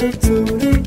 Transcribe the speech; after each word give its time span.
Hello, 0.00 0.80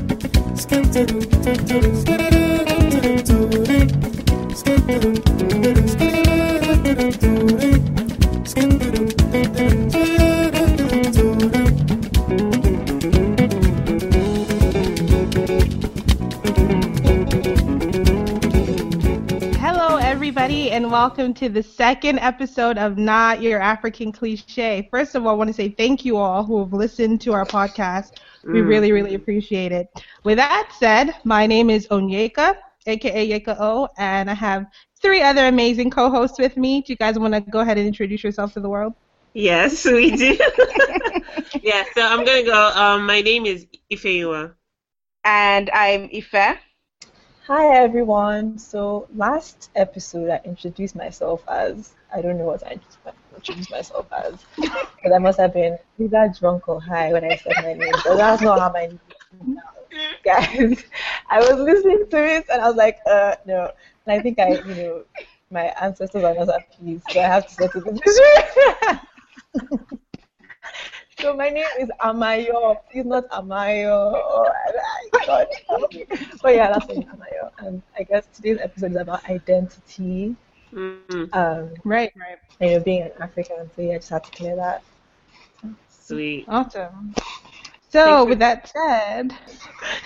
welcome 21.04 21.34
to 21.34 21.50
the 21.50 21.62
second 21.62 22.18
episode 22.20 22.78
of 22.78 22.98
Not 22.98 23.42
Your 23.42 23.60
African 23.60 24.14
Cliche. 24.14 24.88
First 24.90 25.16
of 25.16 25.26
all, 25.26 25.32
I 25.34 25.34
want 25.34 25.50
to 25.50 25.54
say 25.54 25.68
thank 25.68 26.06
you 26.06 26.16
all 26.16 26.46
who 26.46 26.60
have 26.60 26.72
listened 26.72 27.20
to 27.24 27.34
our 27.34 27.44
podcast. 27.44 28.12
We 28.54 28.62
Mm. 28.62 28.68
really, 28.70 28.94
really 28.94 29.14
appreciate 29.16 29.74
it. 29.74 29.88
With 30.24 30.38
that 30.38 30.72
said, 30.80 31.14
my 31.26 31.46
name 31.46 31.70
is 31.70 31.90
Onyeka, 31.90 32.56
aka 32.88 33.30
Yeka 33.30 33.58
O, 33.60 33.90
and 33.98 34.30
I 34.30 34.34
have 34.34 34.66
three 35.02 35.22
other 35.22 35.48
amazing 35.48 35.90
co-hosts 35.90 36.40
with 36.40 36.56
me. 36.56 36.80
Do 36.80 36.94
you 36.94 36.98
guys 36.98 37.20
want 37.20 37.34
to 37.34 37.42
go 37.42 37.60
ahead 37.60 37.78
and 37.78 37.86
introduce 37.86 38.24
yourself 38.24 38.54
to 38.54 38.62
the 38.62 38.70
world? 38.70 38.94
Yes, 39.34 39.84
we 39.84 40.16
do. 40.16 40.38
yeah, 41.62 41.84
so 41.94 42.02
I'm 42.02 42.24
gonna 42.24 42.44
go. 42.44 42.72
Um, 42.76 43.06
my 43.06 43.20
name 43.20 43.46
is 43.46 43.68
Ifeyua. 43.92 44.54
And 45.26 45.70
I'm 45.74 46.10
Ife. 46.16 46.60
Hi 47.48 47.76
everyone. 47.78 48.58
So 48.58 49.08
last 49.16 49.70
episode 49.76 50.30
I 50.30 50.42
introduced 50.46 50.96
myself 50.96 51.44
as 51.48 51.94
I 52.14 52.22
don't 52.22 52.38
know 52.38 52.46
what 52.46 52.66
I 52.66 52.80
introduced 53.36 53.70
myself 53.72 54.08
as 54.12 54.46
because 54.56 55.12
I 55.14 55.18
must 55.20 55.40
have 55.40 55.54
been 55.54 55.78
either 56.00 56.34
drunk 56.40 56.68
or 56.70 56.82
high 56.82 57.12
when 57.12 57.24
I 57.26 57.36
said 57.36 57.56
my 57.62 57.74
name. 57.74 57.92
But 58.06 58.16
that's 58.18 58.42
not 58.42 58.60
how 58.60 58.72
my 58.72 58.88
name 58.88 59.00
is 59.34 59.48
now. 59.56 59.72
Guys, 60.24 60.84
I 61.30 61.40
was 61.40 61.60
listening 61.60 62.06
to 62.12 62.18
it 62.26 62.46
and 62.52 62.62
I 62.62 62.68
was 62.68 62.78
like, 62.78 63.00
uh 63.10 63.36
no. 63.46 63.72
And 64.06 64.14
I 64.14 64.20
think 64.22 64.40
I 64.40 64.60
you 64.66 64.76
know 64.76 65.04
my 65.52 65.74
ancestors 65.82 66.24
are 66.24 66.34
not 66.36 66.50
at 66.50 66.64
peace, 66.80 67.04
so 67.10 67.20
I 67.20 67.28
have 67.28 67.48
to 67.48 67.54
settle 67.54 67.82
this 67.82 68.00
issue. 68.08 68.98
So 71.24 71.34
my 71.34 71.48
name 71.48 71.64
is 71.80 71.90
Amayo. 72.02 72.78
It's 72.92 73.08
not 73.08 73.30
Amayo. 73.30 74.12
Oh, 74.14 74.52
my 74.76 75.26
God. 75.26 75.48
But 76.42 76.56
yeah, 76.56 76.70
that's 76.70 76.90
me, 76.90 77.08
Amayo. 77.14 77.50
And 77.60 77.82
I 77.98 78.04
guess 78.04 78.28
today's 78.36 78.60
episode 78.60 78.92
is 78.92 78.98
about 78.98 79.24
identity. 79.30 80.36
Mm, 80.74 81.30
Um, 81.32 81.70
Right, 81.86 82.12
right. 82.20 82.38
and, 82.60 82.72
you 82.72 82.78
know, 82.78 82.84
being 82.84 83.04
an 83.04 83.12
African. 83.22 83.70
So 83.74 83.82
yeah, 83.82 83.94
I 83.94 83.98
just 84.00 84.10
had 84.10 84.26
to 84.26 84.32
clear 84.32 84.58
that. 84.58 84.84
sweet. 85.88 86.44
Awesome. 86.50 87.16
So, 87.88 88.26
with 88.26 88.40
that 88.40 88.68
said, 88.68 89.34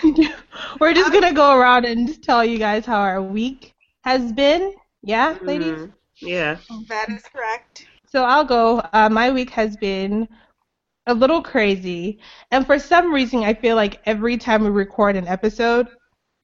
we're 0.80 0.94
just 0.94 1.12
gonna 1.12 1.32
go 1.32 1.58
around 1.58 1.84
and 1.84 2.22
tell 2.22 2.44
you 2.44 2.58
guys 2.58 2.86
how 2.86 3.00
our 3.00 3.20
week 3.20 3.74
has 4.04 4.32
been. 4.32 4.72
Yeah, 5.02 5.36
ladies. 5.42 5.80
Mm, 5.80 5.92
yeah. 6.20 6.58
That 6.88 7.08
is 7.08 7.24
correct. 7.24 7.88
So 8.06 8.22
I'll 8.22 8.44
go. 8.44 8.80
Uh, 8.92 9.08
my 9.08 9.30
week 9.30 9.50
has 9.50 9.76
been 9.76 10.28
a 11.08 11.14
little 11.14 11.42
crazy, 11.42 12.20
and 12.52 12.66
for 12.66 12.78
some 12.78 13.12
reason, 13.14 13.44
I 13.44 13.54
feel 13.54 13.76
like 13.76 14.00
every 14.06 14.38
time 14.38 14.64
we 14.64 14.70
record 14.70 15.16
an 15.16 15.28
episode, 15.28 15.88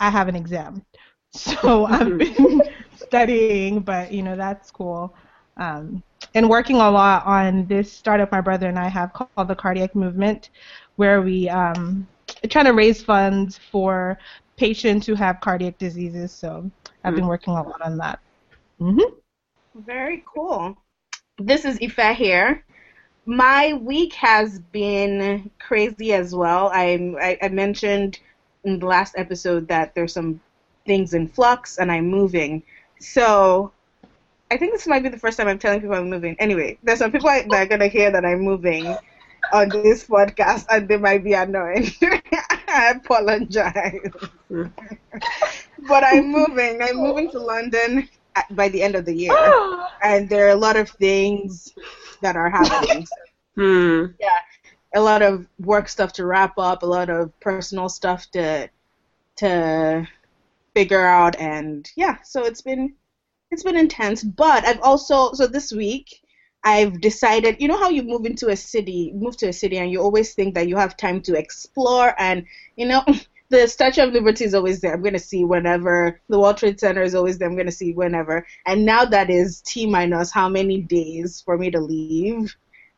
I 0.00 0.10
have 0.10 0.28
an 0.28 0.36
exam. 0.36 0.84
So 1.36 1.86
I've 1.86 2.16
been 2.18 2.62
studying, 2.94 3.72
but 3.80 4.12
you 4.12 4.22
know 4.22 4.36
that's 4.36 4.70
cool. 4.70 5.14
Um, 5.56 6.02
and 6.34 6.48
working 6.48 6.76
a 6.76 6.90
lot 6.90 7.26
on 7.26 7.66
this 7.66 7.92
startup 7.92 8.30
my 8.32 8.40
brother 8.40 8.68
and 8.68 8.78
I 8.78 8.88
have 8.88 9.12
called 9.12 9.48
the 9.48 9.56
Cardiac 9.56 9.94
Movement, 9.96 10.50
where 10.96 11.20
we 11.22 11.48
um, 11.48 12.08
trying 12.50 12.66
to 12.66 12.72
raise 12.72 13.02
funds 13.02 13.58
for 13.58 14.18
patients 14.56 15.06
who 15.06 15.14
have 15.14 15.40
cardiac 15.40 15.78
diseases. 15.78 16.32
So 16.32 16.70
I've 17.04 17.14
been 17.16 17.26
working 17.26 17.54
a 17.54 17.62
lot 17.62 17.80
on 17.84 17.96
that. 17.98 18.20
hmm 18.78 18.98
Very 19.74 20.24
cool. 20.26 20.76
This 21.38 21.64
is 21.64 21.78
Ife 21.82 22.16
here. 22.16 22.64
My 23.26 23.72
week 23.74 24.12
has 24.14 24.58
been 24.58 25.50
crazy 25.58 26.12
as 26.12 26.34
well. 26.34 26.70
I, 26.72 27.14
I, 27.20 27.38
I 27.42 27.48
mentioned 27.48 28.18
in 28.64 28.78
the 28.78 28.86
last 28.86 29.14
episode 29.16 29.68
that 29.68 29.94
there's 29.94 30.12
some 30.12 30.40
things 30.86 31.14
in 31.14 31.28
flux 31.28 31.78
and 31.78 31.90
I'm 31.90 32.06
moving. 32.08 32.62
So 33.00 33.72
I 34.50 34.56
think 34.58 34.72
this 34.72 34.86
might 34.86 35.02
be 35.02 35.08
the 35.08 35.18
first 35.18 35.38
time 35.38 35.48
I'm 35.48 35.58
telling 35.58 35.80
people 35.80 35.96
I'm 35.96 36.10
moving. 36.10 36.36
Anyway, 36.38 36.78
there's 36.82 36.98
some 36.98 37.12
people 37.12 37.30
that 37.30 37.52
are 37.52 37.66
going 37.66 37.80
to 37.80 37.88
hear 37.88 38.10
that 38.10 38.24
I'm 38.24 38.40
moving 38.40 38.96
on 39.52 39.68
this 39.68 40.06
podcast 40.06 40.66
and 40.70 40.88
they 40.88 40.96
might 40.96 41.24
be 41.24 41.32
annoying. 41.32 41.90
I 42.68 42.92
apologize. 42.96 44.00
but 44.50 46.04
I'm 46.04 46.30
moving. 46.30 46.82
I'm 46.82 46.96
moving 46.96 47.30
to 47.30 47.38
London 47.38 48.08
by 48.50 48.68
the 48.68 48.82
end 48.82 48.96
of 48.96 49.04
the 49.04 49.14
year. 49.14 49.32
and 50.02 50.28
there 50.28 50.46
are 50.46 50.50
a 50.50 50.56
lot 50.56 50.76
of 50.76 50.90
things 50.90 51.72
that 52.22 52.36
are 52.36 52.50
happening. 52.50 53.06
Hmm. 53.56 54.06
yeah, 54.18 54.40
a 54.96 55.00
lot 55.00 55.22
of 55.22 55.46
work 55.60 55.88
stuff 55.88 56.12
to 56.14 56.26
wrap 56.26 56.58
up, 56.58 56.82
a 56.82 56.86
lot 56.86 57.08
of 57.08 57.38
personal 57.38 57.88
stuff 57.88 58.28
to 58.32 58.68
to 59.36 60.08
figure 60.74 61.06
out, 61.06 61.36
and 61.36 61.90
yeah, 61.96 62.18
so 62.22 62.44
it's 62.44 62.62
been 62.62 62.94
it's 63.50 63.62
been 63.62 63.76
intense. 63.76 64.24
But 64.24 64.66
I've 64.66 64.80
also 64.82 65.32
so 65.34 65.46
this 65.46 65.72
week 65.72 66.20
I've 66.64 67.00
decided, 67.00 67.60
you 67.60 67.68
know 67.68 67.78
how 67.78 67.90
you 67.90 68.02
move 68.02 68.26
into 68.26 68.48
a 68.48 68.56
city, 68.56 69.12
move 69.14 69.36
to 69.38 69.48
a 69.48 69.52
city, 69.52 69.78
and 69.78 69.90
you 69.90 70.00
always 70.00 70.34
think 70.34 70.54
that 70.54 70.68
you 70.68 70.76
have 70.76 70.96
time 70.96 71.20
to 71.22 71.36
explore, 71.36 72.14
and 72.18 72.44
you 72.76 72.86
know. 72.86 73.04
The 73.54 73.68
Statue 73.68 74.02
of 74.02 74.12
Liberty 74.12 74.44
is 74.44 74.54
always 74.54 74.80
there. 74.80 74.92
I'm 74.92 75.02
going 75.02 75.12
to 75.12 75.18
see 75.20 75.44
whenever. 75.44 76.20
The 76.28 76.40
World 76.40 76.56
Trade 76.56 76.80
Center 76.80 77.02
is 77.02 77.14
always 77.14 77.38
there. 77.38 77.48
I'm 77.48 77.54
going 77.54 77.66
to 77.66 77.72
see 77.72 77.92
whenever. 77.92 78.44
And 78.66 78.84
now 78.84 79.04
that 79.04 79.30
is 79.30 79.60
T 79.60 79.86
minus 79.86 80.32
how 80.32 80.48
many 80.48 80.80
days 80.80 81.40
for 81.40 81.56
me 81.56 81.70
to 81.70 81.80
leave 81.80 82.56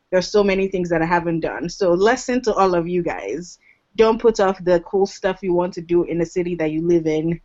there's 0.09 0.29
so 0.29 0.43
many 0.43 0.67
things 0.67 0.89
that 0.89 1.01
I 1.01 1.05
haven't 1.05 1.41
done. 1.41 1.69
So 1.69 1.91
lesson 1.91 2.41
to 2.43 2.53
all 2.53 2.75
of 2.75 2.87
you 2.87 3.03
guys. 3.03 3.59
Don't 3.95 4.21
put 4.21 4.39
off 4.39 4.63
the 4.63 4.79
cool 4.81 5.05
stuff 5.05 5.39
you 5.41 5.53
want 5.53 5.73
to 5.73 5.81
do 5.81 6.03
in 6.03 6.21
a 6.21 6.25
city 6.25 6.55
that 6.55 6.71
you 6.71 6.87
live 6.87 7.07
in 7.07 7.41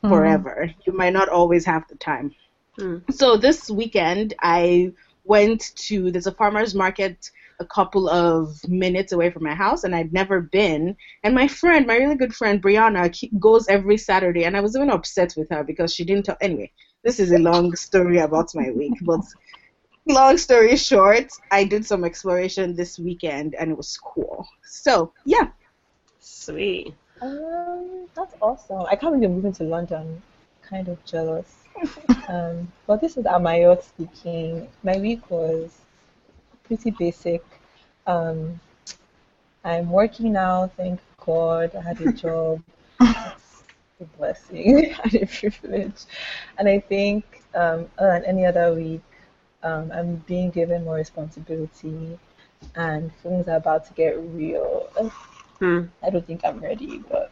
forever. 0.00 0.72
You 0.86 0.92
might 0.92 1.12
not 1.12 1.28
always 1.28 1.64
have 1.66 1.86
the 1.88 1.96
time. 1.96 2.34
Hmm. 2.78 2.98
So 3.10 3.36
this 3.36 3.70
weekend 3.70 4.34
I 4.40 4.92
went 5.24 5.76
to 5.76 6.10
there's 6.10 6.26
a 6.26 6.32
farmers 6.32 6.74
market 6.74 7.30
a 7.60 7.64
couple 7.66 8.08
of 8.08 8.66
minutes 8.68 9.12
away 9.12 9.30
from 9.30 9.44
my 9.44 9.54
house 9.54 9.84
and 9.84 9.94
I'd 9.94 10.12
never 10.12 10.40
been 10.40 10.96
and 11.22 11.34
my 11.34 11.46
friend 11.46 11.86
my 11.86 11.96
really 11.96 12.16
good 12.16 12.34
friend 12.34 12.62
Brianna 12.62 13.04
goes 13.38 13.68
every 13.68 13.98
Saturday 13.98 14.44
and 14.44 14.56
I 14.56 14.60
was 14.60 14.74
even 14.74 14.90
upset 14.90 15.34
with 15.36 15.48
her 15.50 15.62
because 15.62 15.94
she 15.94 16.04
didn't 16.04 16.24
tell 16.24 16.38
anyway 16.40 16.72
this 17.04 17.20
is 17.20 17.30
a 17.32 17.38
long 17.38 17.76
story 17.76 18.18
about 18.18 18.54
my 18.54 18.70
week 18.70 18.94
but 19.02 19.20
long 20.06 20.36
story 20.36 20.76
short, 20.76 21.32
I 21.50 21.64
did 21.64 21.84
some 21.86 22.04
exploration 22.04 22.74
this 22.74 22.98
weekend 22.98 23.54
and 23.54 23.70
it 23.70 23.76
was 23.76 23.96
cool. 23.96 24.46
So, 24.62 25.12
yeah. 25.24 25.48
Sweet. 26.20 26.94
Um, 27.20 28.06
that's 28.14 28.34
awesome. 28.40 28.82
I 28.82 28.96
can't 28.96 29.12
believe 29.12 29.22
you're 29.22 29.30
moving 29.30 29.52
to 29.54 29.64
London. 29.64 30.22
Kind 30.62 30.88
of 30.88 31.02
jealous. 31.04 31.54
um, 32.28 32.70
but 32.86 33.00
this 33.00 33.16
is 33.16 33.24
Amayo 33.24 33.82
speaking. 33.82 34.68
My 34.82 34.96
week 34.98 35.30
was 35.30 35.76
pretty 36.70 36.92
basic. 36.92 37.42
Um, 38.06 38.60
I'm 39.64 39.90
working 39.90 40.32
now, 40.32 40.70
thank 40.76 41.00
God. 41.26 41.74
I 41.74 41.82
had 41.82 42.00
a 42.00 42.12
job. 42.12 42.62
It's 44.02 44.14
a 44.14 44.16
blessing 44.16 44.94
and 45.04 45.14
a 45.14 45.26
privilege. 45.26 46.04
And 46.56 46.66
I 46.68 46.78
think, 46.80 47.42
um, 47.54 47.86
other 47.98 48.12
than 48.12 48.24
any 48.24 48.46
other 48.46 48.72
week, 48.72 49.02
um, 49.62 49.92
I'm 49.92 50.16
being 50.26 50.50
given 50.50 50.84
more 50.84 50.94
responsibility 50.94 52.18
and 52.76 53.14
things 53.22 53.46
are 53.48 53.56
about 53.56 53.84
to 53.88 53.92
get 53.92 54.18
real. 54.18 54.88
Hmm. 55.58 55.82
I 56.02 56.08
don't 56.08 56.26
think 56.26 56.42
I'm 56.44 56.60
ready, 56.60 57.02
but 57.10 57.30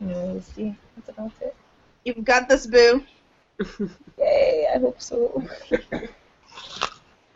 you 0.00 0.08
know, 0.08 0.24
we'll 0.26 0.42
see. 0.42 0.74
That's 0.96 1.10
about 1.10 1.32
it. 1.40 1.54
You've 2.04 2.24
got 2.24 2.48
this, 2.48 2.66
boo. 2.66 3.04
Yay, 4.18 4.66
I 4.74 4.78
hope 4.78 5.00
so. 5.00 5.46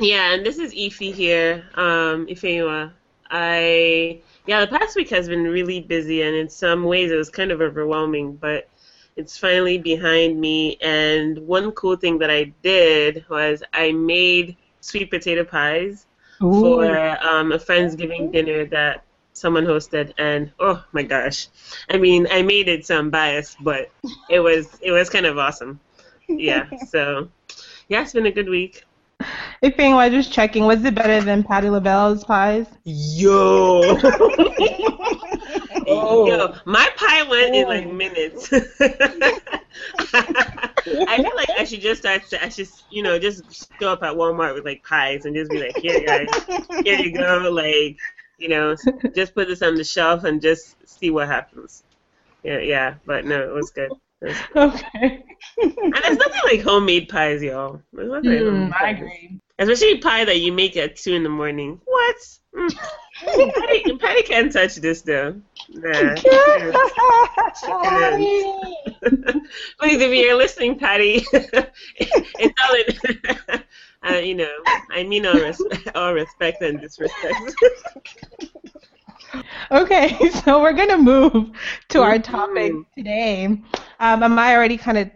Yeah, 0.00 0.32
and 0.32 0.44
this 0.44 0.58
is 0.58 0.74
Ify 0.74 1.12
here, 1.12 1.64
um, 1.74 2.26
Ifeyua. 2.26 2.92
I 3.30 4.20
yeah, 4.46 4.64
the 4.64 4.78
past 4.78 4.96
week 4.96 5.08
has 5.10 5.28
been 5.28 5.44
really 5.44 5.80
busy, 5.80 6.22
and 6.22 6.34
in 6.34 6.48
some 6.48 6.84
ways 6.84 7.10
it 7.10 7.16
was 7.16 7.30
kind 7.30 7.50
of 7.50 7.60
overwhelming, 7.60 8.36
but 8.36 8.68
it's 9.16 9.38
finally 9.38 9.78
behind 9.78 10.40
me. 10.40 10.76
And 10.82 11.38
one 11.46 11.70
cool 11.72 11.96
thing 11.96 12.18
that 12.18 12.30
I 12.30 12.52
did 12.62 13.24
was 13.30 13.62
I 13.72 13.92
made 13.92 14.56
sweet 14.80 15.10
potato 15.10 15.44
pies 15.44 16.06
for 16.60 16.86
um, 17.24 17.52
a 17.52 17.58
friendsgiving 17.58 18.32
dinner 18.32 18.66
that 18.66 19.04
someone 19.32 19.64
hosted, 19.64 20.12
and 20.18 20.50
oh 20.58 20.84
my 20.92 21.02
gosh, 21.02 21.48
I 21.88 21.98
mean, 21.98 22.26
I 22.30 22.42
made 22.42 22.68
it, 22.68 22.84
so 22.86 22.98
I'm 22.98 23.10
biased, 23.10 23.56
but 23.62 23.90
it 24.28 24.40
was 24.40 24.78
it 24.82 24.90
was 24.90 25.08
kind 25.08 25.26
of 25.26 25.38
awesome. 25.38 25.80
Yeah, 26.28 26.66
so 26.88 27.28
yeah, 27.88 28.02
it's 28.02 28.12
been 28.12 28.26
a 28.26 28.32
good 28.32 28.48
week. 28.48 28.84
If 29.62 29.78
anyone 29.78 30.12
was 30.12 30.24
just 30.24 30.32
checking, 30.32 30.64
was 30.64 30.84
it 30.84 30.94
better 30.94 31.20
than 31.20 31.42
Patti 31.44 31.69
LaBelle's 31.69 32.24
pies? 32.24 32.66
Yo. 32.84 33.96
Oh. 35.84 36.26
Yo, 36.26 36.54
my 36.64 36.88
pie 36.96 37.22
went 37.24 37.54
in 37.54 37.64
Oh. 37.64 37.69
like 37.69 37.92
minutes. 37.92 38.48
I 38.52 38.60
feel 41.16 41.32
like 41.36 41.50
I 41.58 41.64
should 41.64 41.80
just 41.80 42.00
start. 42.02 42.22
To, 42.30 42.42
I 42.42 42.48
should, 42.48 42.69
you 42.90 43.02
know, 43.02 43.19
just 43.19 43.69
show 43.80 43.92
up 43.92 44.02
at 44.02 44.14
Walmart 44.14 44.54
with 44.54 44.64
like 44.64 44.84
pies 44.84 45.24
and 45.24 45.34
just 45.34 45.50
be 45.50 45.60
like, 45.60 45.76
here, 45.76 46.00
guys, 46.06 46.28
here 46.84 46.98
you 47.00 47.12
go. 47.12 47.50
Like, 47.50 47.98
you 48.38 48.48
know, 48.48 48.76
just 49.14 49.34
put 49.34 49.48
this 49.48 49.62
on 49.62 49.74
the 49.74 49.84
shelf 49.84 50.24
and 50.24 50.40
just 50.40 50.76
see 50.88 51.10
what 51.10 51.28
happens. 51.28 51.82
Yeah, 52.42 52.58
yeah. 52.58 52.94
But 53.04 53.24
no, 53.24 53.40
it 53.42 53.52
was 53.52 53.70
good. 53.70 53.90
Okay. 54.54 55.24
And 55.58 55.94
there's 55.94 56.16
nothing 56.19 56.40
like 56.44 56.60
homemade 56.62 57.08
pies, 57.08 57.42
y'all. 57.42 57.80
There's 57.92 58.10
nothing 58.10 58.30
like 58.30 58.38
homemade 58.38 58.70
Mm, 58.70 58.80
I 58.80 58.90
agree. 58.90 59.40
Especially 59.58 59.98
pie 59.98 60.24
that 60.24 60.40
you 60.40 60.52
make 60.52 60.76
at 60.76 60.96
two 60.96 61.12
in 61.14 61.22
the 61.22 61.28
morning. 61.28 61.80
What? 61.84 62.16
Mm. 62.54 62.74
Patti, 63.54 63.96
Patti 64.00 64.22
can't 64.22 64.52
touch 64.52 64.76
this 64.76 65.02
though. 65.02 65.40
Nah. 65.70 66.14
Please, 69.78 70.00
if 70.00 70.12
you're 70.14 70.36
listening, 70.36 70.78
Patti, 70.78 71.24
it's 71.96 72.62
all 72.62 72.74
in. 72.74 73.62
uh, 74.08 74.19
you 74.19 74.34
know, 74.34 74.50
I 74.90 75.04
mean 75.04 75.26
all, 75.26 75.34
res- 75.34 75.62
all 75.94 76.14
respect 76.14 76.62
and 76.62 76.80
disrespect. 76.80 77.54
Okay, 79.72 80.19
so 80.44 80.60
we're 80.60 80.74
gonna 80.74 80.98
move 80.98 81.50
to 81.88 82.02
our 82.02 82.19
topic 82.19 82.72
Mhm. 82.72 82.84
today. 82.96 83.46
Um, 83.46 84.22
am 84.22 84.38
I 84.38 84.54
already 84.54 84.76
kind 84.76 84.98
of 84.98 85.10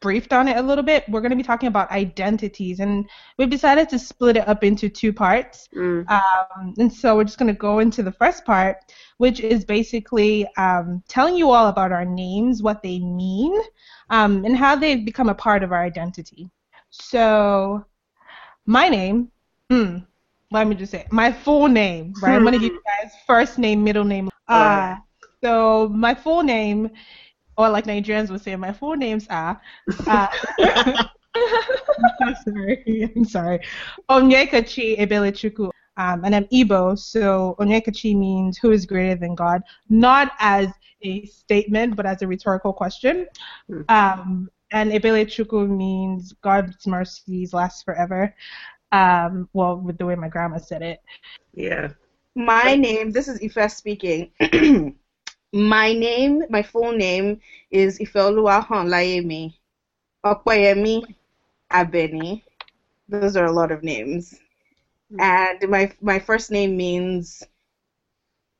briefed 0.00 0.32
on 0.32 0.48
it 0.48 0.56
a 0.56 0.62
little 0.62 0.82
bit? 0.82 1.04
We're 1.08 1.20
gonna 1.20 1.36
be 1.36 1.42
talking 1.42 1.66
about 1.66 1.90
identities, 1.90 2.80
and 2.80 3.06
we've 3.38 3.50
decided 3.50 3.90
to 3.90 3.98
split 3.98 4.38
it 4.38 4.48
up 4.48 4.64
into 4.64 4.88
two 4.88 5.12
parts. 5.12 5.68
Mm. 5.76 6.10
Um, 6.10 6.74
and 6.78 6.90
so 6.90 7.14
we're 7.14 7.24
just 7.24 7.38
gonna 7.38 7.52
go 7.52 7.80
into 7.80 8.02
the 8.02 8.12
first 8.12 8.46
part, 8.46 8.78
which 9.18 9.40
is 9.40 9.66
basically 9.66 10.46
um, 10.56 11.02
telling 11.06 11.36
you 11.36 11.50
all 11.50 11.68
about 11.68 11.92
our 11.92 12.06
names, 12.06 12.62
what 12.62 12.82
they 12.82 12.98
mean, 13.00 13.54
um, 14.08 14.46
and 14.46 14.56
how 14.56 14.76
they've 14.76 15.04
become 15.04 15.28
a 15.28 15.34
part 15.34 15.62
of 15.62 15.72
our 15.72 15.82
identity. 15.82 16.48
So, 16.90 17.84
my 18.64 18.88
name. 18.88 19.30
Hmm, 19.70 19.98
let 20.50 20.66
me 20.66 20.74
just 20.74 20.92
say 20.92 21.06
my 21.10 21.32
full 21.32 21.68
name, 21.68 22.14
right? 22.22 22.34
I'm 22.34 22.44
gonna 22.44 22.58
give 22.58 22.72
you 22.72 22.82
guys 23.02 23.12
first 23.26 23.58
name, 23.58 23.82
middle 23.82 24.04
name. 24.04 24.30
Uh, 24.48 24.96
so 25.42 25.88
my 25.88 26.14
full 26.14 26.42
name, 26.42 26.90
or 27.56 27.68
like 27.68 27.84
Nigerians 27.84 28.30
would 28.30 28.42
say, 28.42 28.56
my 28.56 28.72
full 28.72 28.96
names 28.96 29.26
are. 29.30 29.60
Uh, 30.06 30.26
I'm 32.22 32.34
sorry. 32.44 33.12
I'm 33.16 33.24
sorry. 33.24 33.60
Onyekachi 34.08 34.98
Ebelechuku. 34.98 35.70
Um, 35.96 36.24
and 36.24 36.34
I'm 36.34 36.44
Igbo, 36.46 36.98
so 36.98 37.54
Onyekachi 37.60 38.16
means 38.16 38.58
who 38.58 38.72
is 38.72 38.84
greater 38.84 39.14
than 39.14 39.36
God, 39.36 39.62
not 39.88 40.32
as 40.40 40.68
a 41.02 41.24
statement, 41.26 41.94
but 41.94 42.04
as 42.04 42.22
a 42.22 42.26
rhetorical 42.26 42.72
question. 42.72 43.28
Hmm. 43.68 43.82
Um, 43.88 44.50
and 44.72 44.90
Ebelechuku 44.90 45.68
means 45.68 46.32
God's 46.42 46.84
mercies 46.86 47.54
last 47.54 47.84
forever. 47.84 48.34
Um, 48.94 49.48
well, 49.52 49.76
with 49.76 49.98
the 49.98 50.06
way 50.06 50.14
my 50.14 50.28
grandma 50.28 50.58
said 50.58 50.82
it. 50.82 51.00
Yeah. 51.52 51.88
My 52.36 52.76
name, 52.76 53.10
this 53.10 53.26
is 53.26 53.40
Ife 53.42 53.72
speaking. 53.72 54.30
my 55.52 55.92
name, 55.92 56.44
my 56.48 56.62
full 56.62 56.92
name 56.92 57.40
is 57.72 57.98
Ifeoluwa 57.98 58.64
Honlayemi. 58.66 59.54
Okoyemi 60.24 61.02
Abeni. 61.72 62.42
Those 63.08 63.36
are 63.36 63.46
a 63.46 63.52
lot 63.52 63.72
of 63.72 63.82
names. 63.82 64.38
And 65.18 65.68
my 65.68 65.90
my 66.00 66.18
first 66.20 66.52
name 66.52 66.76
means 66.76 67.42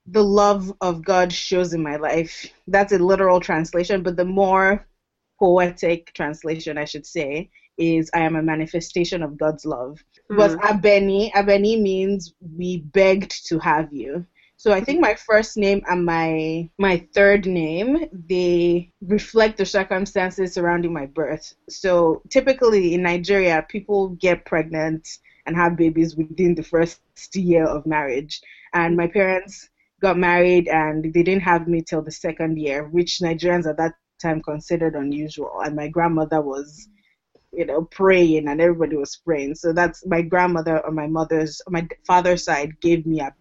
the 0.07 0.25
love 0.25 0.73
of 0.81 1.05
God 1.05 1.33
shows 1.33 1.73
in 1.75 1.83
my 1.83 1.97
life. 1.97 2.47
That's 2.67 2.93
a 2.93 2.99
literal 2.99 3.41
translation, 3.41 4.03
but 4.03 4.17
the 4.17 4.25
more 4.25 4.87
poetic 5.39 6.13
translation, 6.13 6.77
I 6.77 6.85
should 6.87 7.07
say, 7.07 7.51
is 7.79 8.11
I 8.15 8.21
am 8.21 8.37
a 8.37 8.43
manifestation 8.43 9.23
of 9.23 9.39
God's 9.39 9.65
love. 9.65 10.03
Mm-hmm. 10.31 10.37
Was 10.37 10.57
Abeni, 10.57 11.33
Abeni 11.33 11.81
means 11.81 12.35
we 12.57 12.79
begged 12.79 13.47
to 13.49 13.59
have 13.59 13.93
you. 13.93 14.27
So 14.57 14.73
I 14.73 14.81
think 14.81 15.01
my 15.01 15.15
first 15.15 15.57
name 15.57 15.83
and 15.89 16.05
my 16.05 16.71
my 16.79 17.07
third 17.13 17.45
name 17.45 18.09
they 18.13 18.93
reflect 19.03 19.59
the 19.59 19.67
circumstances 19.67 20.55
surrounding 20.55 20.93
my 20.93 21.07
birth. 21.07 21.55
So 21.69 22.23
typically 22.31 22.95
in 22.95 23.03
Nigeria, 23.03 23.67
people 23.69 24.11
get 24.11 24.45
pregnant 24.47 25.19
and 25.47 25.57
have 25.57 25.77
babies 25.77 26.17
within 26.17 26.55
the 26.55 26.63
first 26.63 27.01
year 27.35 27.67
of 27.67 27.85
marriage. 27.85 28.41
And 28.73 28.97
my 28.97 29.07
parents 29.07 29.69
got 30.01 30.17
married 30.17 30.69
and 30.69 31.05
they 31.05 31.23
didn't 31.23 31.41
have 31.41 31.69
me 31.69 31.83
till 31.83 32.03
the 32.03 32.11
second 32.11 32.57
year, 32.59 32.89
which 32.89 33.19
Nigerians 33.21 33.69
at 33.69 33.77
that 33.77 33.95
time 34.23 34.41
considered 34.43 34.95
unusual. 34.95 35.61
And 35.63 35.77
my 35.77 35.89
grandmother 35.89 36.41
was 36.41 36.89
you 37.57 37.65
know, 37.65 37.83
praying 37.83 38.49
and 38.49 38.61
everybody 38.61 38.97
was 38.97 39.17
praying. 39.17 39.55
So 39.57 39.73
that's 39.73 40.05
my 40.07 40.23
grandmother 40.23 40.85
on 40.87 40.95
my 40.95 41.07
mother's, 41.07 41.61
on 41.67 41.73
my 41.73 41.89
father's 42.07 42.45
side 42.45 42.81
gave 42.81 43.07
me 43.07 43.21
a, 43.21 43.35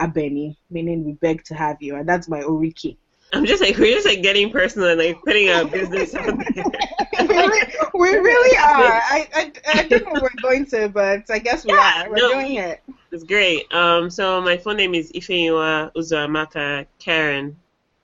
Abeni, 0.00 0.56
meaning 0.70 1.04
we 1.04 1.12
beg 1.14 1.42
to 1.44 1.54
have 1.54 1.78
you, 1.80 1.96
and 1.96 2.08
that's 2.08 2.28
my 2.28 2.40
Oriki. 2.40 2.96
I'm 3.32 3.44
just 3.44 3.62
like 3.62 3.76
we're 3.76 3.94
just 3.94 4.06
like 4.06 4.22
getting 4.22 4.50
personal 4.50 4.88
and 4.88 5.00
like 5.00 5.18
putting 5.24 5.48
our 5.48 5.64
business 5.64 6.14
out 6.14 6.38
there. 6.54 6.64
we, 7.26 7.26
really, 7.26 7.72
we 7.94 8.10
really 8.16 8.56
are. 8.58 9.00
I, 9.02 9.28
I, 9.34 9.52
I 9.74 9.88
don't 9.88 10.04
know 10.04 10.20
we're 10.20 10.30
going 10.42 10.66
to, 10.66 10.88
but 10.88 11.28
I 11.30 11.38
guess 11.38 11.64
we 11.64 11.72
Yeah, 11.72 12.04
are. 12.04 12.10
We're 12.10 12.16
no. 12.16 12.32
doing 12.34 12.54
it. 12.56 12.82
It's 13.10 13.24
great. 13.24 13.72
Um, 13.72 14.10
so 14.10 14.40
my 14.40 14.56
full 14.56 14.74
name 14.74 14.94
is 14.94 15.10
Ifeyiwa 15.12 15.92
Uzoamaka 15.94 16.86
Karen. 16.98 17.56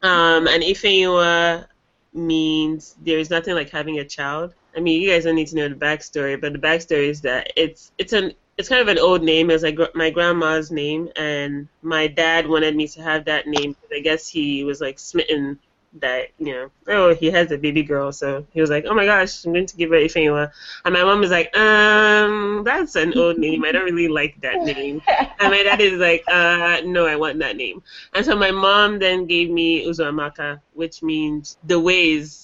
Um, 0.03 0.49
and 0.49 0.63
Ifeyiwa 0.63 1.67
means 2.15 2.97
there 3.03 3.19
is 3.19 3.31
nothing 3.31 3.55
like 3.55 3.71
having 3.71 3.99
a 3.99 4.05
child. 4.05 4.55
I 4.77 4.81
mean, 4.81 5.01
you 5.01 5.11
guys 5.11 5.25
don't 5.25 5.35
need 5.35 5.49
to 5.49 5.57
know 5.57 5.69
the 5.69 5.75
backstory, 5.75 6.41
but 6.41 6.53
the 6.53 6.59
backstory 6.59 7.09
is 7.09 7.21
that 7.23 7.53
it's 7.57 7.93
it's 7.99 8.13
an 8.13 8.33
it's 8.59 8.69
kind 8.69 8.83
of 8.83 8.89
an 8.89 8.99
old 8.99 9.23
name. 9.23 9.49
Was 9.49 9.63
like 9.63 9.79
my 9.95 10.11
grandma's 10.11 10.71
name, 10.71 11.09
and 11.17 11.69
my 11.83 12.07
dad 12.07 12.47
wanted 12.47 12.77
me 12.77 12.87
to 12.89 13.03
have 13.03 13.25
that 13.27 13.47
name 13.47 13.73
because 13.73 13.97
I 13.97 14.01
guess 14.01 14.29
he 14.29 14.65
was 14.65 14.81
like 14.81 14.99
smitten 14.99 15.59
that 16.01 16.29
you 16.39 16.55
know 16.55 16.71
oh 16.89 17.15
he 17.15 17.31
has 17.31 17.53
a 17.53 17.59
baby 17.59 17.83
girl, 17.83 18.13
so 18.13 18.47
he 18.53 18.61
was 18.63 18.71
like 18.71 18.87
oh 18.89 18.95
my 18.95 19.05
gosh 19.05 19.45
I'm 19.45 19.53
going 19.53 19.67
to 19.67 19.77
give 19.77 19.91
her 19.91 19.97
Ifeyiwa, 19.97 20.51
and 20.85 20.95
my 20.95 21.05
mom 21.05 21.21
was 21.21 21.31
like 21.31 21.55
um 21.57 22.63
that's 22.65 22.97
an 22.97 23.17
old 23.19 23.39
name. 23.39 23.65
I 23.65 23.73
don't 23.73 23.85
really 23.85 24.09
like 24.09 24.41
that 24.41 24.63
name. 24.63 25.03
And 25.41 25.51
my 25.51 25.63
dad 25.63 25.81
is 25.81 25.95
like, 25.95 26.23
uh, 26.29 26.81
no, 26.85 27.07
I 27.07 27.17
want 27.17 27.39
that 27.41 27.57
name. 27.57 27.83
And 28.15 28.25
so 28.25 28.37
my 28.37 28.51
mom 28.53 29.01
then 29.01 29.27
gave 29.27 29.51
me 29.51 29.85
Uzoamaka, 29.85 30.61
which 30.75 31.03
means 31.03 31.59
the 31.65 31.81
way 31.81 32.13
is 32.13 32.42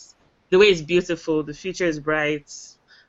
the 0.50 0.58
way 0.58 0.66
is 0.66 0.82
beautiful, 0.82 1.42
the 1.42 1.54
future 1.54 1.84
is 1.84 2.00
bright. 2.00 2.52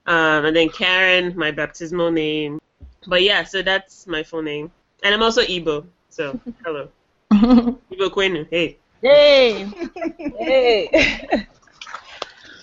Um, 0.06 0.46
and 0.46 0.56
then 0.56 0.70
Karen, 0.70 1.34
my 1.38 1.52
baptismal 1.52 2.12
name. 2.12 2.60
But 3.08 3.24
yeah, 3.24 3.44
so 3.44 3.62
that's 3.62 4.08
my 4.08 4.24
full 4.24 4.42
name. 4.42 4.72
And 5.04 5.14
I'm 5.14 5.24
also 5.24 5.42
Igbo. 5.42 5.86
So 6.10 6.40
hello. 6.66 6.90
Igbo 7.32 8.10
Kwenu. 8.10 8.48
Hey. 8.50 8.78
Yay! 9.02 9.66
Hey. 10.38 11.48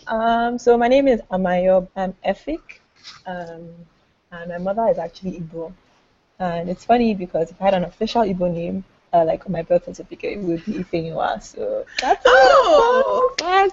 um, 0.06 0.59
so 0.59 0.76
my 0.76 0.88
name 0.88 1.09
is 1.09 1.21
Amayob 1.30 1.88
I'm 1.97 2.14
Efik. 2.26 2.80
Um, 3.26 3.68
and 4.33 4.50
my 4.50 4.59
mother 4.59 4.88
is 4.88 4.99
actually 4.99 5.40
Igbo. 5.40 5.73
And 6.38 6.68
it's 6.68 6.85
funny 6.85 7.14
because 7.14 7.50
if 7.50 7.61
I 7.62 7.66
had 7.66 7.75
an 7.75 7.85
official 7.85 8.23
Igbo 8.23 8.52
name, 8.52 8.85
uh, 9.12 9.25
like 9.25 9.46
on 9.46 9.52
my 9.52 9.62
birth 9.62 9.84
certificate, 9.84 10.38
it 10.38 10.40
would 10.40 10.64
be 10.64 10.72
Ifenyua. 10.75 11.42
So 11.42 11.84
that's 12.00 12.25
Oh! 12.26 13.34
Guys. 13.38 13.70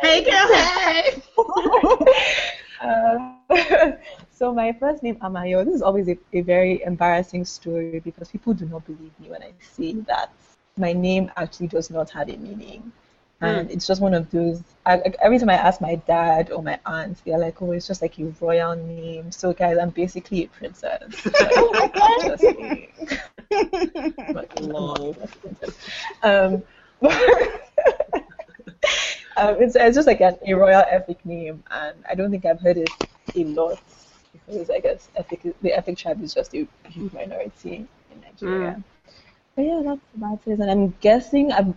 Hey 0.00 0.24
girl, 0.24 0.48
hey! 0.52 1.22
Uh, 2.80 3.34
so 4.30 4.52
my 4.54 4.72
first 4.72 5.02
name 5.02 5.16
Amayo. 5.16 5.64
This 5.64 5.74
is 5.74 5.82
always 5.82 6.08
a, 6.08 6.16
a 6.32 6.40
very 6.40 6.82
embarrassing 6.82 7.44
story 7.44 8.00
because 8.00 8.30
people 8.30 8.54
do 8.54 8.64
not 8.66 8.84
believe 8.86 9.12
me 9.20 9.28
when 9.28 9.42
I 9.42 9.52
say 9.58 9.92
that 10.08 10.30
my 10.76 10.92
name 10.92 11.30
actually 11.36 11.66
does 11.68 11.90
not 11.90 12.10
have 12.10 12.28
a 12.28 12.36
meaning, 12.36 12.92
and 13.40 13.70
it's 13.70 13.86
just 13.86 14.00
one 14.00 14.14
of 14.14 14.30
those. 14.30 14.62
I, 14.86 14.98
every 15.22 15.38
time 15.38 15.50
I 15.50 15.54
ask 15.54 15.80
my 15.80 15.96
dad 15.96 16.50
or 16.50 16.62
my 16.62 16.78
aunt, 16.86 17.18
they're 17.24 17.38
like, 17.38 17.60
"Oh, 17.60 17.72
it's 17.72 17.86
just 17.86 18.00
like 18.02 18.18
a 18.18 18.24
royal 18.40 18.74
name." 18.76 19.30
So 19.30 19.52
guys, 19.52 19.78
I'm 19.78 19.90
basically 19.90 20.44
a 20.44 20.48
princess. 20.48 21.28
But 21.38 22.40
no, 22.40 23.29
A. 23.52 25.14
Um, 26.22 26.62
um, 29.36 29.56
it's, 29.58 29.74
it's 29.74 29.96
just 29.96 30.06
like 30.06 30.20
an, 30.20 30.36
a 30.46 30.52
royal 30.54 30.82
Efik 30.82 31.24
name, 31.24 31.62
and 31.70 31.96
I 32.08 32.14
don't 32.14 32.30
think 32.30 32.44
I've 32.44 32.60
heard 32.60 32.76
it 32.76 32.90
a 33.34 33.44
lot 33.44 33.80
because 34.46 34.68
I 34.70 34.80
guess 34.80 35.08
Efik, 35.18 35.54
the 35.62 35.70
Efik 35.70 35.96
tribe 35.96 36.22
is 36.22 36.34
just 36.34 36.54
a 36.54 36.66
huge 36.88 37.12
minority 37.12 37.86
in 38.12 38.20
Nigeria. 38.20 38.82
But 39.56 39.62
yeah, 39.62 39.82
that's 39.84 40.00
about 40.16 40.40
it. 40.46 40.58
And 40.60 40.70
I'm 40.70 40.94
guessing 41.00 41.52
I'm, 41.52 41.76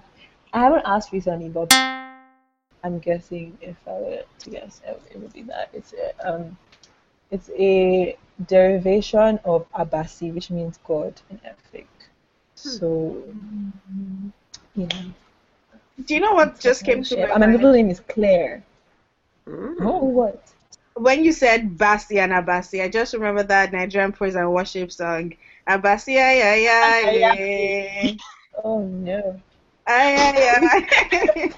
I 0.52 0.60
haven't 0.60 0.84
asked 0.86 1.12
recently, 1.12 1.50
but 1.50 1.74
I'm 2.84 3.00
guessing 3.00 3.58
if 3.62 3.78
I 3.88 3.92
were 3.92 4.24
to 4.40 4.50
guess, 4.50 4.82
it 4.86 5.02
it 5.12 5.20
would 5.20 5.34
be 5.34 5.44
that 5.44 5.70
it's 5.74 5.94
a 5.94 6.36
um, 6.36 6.58
it's 7.32 7.50
a 7.58 8.18
derivation 8.48 9.40
of 9.46 9.72
Abasi, 9.74 10.34
which 10.34 10.50
means 10.50 10.80
God 10.88 11.14
in 11.30 11.40
Efik. 11.40 11.88
So 12.56 13.24
yeah. 14.76 14.88
Do 16.06 16.16
you 16.16 16.20
know 16.20 16.34
what 16.34 16.60
just 16.60 16.84
came 16.84 17.04
to 17.04 17.18
my 17.18 17.30
And 17.30 17.40
my 17.40 17.48
middle 17.48 17.72
name 17.72 17.90
is 17.90 18.00
Claire. 18.00 18.64
Mm. 19.48 19.76
Oh, 19.82 20.06
what? 20.06 20.54
when 20.96 21.24
you 21.24 21.32
said 21.32 21.78
Basti 21.78 22.20
and 22.20 22.32
Abasi, 22.32 22.84
I 22.84 22.90
just 22.90 23.14
remember 23.14 23.44
that 23.44 23.74
Nigerian 23.74 24.12
praise 24.12 24.36
and 24.36 24.52
worship 24.52 24.92
song. 24.92 25.34
Abasi, 25.68 26.18
ay, 26.18 26.42
ay, 26.42 26.68
ay, 26.68 27.24
ay. 27.24 28.18
Oh 28.64 28.82
no. 28.86 29.42
Ay, 29.86 30.16
ay, 30.16 30.36
ay. 30.38 31.52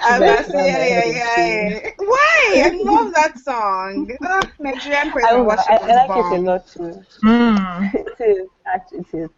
Abasi, 0.08 0.56
ay, 0.56 0.92
ay, 0.96 1.12
ay. 1.20 1.92
Why? 1.98 2.62
I 2.64 2.80
love 2.82 3.12
that 3.14 3.38
song. 3.38 4.08
Oh, 4.22 4.40
Nigerian 4.58 5.10
praise 5.10 5.26
I, 5.26 5.34
and 5.34 5.38
I, 5.38 5.42
worship 5.42 5.66
I 5.70 5.76
is 5.76 6.08
like 6.08 6.10
it 6.10 6.38
a 6.38 6.42
lot 6.42 6.66
too. 6.66 7.04
Mm. 7.22 7.94
It 8.18 8.20
is 8.20 8.48
actually 8.66 8.98
it 9.00 9.14
is. 9.14 9.30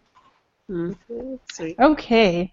Mm. 0.71 1.38
Sweet. 1.52 1.76
Okay. 1.80 2.52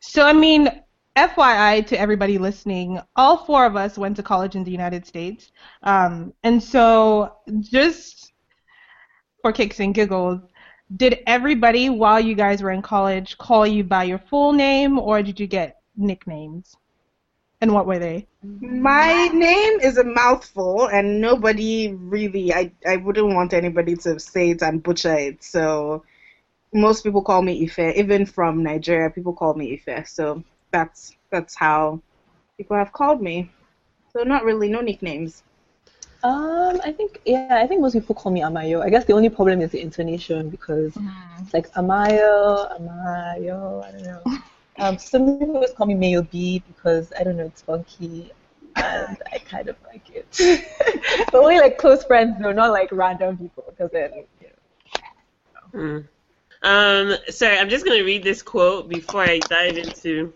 So, 0.00 0.26
I 0.26 0.32
mean, 0.32 0.68
FYI 1.16 1.86
to 1.86 1.98
everybody 1.98 2.38
listening, 2.38 3.00
all 3.14 3.44
four 3.44 3.66
of 3.66 3.76
us 3.76 3.98
went 3.98 4.16
to 4.16 4.22
college 4.22 4.56
in 4.56 4.64
the 4.64 4.70
United 4.70 5.06
States. 5.06 5.52
Um, 5.82 6.32
and 6.42 6.62
so, 6.62 7.36
just 7.60 8.32
for 9.42 9.52
kicks 9.52 9.80
and 9.80 9.94
giggles, 9.94 10.40
did 10.96 11.20
everybody, 11.26 11.88
while 11.88 12.20
you 12.20 12.34
guys 12.34 12.62
were 12.62 12.70
in 12.70 12.82
college, 12.82 13.38
call 13.38 13.66
you 13.66 13.84
by 13.84 14.04
your 14.04 14.18
full 14.18 14.52
name 14.52 14.98
or 14.98 15.22
did 15.22 15.38
you 15.38 15.46
get 15.46 15.80
nicknames? 15.96 16.76
And 17.60 17.74
what 17.74 17.86
were 17.86 17.98
they? 17.98 18.26
My 18.42 19.28
name 19.28 19.80
is 19.80 19.98
a 19.98 20.04
mouthful, 20.04 20.86
and 20.86 21.20
nobody 21.20 21.92
really, 21.92 22.54
I, 22.54 22.72
I 22.88 22.96
wouldn't 22.96 23.34
want 23.34 23.52
anybody 23.52 23.96
to 23.96 24.18
say 24.18 24.50
it 24.50 24.62
and 24.62 24.82
butcher 24.82 25.14
it. 25.14 25.44
So 25.44 26.04
most 26.72 27.04
people 27.04 27.22
call 27.22 27.42
me 27.42 27.62
Ife. 27.64 27.96
Even 27.96 28.24
from 28.24 28.62
Nigeria, 28.62 29.10
people 29.10 29.34
call 29.34 29.52
me 29.54 29.74
Ife. 29.86 30.08
So 30.08 30.42
that's 30.70 31.14
that's 31.30 31.54
how 31.54 32.00
people 32.56 32.76
have 32.76 32.92
called 32.92 33.20
me. 33.20 33.50
So 34.14 34.22
not 34.22 34.44
really, 34.44 34.70
no 34.70 34.80
nicknames. 34.80 35.42
Um, 36.22 36.80
I 36.84 36.92
think 36.92 37.20
yeah, 37.24 37.60
I 37.62 37.66
think 37.66 37.80
most 37.80 37.94
people 37.94 38.14
call 38.14 38.30
me 38.30 38.42
Amayo. 38.42 38.82
I 38.82 38.90
guess 38.90 39.06
the 39.06 39.14
only 39.14 39.30
problem 39.30 39.62
is 39.62 39.70
the 39.70 39.80
intonation 39.80 40.50
because 40.50 40.96
it's 41.40 41.54
like 41.54 41.72
Amayo, 41.72 42.78
Amayo. 42.78 43.84
I 43.84 43.92
don't 43.92 44.02
know. 44.02 44.22
Um, 44.78 44.96
some 44.96 45.38
people 45.38 45.56
always 45.56 45.72
call 45.72 45.86
me 45.86 45.94
Mayo 45.94 46.22
B 46.22 46.62
because 46.66 47.12
I 47.18 47.22
don't 47.22 47.36
know, 47.36 47.44
it's 47.44 47.60
funky, 47.60 48.30
and 48.76 49.18
I 49.30 49.36
kind 49.38 49.68
of 49.68 49.76
like 49.86 50.08
it. 50.10 50.26
but 51.30 51.34
only 51.34 51.58
like 51.58 51.76
close 51.76 52.02
friends, 52.04 52.36
though, 52.40 52.52
not 52.52 52.70
like 52.70 52.88
random 52.90 53.36
people, 53.36 53.64
because 53.68 53.90
then. 53.90 54.24
You 54.40 54.48
know. 55.74 55.80
Mm. 55.80 56.08
Um, 56.62 57.18
sorry, 57.28 57.58
I'm 57.58 57.68
just 57.68 57.84
gonna 57.84 58.04
read 58.04 58.22
this 58.22 58.40
quote 58.40 58.88
before 58.88 59.20
I 59.22 59.38
dive 59.38 59.76
into 59.76 60.32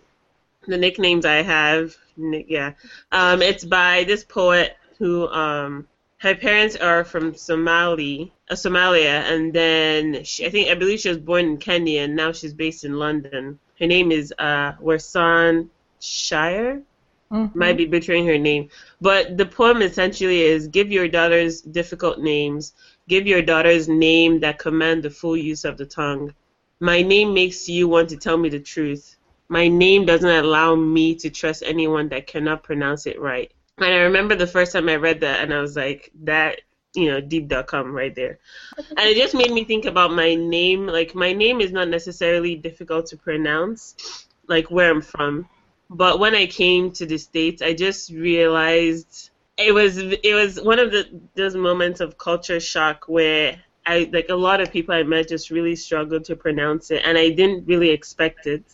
the 0.67 0.77
nicknames 0.77 1.25
I 1.25 1.37
have. 1.37 1.97
Nick, 2.19 2.47
yeah, 2.49 2.73
um, 3.13 3.41
it's 3.41 3.65
by 3.65 4.05
this 4.05 4.25
poet 4.25 4.77
who 4.99 5.29
um, 5.29 5.87
her 6.19 6.35
parents 6.35 6.77
are 6.77 7.05
from 7.05 7.35
Somali, 7.35 8.33
uh, 8.51 8.55
Somalia, 8.55 9.23
and 9.31 9.53
then 9.53 10.25
she, 10.25 10.47
I 10.47 10.51
think 10.51 10.69
I 10.71 10.75
believe 10.75 11.01
she 11.01 11.09
was 11.09 11.19
born 11.19 11.45
in 11.45 11.57
Kenya, 11.59 12.03
and 12.03 12.17
now 12.17 12.33
she's 12.33 12.55
based 12.55 12.85
in 12.85 12.99
London. 12.99 13.59
Her 13.79 13.87
name 13.87 14.13
is 14.13 14.33
uh, 14.39 14.73
Warsan 14.81 15.69
Shire 16.01 16.83
Mhm. 17.31 17.55
might 17.55 17.77
be 17.77 17.87
butchering 17.87 18.27
her 18.27 18.39
name. 18.39 18.69
But 19.01 19.37
the 19.37 19.47
poem 19.47 19.83
essentially 19.83 20.43
is 20.43 20.69
give 20.69 20.91
your 20.93 21.09
daughters 21.09 21.61
difficult 21.61 22.21
names, 22.21 22.73
give 23.09 23.27
your 23.27 23.43
daughters 23.43 23.89
name 23.89 24.41
that 24.41 24.59
command 24.59 25.03
the 25.03 25.11
full 25.11 25.37
use 25.37 25.65
of 25.65 25.77
the 25.77 25.87
tongue. 25.87 26.35
My 26.81 27.03
name 27.03 27.35
makes 27.35 27.69
you 27.69 27.89
want 27.89 28.09
to 28.11 28.17
tell 28.17 28.37
me 28.37 28.49
the 28.49 28.61
truth. 28.61 29.17
My 29.49 29.69
name 29.69 30.05
doesn't 30.07 30.45
allow 30.45 30.75
me 30.75 31.15
to 31.17 31.31
trust 31.31 31.63
anyone 31.67 32.09
that 32.11 32.27
cannot 32.27 32.63
pronounce 32.63 33.07
it 33.07 33.21
right. 33.21 33.51
And 33.79 33.87
I 33.87 33.99
remember 33.99 34.35
the 34.35 34.47
first 34.47 34.73
time 34.73 34.89
I 34.89 34.97
read 34.97 35.21
that 35.21 35.41
and 35.41 35.53
I 35.53 35.61
was 35.61 35.77
like, 35.77 36.11
that, 36.23 36.61
you 36.95 37.11
know, 37.11 37.21
deep.com 37.21 37.93
right 37.93 38.15
there. 38.15 38.39
And 38.77 39.01
it 39.01 39.17
just 39.17 39.35
made 39.35 39.51
me 39.51 39.65
think 39.65 39.85
about 39.85 40.13
my 40.13 40.35
name. 40.35 40.87
Like, 40.87 41.15
my 41.15 41.33
name 41.33 41.61
is 41.61 41.73
not 41.73 41.89
necessarily 41.89 42.55
difficult 42.55 43.07
to 43.07 43.17
pronounce, 43.17 44.27
like 44.47 44.71
where 44.71 44.91
I'm 44.91 45.03
from 45.03 45.49
but 45.91 46.19
when 46.19 46.35
I 46.35 46.47
came 46.47 46.91
to 46.93 47.07
the 47.07 47.19
states, 47.19 47.63
I 47.63 47.75
just 47.75 48.11
realized 48.11 49.31
it 49.57 49.73
was 49.73 49.99
it 49.99 50.35
was 50.35 50.61
one 50.61 50.79
of 50.79 50.91
the 50.91 51.09
those 51.35 51.55
moments 51.55 52.01
of 52.01 52.19
culture 52.19 52.59
shock 52.59 53.05
where 53.07 53.57
I 53.87 54.11
like 54.13 54.29
a 54.29 54.35
lot 54.35 54.61
of 54.61 54.73
people 54.73 54.95
I 54.95 55.03
met 55.03 55.29
just 55.29 55.51
really 55.51 55.77
struggled 55.77 56.25
to 56.25 56.37
pronounce 56.37 56.91
it, 56.91 57.03
and 57.05 57.19
I 57.19 57.31
didn't 57.31 57.67
really 57.67 57.91
expect 57.91 58.47
it. 58.47 58.65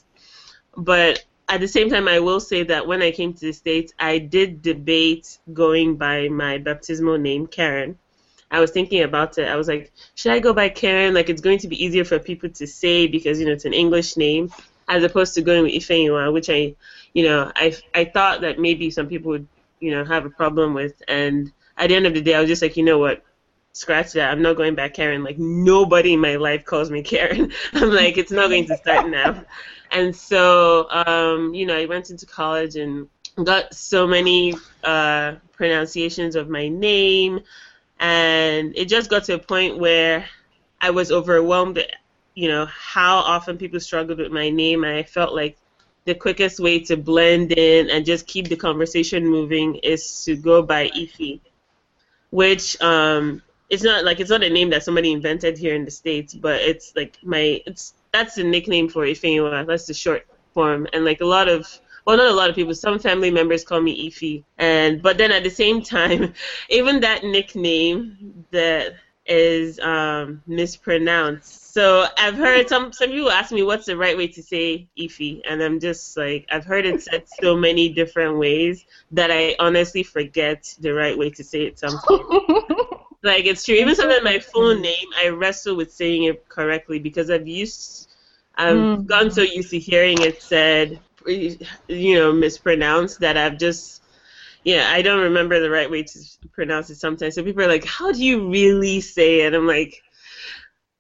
But 0.77 1.25
at 1.51 1.61
the 1.61 1.69
same 1.69 1.91
time, 1.91 2.07
I 2.07 2.21
will 2.21 2.39
say 2.39 2.63
that 2.63 2.87
when 2.87 3.03
I 3.03 3.11
came 3.11 3.35
to 3.35 3.47
the 3.47 3.53
states, 3.53 3.93
I 3.99 4.19
did 4.19 4.63
debate 4.63 5.39
going 5.53 5.97
by 5.97 6.29
my 6.29 6.59
baptismal 6.59 7.19
name, 7.19 7.49
Karen. 7.49 7.99
I 8.53 8.61
was 8.61 8.71
thinking 8.71 9.03
about 9.03 9.37
it. 9.37 9.49
I 9.49 9.57
was 9.57 9.67
like, 9.67 9.93
should 10.15 10.31
I 10.31 10.39
go 10.39 10.53
by 10.53 10.69
Karen? 10.69 11.13
Like, 11.13 11.29
it's 11.29 11.41
going 11.41 11.59
to 11.59 11.69
be 11.69 11.85
easier 11.85 12.05
for 12.05 12.21
people 12.21 12.51
to 12.51 12.67
say 12.69 13.09
because 13.09 13.41
you 13.41 13.47
know 13.47 13.53
it's 13.53 13.65
an 13.65 13.75
English 13.75 14.17
name, 14.17 14.51
as 14.89 15.03
opposed 15.03 15.35
to 15.35 15.43
going 15.43 15.65
with 15.65 15.73
Ifeanyiwa, 15.73 16.33
which 16.33 16.49
I, 16.49 16.77
you 17.15 17.25
know, 17.25 17.51
I 17.57 17.77
I 17.95 18.05
thought 18.05 18.43
that 18.43 18.61
maybe 18.61 18.91
some 18.91 19.09
people 19.09 19.31
would, 19.31 19.49
you 19.81 19.91
know, 19.91 20.05
have 20.05 20.25
a 20.27 20.31
problem 20.31 20.73
with. 20.73 21.03
And 21.09 21.51
at 21.77 21.89
the 21.89 21.97
end 21.97 22.07
of 22.07 22.15
the 22.15 22.23
day, 22.23 22.35
I 22.35 22.41
was 22.41 22.49
just 22.49 22.63
like, 22.63 22.77
you 22.77 22.85
know 22.85 22.99
what, 22.99 23.25
scratch 23.73 24.13
that. 24.13 24.31
I'm 24.31 24.43
not 24.43 24.57
going 24.57 24.77
back 24.77 24.95
Karen. 24.95 25.25
Like 25.25 25.39
nobody 25.39 26.13
in 26.13 26.21
my 26.21 26.37
life 26.37 26.65
calls 26.65 26.91
me 26.93 27.03
Karen. 27.03 27.53
I'm 27.73 27.91
like, 27.91 28.19
it's 28.19 28.33
not 28.33 28.51
going 28.51 28.67
to 28.69 28.77
start 28.77 29.09
now. 29.09 29.45
And 29.91 30.15
so, 30.15 30.89
um, 30.91 31.55
you 31.55 31.67
know, 31.67 31.77
I 31.77 31.87
went 31.87 32.11
into 32.11 32.27
college 32.27 32.77
and 32.77 33.09
got 33.45 33.75
so 33.75 34.07
many 34.07 34.55
uh, 34.85 35.35
pronunciations 35.53 36.37
of 36.37 36.49
my 36.49 36.69
name, 36.69 37.41
and 37.99 38.77
it 38.77 38.87
just 38.87 39.11
got 39.11 39.25
to 39.25 39.35
a 39.35 39.39
point 39.39 39.79
where 39.79 40.29
I 40.81 40.91
was 40.91 41.11
overwhelmed. 41.11 41.85
You 42.35 42.49
know 42.49 42.67
how 42.67 43.17
often 43.19 43.59
people 43.59 43.81
struggled 43.81 44.19
with 44.19 44.33
my 44.33 44.49
name, 44.51 44.85
and 44.85 44.97
I 44.97 45.03
felt 45.03 45.35
like 45.35 45.57
the 46.05 46.15
quickest 46.15 46.61
way 46.61 46.79
to 46.81 46.97
blend 46.97 47.53
in 47.53 47.91
and 47.91 48.07
just 48.07 48.27
keep 48.27 48.49
the 48.49 48.57
conversation 48.57 49.27
moving 49.27 49.77
is 49.77 50.25
to 50.25 50.37
go 50.37 50.63
by 50.63 50.89
Ify, 50.89 51.41
which 52.31 52.81
um, 52.81 53.43
it's 53.69 53.83
not 53.83 54.05
like 54.05 54.21
it's 54.21 54.31
not 54.31 54.43
a 54.43 54.51
name 54.51 54.71
that 54.71 54.85
somebody 54.85 55.13
invented 55.13 55.59
here 55.59 55.75
in 55.75 55.85
the 55.85 55.91
states, 55.91 56.35
but 56.35 56.61
it's 56.61 56.95
like 56.97 57.19
my 57.23 57.61
it's 57.67 57.95
that's 58.13 58.35
the 58.35 58.45
nickname 58.45 58.89
for 58.89 59.05
Ifeanyiwa. 59.05 59.67
That's 59.67 59.87
the 59.87 59.95
short 59.95 60.27
form, 60.53 60.87
and 60.93 61.05
like 61.05 61.21
a 61.21 61.27
lot 61.27 61.49
of 61.49 61.67
well, 62.07 62.17
not 62.17 62.31
a 62.31 62.35
lot 62.35 62.51
of 62.51 62.57
people. 62.57 62.75
Some 62.75 62.99
family 62.99 63.31
members 63.31 63.65
call 63.65 63.81
me 63.81 64.11
Ify, 64.11 64.45
and 64.59 65.03
but 65.03 65.19
then 65.19 65.33
at 65.33 65.45
the 65.45 65.51
same 65.51 65.83
time, 65.97 66.35
even 66.69 67.01
that 67.01 67.25
nickname 67.25 68.45
that 68.51 68.95
is 69.27 69.79
um, 69.81 70.43
mispronounced. 70.47 71.73
So 71.73 72.07
I've 72.19 72.35
heard 72.35 72.69
some 72.69 72.93
some 72.93 73.11
people 73.11 73.31
ask 73.31 73.53
me 73.53 73.63
what's 73.63 73.87
the 73.87 73.97
right 73.97 74.17
way 74.17 74.27
to 74.29 74.43
say 74.43 74.89
Ify, 74.99 75.41
and 75.49 75.63
I'm 75.63 75.79
just 75.79 76.17
like 76.17 76.47
I've 76.51 76.65
heard 76.65 76.85
it 76.85 77.03
said 77.03 77.25
so 77.41 77.57
many 77.57 77.91
different 77.91 78.39
ways 78.39 78.85
that 79.13 79.31
I 79.31 79.55
honestly 79.59 80.03
forget 80.03 80.75
the 80.81 80.93
right 80.93 81.17
way 81.17 81.31
to 81.31 81.45
say 81.45 81.63
it 81.63 81.79
sometimes. 81.79 82.25
like 83.23 83.45
it's 83.47 83.65
true. 83.65 83.75
Even 83.75 83.95
sometimes 83.95 84.25
my 84.25 84.39
full 84.39 84.75
name, 84.75 85.09
I 85.19 85.29
wrestle 85.29 85.77
with 85.77 85.91
saying 85.93 86.25
it 86.25 86.49
correctly 86.49 86.99
because 86.99 87.31
I've 87.31 87.47
used, 87.47 88.09
I've 88.57 88.89
Mm. 88.89 89.07
gotten 89.07 89.31
so 89.31 89.43
used 89.43 89.71
to 89.71 89.79
hearing 89.79 90.23
it 90.23 90.41
said, 90.43 91.01
you 91.27 92.15
know, 92.15 92.33
mispronounced 92.33 93.21
that 93.21 93.37
I've 93.37 93.59
just, 93.59 94.03
yeah, 94.65 94.91
I 94.93 95.03
don't 95.03 95.23
remember 95.23 95.61
the 95.61 95.71
right 95.71 95.91
way 95.91 96.03
to 96.03 96.19
pronounce 96.53 96.91
it 96.91 96.97
sometimes. 96.97 97.35
So 97.35 97.43
people 97.43 97.63
are 97.63 97.69
like, 97.69 97.85
"How 97.85 98.13
do 98.13 98.25
you 98.25 98.49
really 98.51 99.01
say 99.01 99.41
it?" 99.43 99.55
I'm 99.55 99.67
like, 99.67 100.03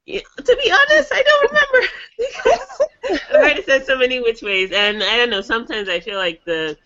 yeah, 0.06 0.20
to 0.44 0.56
be 0.56 0.70
honest, 0.70 1.12
I 1.12 1.22
don't 1.22 1.50
remember 1.50 1.88
because 2.18 2.80
I've 3.30 3.40
heard 3.40 3.58
it 3.58 3.64
said 3.64 3.84
so 3.84 3.96
many 3.96 4.20
which 4.20 4.42
ways, 4.42 4.72
and 4.72 5.02
I 5.02 5.16
don't 5.16 5.30
know. 5.30 5.40
Sometimes 5.40 5.88
I 5.88 6.00
feel 6.00 6.18
like 6.18 6.40
the 6.44 6.76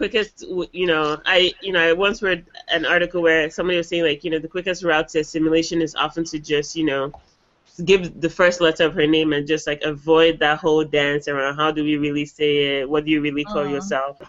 quickest, 0.00 0.46
you 0.72 0.86
know, 0.86 1.20
I, 1.26 1.54
you 1.60 1.72
know, 1.72 1.80
I 1.80 1.92
once 1.92 2.22
read 2.22 2.46
an 2.72 2.86
article 2.86 3.22
where 3.22 3.50
somebody 3.50 3.78
was 3.78 3.88
saying 3.88 4.04
like, 4.04 4.24
you 4.24 4.30
know, 4.30 4.40
the 4.40 4.48
quickest 4.56 4.84
route 4.84 5.08
to 5.10 5.20
assimilation 5.20 5.82
is 5.82 5.94
often 5.96 6.24
to 6.32 6.38
just, 6.40 6.76
you 6.76 6.84
know, 6.86 7.14
give 7.84 8.20
the 8.20 8.30
first 8.30 8.60
letter 8.60 8.84
of 8.86 8.94
her 8.94 9.06
name 9.06 9.32
and 9.32 9.46
just 9.46 9.66
like 9.66 9.82
avoid 9.82 10.40
that 10.40 10.58
whole 10.58 10.84
dance 10.84 11.28
around 11.28 11.56
how 11.56 11.70
do 11.72 11.84
we 11.84 11.96
really 11.96 12.26
say 12.26 12.80
it, 12.80 12.90
what 12.90 13.04
do 13.04 13.10
you 13.12 13.20
really 13.20 13.44
call 13.44 13.66
Uh-huh. 13.66 13.80
yourself, 13.80 14.20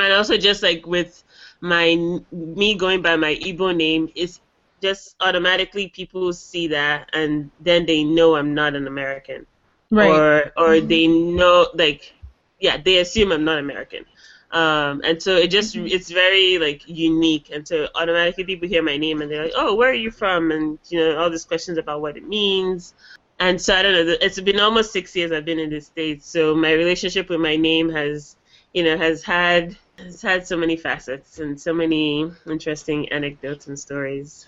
and 0.00 0.12
also 0.12 0.36
just 0.36 0.62
like 0.62 0.86
with 0.86 1.22
my 1.60 1.96
me 2.32 2.74
going 2.76 3.02
by 3.02 3.16
my 3.16 3.34
Igbo 3.36 3.76
name 3.76 4.08
is 4.16 4.40
just 4.82 5.16
automatically 5.20 5.88
people 5.88 6.32
see 6.32 6.68
that 6.68 7.08
and 7.12 7.50
then 7.60 7.86
they 7.86 8.04
know 8.04 8.36
I'm 8.36 8.54
not 8.54 8.74
an 8.76 8.86
American 8.86 9.46
right. 9.90 10.24
or 10.24 10.52
or 10.56 10.80
they 10.80 11.06
know 11.08 11.68
like 11.74 12.14
yeah 12.60 12.76
they 12.82 12.98
assume 12.98 13.32
I'm 13.32 13.44
not 13.44 13.58
American 13.58 14.04
um, 14.52 15.00
and 15.04 15.22
so 15.22 15.36
it 15.36 15.48
just 15.48 15.76
it's 15.76 16.10
very 16.10 16.58
like 16.58 16.82
unique 16.86 17.50
and 17.52 17.66
so 17.66 17.88
automatically 17.94 18.44
people 18.44 18.68
hear 18.68 18.82
my 18.82 18.96
name 18.96 19.22
and 19.22 19.30
they're 19.30 19.44
like 19.44 19.52
oh 19.56 19.74
where 19.74 19.90
are 19.90 19.94
you 19.94 20.10
from 20.10 20.50
and 20.50 20.78
you 20.88 20.98
know 20.98 21.18
all 21.18 21.30
these 21.30 21.44
questions 21.44 21.78
about 21.78 22.00
what 22.00 22.16
it 22.16 22.26
means 22.26 22.94
and 23.40 23.58
so 23.60 23.74
I 23.74 23.82
don't 23.82 24.06
know. 24.06 24.16
It's 24.20 24.38
been 24.38 24.60
almost 24.60 24.92
six 24.92 25.16
years 25.16 25.32
I've 25.32 25.46
been 25.46 25.58
in 25.58 25.70
the 25.70 25.80
states, 25.80 26.28
so 26.28 26.54
my 26.54 26.72
relationship 26.72 27.30
with 27.30 27.40
my 27.40 27.56
name 27.56 27.88
has, 27.88 28.36
you 28.74 28.84
know, 28.84 28.98
has 28.98 29.24
had 29.24 29.76
has 29.98 30.20
had 30.20 30.46
so 30.46 30.56
many 30.56 30.76
facets 30.76 31.38
and 31.38 31.58
so 31.58 31.72
many 31.72 32.30
interesting 32.46 33.08
anecdotes 33.08 33.66
and 33.66 33.78
stories. 33.78 34.46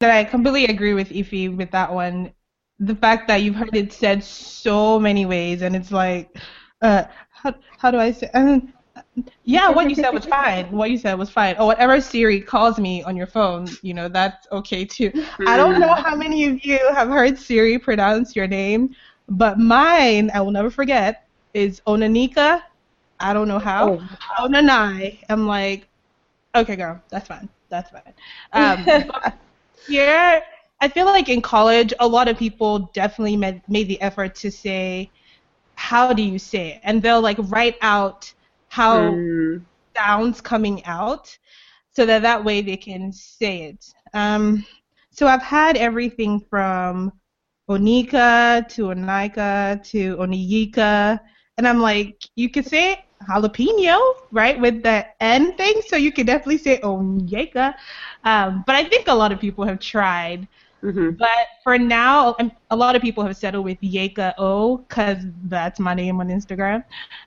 I 0.00 0.22
completely 0.22 0.66
agree 0.66 0.94
with 0.94 1.10
Ify 1.10 1.54
with 1.54 1.72
that 1.72 1.92
one. 1.92 2.32
The 2.78 2.94
fact 2.94 3.26
that 3.26 3.42
you've 3.42 3.56
heard 3.56 3.74
it 3.74 3.92
said 3.92 4.22
so 4.22 5.00
many 5.00 5.26
ways, 5.26 5.62
and 5.62 5.74
it's 5.74 5.90
like, 5.90 6.30
uh, 6.80 7.04
how, 7.30 7.54
how 7.76 7.90
do 7.90 7.98
I 7.98 8.12
say? 8.12 8.30
Um, 8.34 8.72
yeah, 9.44 9.68
what 9.68 9.88
you 9.88 9.96
said 9.96 10.10
was 10.10 10.24
fine. 10.24 10.70
What 10.70 10.90
you 10.90 10.98
said 10.98 11.18
was 11.18 11.30
fine. 11.30 11.56
Or 11.58 11.66
whatever 11.66 12.00
Siri 12.00 12.40
calls 12.40 12.78
me 12.78 13.02
on 13.02 13.16
your 13.16 13.26
phone, 13.26 13.68
you 13.82 13.94
know, 13.94 14.08
that's 14.08 14.46
okay 14.52 14.84
too. 14.84 15.12
I 15.46 15.56
don't 15.56 15.80
know 15.80 15.94
how 15.94 16.14
many 16.14 16.44
of 16.46 16.64
you 16.64 16.78
have 16.94 17.08
heard 17.08 17.38
Siri 17.38 17.78
pronounce 17.78 18.36
your 18.36 18.46
name, 18.46 18.94
but 19.28 19.58
mine, 19.58 20.30
I 20.34 20.40
will 20.40 20.50
never 20.50 20.70
forget, 20.70 21.26
is 21.54 21.80
Onanika. 21.86 22.62
I 23.20 23.32
don't 23.32 23.48
know 23.48 23.58
how. 23.58 23.98
Oh. 24.38 24.46
Onanai. 24.46 25.18
I'm 25.28 25.46
like, 25.46 25.88
okay, 26.54 26.76
girl, 26.76 27.00
that's 27.08 27.28
fine. 27.28 27.48
That's 27.68 27.90
fine. 27.90 28.14
Um, 28.52 29.10
here, 29.88 30.42
I 30.80 30.88
feel 30.88 31.06
like 31.06 31.28
in 31.28 31.42
college, 31.42 31.92
a 32.00 32.06
lot 32.06 32.28
of 32.28 32.38
people 32.38 32.90
definitely 32.92 33.36
made, 33.36 33.62
made 33.68 33.88
the 33.88 34.00
effort 34.00 34.34
to 34.36 34.50
say, 34.50 35.10
how 35.74 36.12
do 36.12 36.22
you 36.22 36.38
say 36.38 36.74
it? 36.74 36.80
And 36.82 37.02
they'll 37.02 37.20
like 37.20 37.38
write 37.40 37.76
out 37.82 38.32
how 38.68 39.10
mm. 39.10 39.62
sounds 39.96 40.40
coming 40.40 40.84
out 40.84 41.36
so 41.90 42.06
that 42.06 42.22
that 42.22 42.44
way 42.44 42.60
they 42.60 42.76
can 42.76 43.12
say 43.12 43.62
it. 43.62 43.92
Um, 44.14 44.64
so 45.10 45.26
I've 45.26 45.42
had 45.42 45.76
everything 45.76 46.40
from 46.48 47.12
Onika 47.68 48.68
to 48.68 48.82
Onika 48.84 49.82
to 49.90 50.16
Oniyika, 50.16 51.20
and 51.56 51.66
I'm 51.66 51.80
like, 51.80 52.24
you 52.36 52.48
could 52.48 52.66
say 52.66 53.04
jalapeno, 53.28 54.00
right, 54.30 54.58
with 54.58 54.82
the 54.82 55.06
N 55.20 55.56
thing, 55.56 55.82
so 55.86 55.96
you 55.96 56.12
can 56.12 56.24
definitely 56.26 56.58
say 56.58 56.78
Onyeka. 56.80 57.74
Um, 58.24 58.64
but 58.66 58.76
I 58.76 58.84
think 58.84 59.08
a 59.08 59.14
lot 59.14 59.32
of 59.32 59.40
people 59.40 59.64
have 59.64 59.80
tried. 59.80 60.46
Mm-hmm. 60.82 61.10
But 61.18 61.48
for 61.64 61.76
now, 61.76 62.36
a 62.70 62.76
lot 62.76 62.94
of 62.94 63.02
people 63.02 63.24
have 63.24 63.36
settled 63.36 63.64
with 63.64 63.80
Yeka 63.80 64.34
O 64.38 64.78
because 64.78 65.24
that's 65.44 65.80
my 65.80 65.94
name 65.94 66.20
on 66.20 66.28
Instagram. 66.28 66.84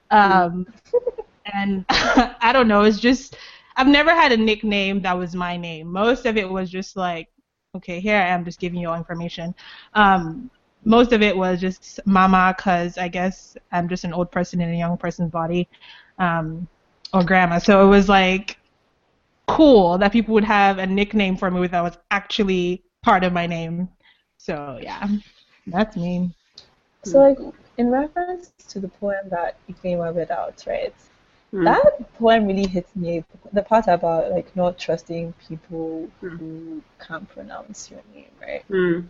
Um, 0.09 0.65
and 1.45 1.85
I 1.89 2.51
don't 2.53 2.67
know, 2.67 2.83
it's 2.83 2.99
just 2.99 3.37
I've 3.75 3.87
never 3.87 4.11
had 4.11 4.31
a 4.31 4.37
nickname 4.37 5.01
that 5.01 5.17
was 5.17 5.35
my 5.35 5.57
name. 5.57 5.91
Most 5.91 6.25
of 6.25 6.37
it 6.37 6.49
was 6.49 6.69
just 6.69 6.95
like, 6.95 7.29
okay, 7.75 7.99
here 7.99 8.17
I 8.17 8.27
am, 8.27 8.43
just 8.43 8.59
giving 8.59 8.79
you 8.79 8.89
all 8.89 8.97
information. 8.97 9.55
Um, 9.93 10.49
most 10.83 11.13
of 11.13 11.21
it 11.21 11.35
was 11.35 11.61
just 11.61 11.99
mama, 12.05 12.55
cause 12.57 12.97
I 12.97 13.07
guess 13.07 13.55
I'm 13.71 13.87
just 13.87 14.03
an 14.03 14.13
old 14.13 14.31
person 14.31 14.61
in 14.61 14.73
a 14.73 14.77
young 14.77 14.97
person's 14.97 15.31
body, 15.31 15.67
um, 16.17 16.67
or 17.13 17.23
grandma. 17.23 17.59
So 17.59 17.85
it 17.85 17.89
was 17.89 18.09
like 18.09 18.57
cool 19.47 19.97
that 19.97 20.11
people 20.11 20.33
would 20.33 20.43
have 20.43 20.79
a 20.79 20.87
nickname 20.87 21.35
for 21.37 21.51
me 21.51 21.67
that 21.67 21.81
was 21.81 21.97
actually 22.09 22.83
part 23.03 23.23
of 23.23 23.33
my 23.33 23.47
name. 23.47 23.89
So 24.37 24.79
yeah, 24.81 25.07
that's 25.67 25.95
me. 25.95 26.33
So 27.03 27.19
like 27.19 27.37
in 27.77 27.89
reference 27.89 28.51
to 28.69 28.79
the 28.79 28.87
poem 28.87 29.29
that 29.29 29.57
you 29.67 29.75
came 29.81 30.01
up 30.01 30.15
with 30.15 30.31
out, 30.31 30.63
right? 30.67 30.93
Mm. 31.53 31.65
That 31.65 32.13
poem 32.17 32.47
really 32.47 32.67
hits 32.67 32.95
me. 32.95 33.23
The 33.51 33.61
part 33.61 33.87
about 33.87 34.31
like 34.31 34.55
not 34.55 34.77
trusting 34.79 35.33
people 35.47 36.09
mm. 36.23 36.37
who 36.37 36.81
can't 37.05 37.27
pronounce 37.29 37.91
your 37.91 38.01
name, 38.13 38.31
right? 38.41 38.63
Mm. 38.69 39.07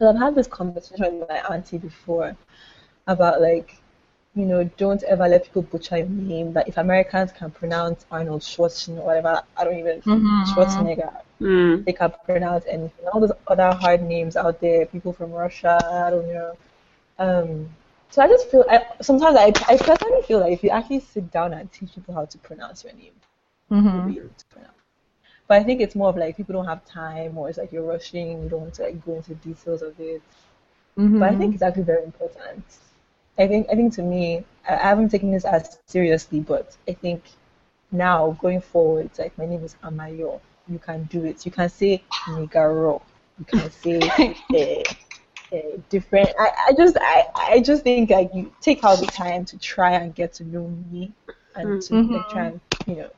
I've 0.00 0.16
had 0.16 0.34
this 0.34 0.46
conversation 0.46 1.20
with 1.20 1.28
my 1.28 1.54
auntie 1.54 1.78
before 1.78 2.34
about 3.06 3.42
like, 3.42 3.76
you 4.34 4.46
know, 4.46 4.64
don't 4.78 5.02
ever 5.04 5.28
let 5.28 5.44
people 5.44 5.62
butcher 5.62 5.98
your 5.98 6.08
name. 6.08 6.54
That 6.54 6.66
if 6.66 6.78
Americans 6.78 7.30
can 7.32 7.50
pronounce 7.50 8.06
Arnold 8.10 8.40
Schwarzenegger, 8.40 9.00
or 9.00 9.06
whatever, 9.06 9.42
I 9.56 9.64
don't 9.64 9.78
even 9.78 10.00
mm-hmm. 10.00 10.42
Schwarzenegger, 10.52 11.14
mm. 11.40 11.84
they 11.84 11.92
can 11.92 12.12
pronounce 12.24 12.64
anything. 12.66 13.06
All 13.12 13.20
those 13.20 13.32
other 13.46 13.70
hard 13.72 14.02
names 14.02 14.36
out 14.36 14.60
there, 14.60 14.86
people 14.86 15.12
from 15.12 15.30
Russia, 15.30 15.78
I 15.84 16.10
don't 16.10 16.26
know. 16.32 16.56
Um, 17.18 17.68
so 18.14 18.22
I 18.22 18.28
just 18.28 18.48
feel 18.48 18.64
I, 18.70 18.86
sometimes 19.02 19.36
I, 19.36 19.46
I 19.66 19.76
personally 19.76 20.22
feel 20.22 20.38
like 20.38 20.52
if 20.52 20.62
you 20.62 20.70
actually 20.70 21.00
sit 21.00 21.32
down 21.32 21.52
and 21.52 21.70
teach 21.72 21.96
people 21.96 22.14
how 22.14 22.24
to 22.24 22.38
pronounce 22.38 22.84
your 22.84 22.92
name, 22.92 23.14
mm-hmm. 23.72 24.08
be 24.08 24.18
able 24.20 24.28
to 24.28 24.44
pronounce. 24.52 24.70
But 25.48 25.60
I 25.60 25.64
think 25.64 25.80
it's 25.80 25.96
more 25.96 26.10
of 26.10 26.16
like 26.16 26.36
people 26.36 26.52
don't 26.52 26.64
have 26.66 26.84
time, 26.86 27.36
or 27.36 27.48
it's 27.48 27.58
like 27.58 27.72
you're 27.72 27.82
rushing, 27.82 28.44
you 28.44 28.48
don't 28.48 28.60
want 28.60 28.74
to 28.74 28.84
like 28.84 29.04
go 29.04 29.16
into 29.16 29.34
details 29.34 29.82
of 29.82 29.98
it. 29.98 30.22
Mm-hmm. 30.96 31.18
But 31.18 31.32
I 31.32 31.34
think 31.34 31.54
it's 31.54 31.62
actually 31.64 31.82
very 31.82 32.04
important. 32.04 32.64
I 33.36 33.48
think 33.48 33.66
I 33.68 33.74
think 33.74 33.92
to 33.94 34.02
me, 34.02 34.44
I, 34.68 34.74
I 34.76 34.82
haven't 34.90 35.08
taken 35.08 35.32
this 35.32 35.44
as 35.44 35.80
seriously, 35.86 36.38
but 36.38 36.76
I 36.86 36.92
think 36.92 37.24
now 37.90 38.38
going 38.40 38.60
forward, 38.60 39.06
it's 39.06 39.18
like 39.18 39.36
my 39.36 39.46
name 39.46 39.64
is 39.64 39.74
Amayo. 39.82 40.40
You 40.68 40.78
can 40.78 41.02
do 41.10 41.24
it. 41.24 41.44
You 41.44 41.50
can 41.50 41.68
say 41.68 42.04
Nigaro. 42.28 43.02
You 43.40 43.44
can 43.44 43.70
say 43.72 44.36
uh, 45.54 45.78
different. 45.88 46.30
I, 46.38 46.50
I 46.68 46.72
just 46.76 46.96
I, 47.00 47.26
I 47.34 47.60
just 47.60 47.82
think 47.82 48.10
like 48.10 48.30
you 48.34 48.52
take 48.60 48.84
out 48.84 48.98
the 49.00 49.06
time 49.06 49.44
to 49.46 49.58
try 49.58 49.92
and 49.92 50.14
get 50.14 50.32
to 50.34 50.44
know 50.44 50.68
me 50.90 51.12
and 51.54 51.80
to 51.82 51.92
mm-hmm. 51.92 52.14
like, 52.14 52.28
try 52.28 52.46
and 52.46 52.60
you 52.86 52.96
know 52.96 53.10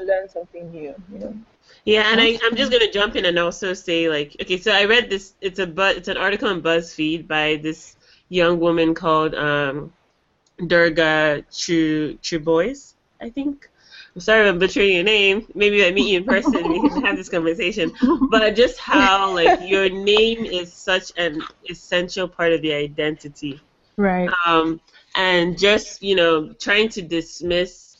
learn 0.00 0.28
something 0.28 0.70
new. 0.70 0.94
You 1.12 1.18
know. 1.18 1.36
Yeah, 1.84 2.10
and 2.12 2.20
I, 2.20 2.38
I'm 2.42 2.56
just 2.56 2.70
gonna 2.70 2.90
jump 2.90 3.16
in 3.16 3.24
and 3.24 3.38
also 3.38 3.72
say 3.74 4.08
like, 4.08 4.36
okay, 4.40 4.56
so 4.58 4.72
I 4.72 4.84
read 4.84 5.10
this. 5.10 5.34
It's 5.40 5.58
a 5.58 5.66
but 5.66 5.96
it's 5.96 6.08
an 6.08 6.16
article 6.16 6.48
on 6.48 6.62
BuzzFeed 6.62 7.26
by 7.26 7.56
this 7.56 7.96
young 8.28 8.60
woman 8.60 8.94
called 8.94 9.34
um, 9.34 9.92
Durga 10.66 11.44
Chu 11.50 12.18
Chew-Bose, 12.22 12.94
I 13.20 13.30
think. 13.30 13.68
I'm 14.14 14.20
sorry 14.20 14.48
I'm 14.48 14.58
butchering 14.58 14.94
your 14.94 15.04
name. 15.04 15.46
Maybe 15.54 15.84
I 15.84 15.90
meet 15.90 16.10
you 16.10 16.18
in 16.18 16.24
person 16.24 16.68
we 16.68 16.88
can 16.88 17.04
have 17.04 17.16
this 17.16 17.28
conversation. 17.30 17.92
But 18.30 18.56
just 18.56 18.78
how 18.78 19.32
like 19.34 19.60
your 19.62 19.88
name 19.88 20.44
is 20.44 20.72
such 20.72 21.12
an 21.16 21.42
essential 21.68 22.28
part 22.28 22.52
of 22.52 22.62
your 22.64 22.76
identity. 22.76 23.60
Right. 23.96 24.30
Um, 24.46 24.80
and 25.14 25.58
just 25.58 26.02
you 26.02 26.14
know 26.14 26.52
trying 26.52 26.90
to 26.90 27.02
dismiss 27.02 27.92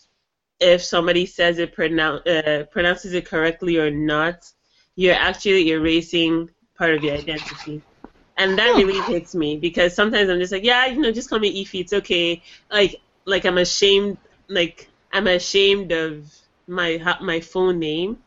if 0.61 0.83
somebody 0.83 1.27
says 1.27 1.59
it 1.59 1.75
pronoun- 1.75 2.27
uh, 2.27 2.64
pronounces 2.70 3.14
it 3.14 3.27
correctly 3.27 3.79
or 3.79 3.90
not, 3.90 4.51
you're 4.94 5.14
actually 5.14 5.70
erasing 5.70 6.51
part 6.77 6.94
of 6.94 7.03
your 7.03 7.14
identity. 7.14 7.83
And 8.37 8.59
that 8.59 8.77
really 8.77 9.01
hits 9.12 9.35
me 9.35 9.57
because 9.57 9.94
sometimes 9.94 10.31
I'm 10.31 10.38
just 10.38 10.53
like, 10.53 10.64
yeah, 10.64 10.87
you 10.87 11.01
know, 11.01 11.12
just 11.12 11.29
call 11.29 11.38
me 11.38 11.64
Ify. 11.64 11.81
It's 11.81 11.92
okay. 11.92 12.42
Like, 12.70 12.96
like 13.27 13.44
I'm 13.44 13.59
ashamed. 13.59 14.18
Like 14.48 14.88
I'm 15.12 15.27
ashamed 15.27 15.92
of 15.92 16.33
my 16.66 17.16
my 17.20 17.40
phone 17.40 17.79
name, 17.79 18.18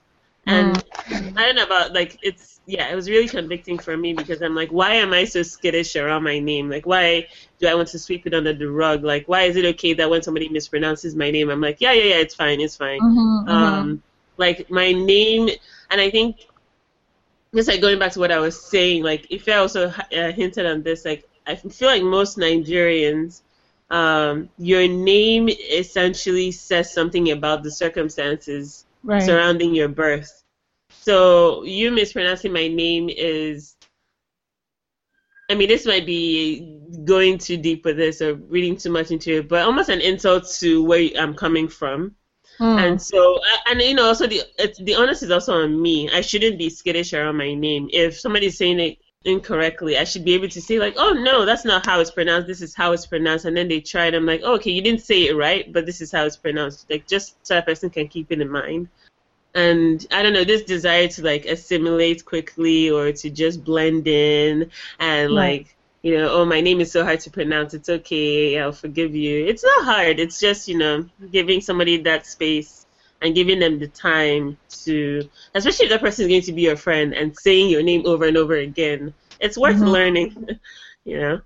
and 0.45 0.75
mm. 0.75 1.37
I 1.37 1.45
don't 1.45 1.55
know 1.55 1.63
about 1.63 1.93
like 1.93 2.19
it's 2.21 2.55
yeah, 2.67 2.91
it 2.91 2.95
was 2.95 3.09
really 3.09 3.27
convicting 3.27 3.77
for 3.77 3.95
me 3.95 4.13
because 4.13 4.41
I'm 4.41 4.55
like, 4.55 4.71
why 4.71 4.93
am 4.93 5.13
I 5.13 5.25
so 5.25 5.43
skittish 5.43 5.95
around 5.95 6.23
my 6.23 6.39
name? 6.39 6.69
Like, 6.69 6.85
why 6.85 7.27
do 7.59 7.67
I 7.67 7.75
want 7.75 7.89
to 7.89 7.99
sweep 7.99 8.25
it 8.25 8.33
under 8.33 8.53
the 8.53 8.69
rug? 8.69 9.03
Like, 9.03 9.27
why 9.27 9.43
is 9.43 9.55
it 9.55 9.65
okay 9.65 9.93
that 9.93 10.09
when 10.09 10.23
somebody 10.23 10.49
mispronounces 10.49 11.15
my 11.15 11.29
name, 11.29 11.49
I'm 11.49 11.61
like, 11.61 11.79
yeah, 11.79 11.91
yeah, 11.91 12.03
yeah, 12.03 12.15
it's 12.15 12.33
fine, 12.33 12.59
it's 12.59 12.75
fine. 12.75 12.99
Mm-hmm, 12.99 13.49
um, 13.49 13.87
mm-hmm. 13.87 13.95
like 14.37 14.69
my 14.71 14.91
name, 14.91 15.49
and 15.91 16.01
I 16.01 16.09
think 16.09 16.47
just 17.53 17.67
like 17.67 17.81
going 17.81 17.99
back 17.99 18.13
to 18.13 18.19
what 18.19 18.31
I 18.31 18.39
was 18.39 18.59
saying, 18.59 19.03
like 19.03 19.27
if 19.29 19.47
I 19.47 19.53
also 19.53 19.89
uh, 19.89 20.31
hinted 20.31 20.65
on 20.65 20.81
this, 20.81 21.05
like 21.05 21.29
I 21.45 21.55
feel 21.55 21.87
like 21.87 22.03
most 22.03 22.37
Nigerians 22.37 23.41
um, 23.89 24.49
your 24.57 24.87
name 24.87 25.49
essentially 25.49 26.51
says 26.51 26.91
something 26.91 27.31
about 27.31 27.63
the 27.63 27.71
circumstances 27.71 28.85
right. 29.03 29.21
surrounding 29.23 29.75
your 29.75 29.89
birth. 29.89 30.43
So 30.89 31.63
you 31.63 31.91
mispronouncing 31.91 32.51
my 32.51 32.67
name 32.67 33.09
is, 33.09 33.75
I 35.49 35.55
mean, 35.55 35.67
this 35.67 35.85
might 35.85 36.05
be 36.05 36.79
going 37.03 37.37
too 37.37 37.57
deep 37.57 37.85
with 37.85 37.97
this 37.97 38.21
or 38.21 38.35
reading 38.35 38.75
too 38.75 38.89
much 38.89 39.11
into 39.11 39.37
it, 39.37 39.47
but 39.47 39.63
almost 39.63 39.89
an 39.89 40.01
insult 40.01 40.47
to 40.59 40.83
where 40.83 41.09
I'm 41.19 41.35
coming 41.35 41.67
from. 41.67 42.15
Mm. 42.59 42.87
And 42.87 43.01
so, 43.01 43.39
and 43.67 43.81
you 43.81 43.93
know, 43.93 44.05
also 44.05 44.27
the 44.27 44.41
the 44.79 44.95
onus 44.95 45.21
is 45.21 45.29
also 45.29 45.61
on 45.61 45.79
me. 45.79 46.09
I 46.09 46.21
shouldn't 46.21 46.57
be 46.57 46.69
skittish 46.69 47.13
around 47.13 47.37
my 47.37 47.53
name. 47.53 47.89
If 47.91 48.17
somebody's 48.17 48.57
saying 48.57 48.79
it 48.79 48.97
incorrectly, 49.25 49.97
I 49.97 50.03
should 50.03 50.23
be 50.23 50.33
able 50.33 50.47
to 50.49 50.61
say 50.61 50.79
like, 50.79 50.93
oh 50.97 51.11
no, 51.11 51.45
that's 51.45 51.65
not 51.65 51.85
how 51.85 51.99
it's 51.99 52.11
pronounced. 52.11 52.47
This 52.47 52.61
is 52.61 52.73
how 52.73 52.93
it's 52.93 53.05
pronounced. 53.05 53.45
And 53.45 53.57
then 53.57 53.67
they 53.67 53.81
try 53.81 54.05
it. 54.05 54.13
I'm 54.13 54.25
like, 54.25 54.41
oh, 54.43 54.55
okay, 54.55 54.71
you 54.71 54.81
didn't 54.81 55.01
say 55.01 55.27
it 55.27 55.35
right, 55.35 55.71
but 55.73 55.85
this 55.85 55.99
is 55.99 56.11
how 56.11 56.25
it's 56.25 56.37
pronounced. 56.37 56.89
Like 56.89 57.07
just 57.07 57.35
so 57.45 57.57
a 57.57 57.61
person 57.61 57.89
can 57.89 58.07
keep 58.07 58.31
it 58.31 58.39
in 58.39 58.49
mind. 58.49 58.87
And 59.55 60.05
I 60.11 60.21
don't 60.21 60.33
know, 60.33 60.43
this 60.43 60.63
desire 60.63 61.07
to 61.07 61.23
like 61.23 61.45
assimilate 61.45 62.25
quickly 62.25 62.89
or 62.89 63.11
to 63.11 63.29
just 63.29 63.63
blend 63.63 64.07
in 64.07 64.69
and 64.99 65.31
like, 65.31 65.75
you 66.01 66.15
know, 66.17 66.29
oh, 66.29 66.45
my 66.45 66.61
name 66.61 66.81
is 66.81 66.91
so 66.91 67.03
hard 67.03 67.21
to 67.21 67.31
pronounce. 67.31 67.73
It's 67.73 67.89
okay. 67.89 68.59
I'll 68.59 68.71
forgive 68.71 69.15
you. 69.15 69.47
It's 69.47 69.63
not 69.63 69.85
hard. 69.85 70.19
It's 70.19 70.39
just, 70.39 70.67
you 70.67 70.77
know, 70.77 71.09
giving 71.31 71.61
somebody 71.61 71.97
that 72.03 72.27
space 72.27 72.84
and 73.25 73.35
giving 73.35 73.59
them 73.59 73.79
the 73.79 73.87
time 73.89 74.57
to, 74.85 75.29
especially 75.55 75.85
if 75.85 75.91
that 75.91 76.01
person 76.01 76.25
is 76.25 76.29
going 76.29 76.41
to 76.43 76.53
be 76.53 76.63
your 76.63 76.77
friend 76.77 77.13
and 77.13 77.35
saying 77.37 77.69
your 77.71 77.83
name 77.83 78.03
over 78.05 78.25
and 78.25 78.37
over 78.37 78.55
again, 78.55 79.13
it's 79.41 79.57
worth 79.57 79.79
Mhm. 79.79 79.81
learning, 79.81 80.47
you 81.05 81.19
know. 81.19 81.41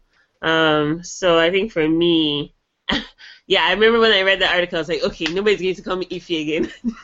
Um, 0.47 1.03
so 1.03 1.39
I 1.39 1.51
think 1.51 1.71
for 1.71 1.87
me, 1.87 2.53
yeah, 3.47 3.63
I 3.65 3.73
remember 3.73 3.99
when 3.99 4.11
I 4.13 4.21
read 4.23 4.41
that 4.41 4.53
article, 4.55 4.77
I 4.77 4.81
was 4.81 4.89
like, 4.89 5.03
okay, 5.03 5.27
nobody's 5.27 5.61
going 5.61 5.75
to 5.75 5.83
call 5.83 5.97
me 5.97 6.07
Ify 6.07 6.41
again. 6.41 6.71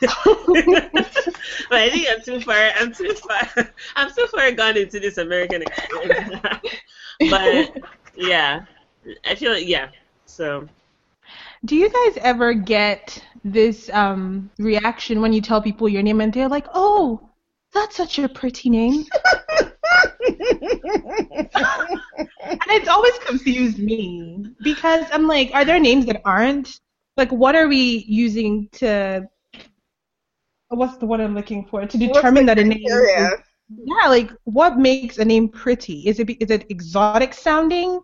but 1.70 1.78
I 1.78 1.90
think 1.90 2.08
I'm 2.10 2.22
too 2.22 2.40
far. 2.40 2.70
I'm 2.78 2.92
too 2.92 3.14
far. 3.14 3.72
I'm 3.96 4.10
too 4.10 4.26
far 4.28 4.52
gone 4.52 4.76
into 4.76 5.00
this 5.00 5.18
American 5.18 5.62
experience. 5.62 6.30
but 7.24 7.70
yeah, 8.16 8.62
I 9.24 9.34
feel 9.34 9.52
like 9.52 9.66
yeah. 9.66 9.90
So 10.26 10.68
Do 11.64 11.76
you 11.76 11.88
guys 11.88 12.22
ever 12.22 12.54
get 12.54 13.22
this 13.44 13.88
um, 13.90 14.50
reaction 14.58 15.20
when 15.20 15.32
you 15.32 15.40
tell 15.40 15.62
people 15.62 15.88
your 15.88 16.02
name 16.02 16.20
and 16.20 16.32
they're 16.32 16.48
like, 16.48 16.66
"Oh, 16.74 17.30
that's 17.72 17.96
such 17.96 18.18
a 18.18 18.28
pretty 18.28 18.70
name," 18.70 19.04
and 22.46 22.70
it's 22.70 22.88
always 22.88 23.18
confused 23.20 23.78
me 23.78 24.46
because 24.62 25.04
I'm 25.12 25.26
like, 25.26 25.50
are 25.54 25.64
there 25.64 25.78
names 25.78 26.06
that 26.06 26.20
aren't? 26.24 26.80
Like, 27.16 27.30
what 27.30 27.54
are 27.54 27.68
we 27.68 28.04
using 28.08 28.68
to? 28.72 29.26
What's 30.68 30.96
the 30.98 31.06
word 31.06 31.20
I'm 31.20 31.34
looking 31.34 31.64
for 31.64 31.86
to 31.86 31.98
determine 31.98 32.46
that 32.46 32.58
a 32.58 32.64
name? 32.64 32.82
Is, 32.84 33.30
yeah, 33.84 34.08
like 34.08 34.30
what 34.44 34.78
makes 34.78 35.18
a 35.18 35.24
name 35.24 35.48
pretty? 35.48 36.06
Is 36.06 36.20
it 36.20 36.30
is 36.42 36.50
it 36.50 36.66
exotic 36.70 37.32
sounding? 37.34 38.00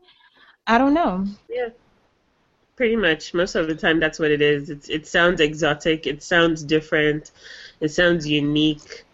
I 0.67 0.79
don't 0.79 0.95
know. 0.95 1.27
yeah, 1.49 1.69
pretty 2.83 2.97
much 2.97 3.33
most 3.33 3.55
of 3.55 3.69
the 3.69 3.77
time 3.77 4.01
that's 4.01 4.19
what 4.19 4.33
it 4.33 4.43
is. 4.43 4.69
It's 4.69 4.89
it 4.89 5.07
sounds 5.07 5.41
exotic. 5.41 6.05
It 6.05 6.21
sounds 6.21 6.65
different. 6.65 7.31
It 7.79 7.91
sounds 7.91 8.27
unique. 8.27 9.05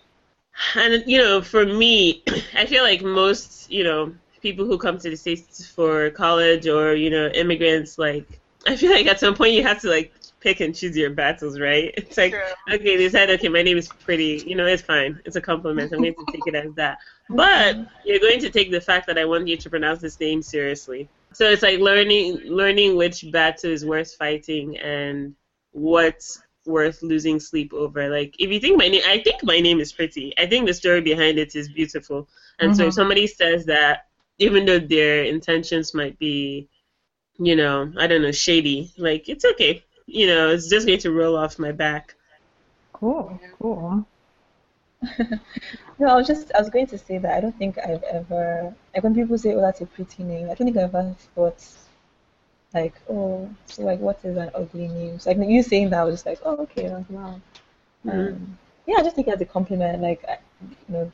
And 0.75 1.05
you 1.07 1.19
know, 1.19 1.43
for 1.43 1.67
me, 1.67 2.23
I 2.55 2.65
feel 2.65 2.83
like 2.83 3.03
most 3.03 3.71
you 3.71 3.85
know 3.85 4.15
people 4.41 4.65
who 4.65 4.79
come 4.79 4.97
to 4.97 5.11
the 5.11 5.17
states 5.17 5.67
for 5.67 6.09
college 6.13 6.67
or 6.67 6.95
you 6.95 7.11
know 7.11 7.27
immigrants, 7.43 7.99
like 7.99 8.41
I 8.67 8.75
feel 8.75 8.91
like 8.91 9.07
at 9.07 9.21
some 9.21 9.35
point 9.35 9.53
you 9.53 9.63
have 9.65 9.83
to 9.83 9.91
like 9.91 10.15
pick 10.41 10.61
and 10.61 10.75
choose 10.75 10.97
your 10.97 11.11
battles, 11.11 11.61
right? 11.61 11.93
It's 11.99 12.17
like 12.17 12.35
okay, 12.73 12.97
they 12.97 13.11
said 13.11 13.29
okay, 13.37 13.51
my 13.51 13.63
name 13.63 13.77
is 13.77 13.89
pretty. 14.07 14.43
You 14.47 14.57
know, 14.57 14.65
it's 14.65 14.81
fine. 14.95 15.21
It's 15.27 15.37
a 15.37 15.43
compliment. 15.43 15.93
I'm 15.93 16.01
going 16.01 16.15
to 16.15 16.33
take 16.33 16.47
it 16.47 16.55
as 16.55 16.73
that. 16.77 16.97
But 17.29 17.77
you're 18.07 18.25
going 18.29 18.41
to 18.41 18.49
take 18.49 18.71
the 18.71 18.81
fact 18.81 19.07
that 19.09 19.19
I 19.19 19.27
want 19.27 19.47
you 19.47 19.59
to 19.59 19.69
pronounce 19.69 20.01
this 20.01 20.19
name 20.19 20.41
seriously. 20.41 21.07
So 21.33 21.49
it's 21.51 21.63
like 21.63 21.79
learning 21.81 22.41
learning 22.47 22.97
which 22.97 23.31
battle 23.31 23.71
is 23.71 23.85
worth 23.85 24.15
fighting 24.15 24.77
and 24.79 25.35
what's 25.73 26.41
worth 26.67 27.03
losing 27.03 27.39
sleep 27.41 27.73
over. 27.73 28.09
Like 28.09 28.35
if 28.39 28.51
you 28.51 28.61
think 28.61 28.79
my 28.79 28.89
name 28.89 29.03
I 29.07 29.19
think 29.23 29.43
my 29.45 29.61
name 29.61 29.81
is 29.81 29.93
pretty. 29.93 30.33
I 30.39 30.47
think 30.47 30.67
the 30.67 30.75
story 30.75 31.01
behind 31.01 31.39
it 31.39 31.55
is 31.55 31.69
beautiful. 31.69 32.29
And 32.59 32.75
so 32.75 32.85
if 32.87 32.95
Mhm. 32.95 32.95
somebody 32.95 33.27
says 33.27 33.67
that 33.67 34.07
even 34.39 34.65
though 34.67 34.79
their 34.79 35.25
intentions 35.25 35.95
might 35.95 36.19
be, 36.19 36.69
you 37.39 37.57
know, 37.57 37.93
I 37.99 38.07
don't 38.07 38.23
know, 38.23 38.33
shady, 38.33 38.93
like 38.99 39.29
it's 39.29 39.45
okay. 39.45 39.83
You 40.07 40.27
know, 40.27 40.51
it's 40.51 40.69
just 40.69 40.87
going 40.87 40.99
to 41.01 41.11
roll 41.13 41.37
off 41.37 41.59
my 41.59 41.73
back. 41.73 42.15
Cool, 42.93 43.41
cool. 43.59 44.05
No, 45.99 46.09
I 46.09 46.15
was 46.17 46.27
just 46.27 46.53
I 46.55 46.61
was 46.61 46.71
going 46.71 46.87
to 46.89 46.99
say 46.99 47.19
that 47.19 47.37
I 47.37 47.41
don't 47.41 47.57
think 47.59 47.79
I've 47.79 48.03
ever 48.05 48.75
like 48.95 49.03
when 49.03 49.15
people 49.15 49.37
say, 49.39 49.55
"Oh, 49.55 49.61
that's 49.61 49.81
a 49.81 49.87
pretty 49.87 50.23
name," 50.23 50.45
I 50.51 50.55
don't 50.55 50.67
think 50.67 50.77
I've 50.77 50.95
ever 50.95 51.15
thought 51.35 51.63
like, 52.75 52.95
"Oh, 53.09 53.49
so 53.67 53.83
like 53.83 54.01
what 54.01 54.19
is 54.25 54.37
an 54.37 54.51
ugly 54.55 54.89
name?" 54.89 55.19
So, 55.19 55.31
like 55.33 55.49
you 55.49 55.63
saying 55.63 55.91
that, 55.91 56.01
I 56.01 56.05
was 56.05 56.15
just 56.15 56.27
like, 56.27 56.41
"Oh, 56.45 56.57
okay, 56.59 56.89
like, 56.93 57.09
wow." 57.11 57.41
Mhm. 58.07 58.29
Um, 58.35 58.59
yeah, 58.87 58.97
I 58.99 59.03
just 59.03 59.17
take 59.17 59.29
it 59.29 59.35
as 59.35 59.41
a 59.41 59.47
compliment. 59.47 60.01
Like, 60.03 60.25
I, 60.29 60.39
you 60.89 60.95
know, 60.95 61.13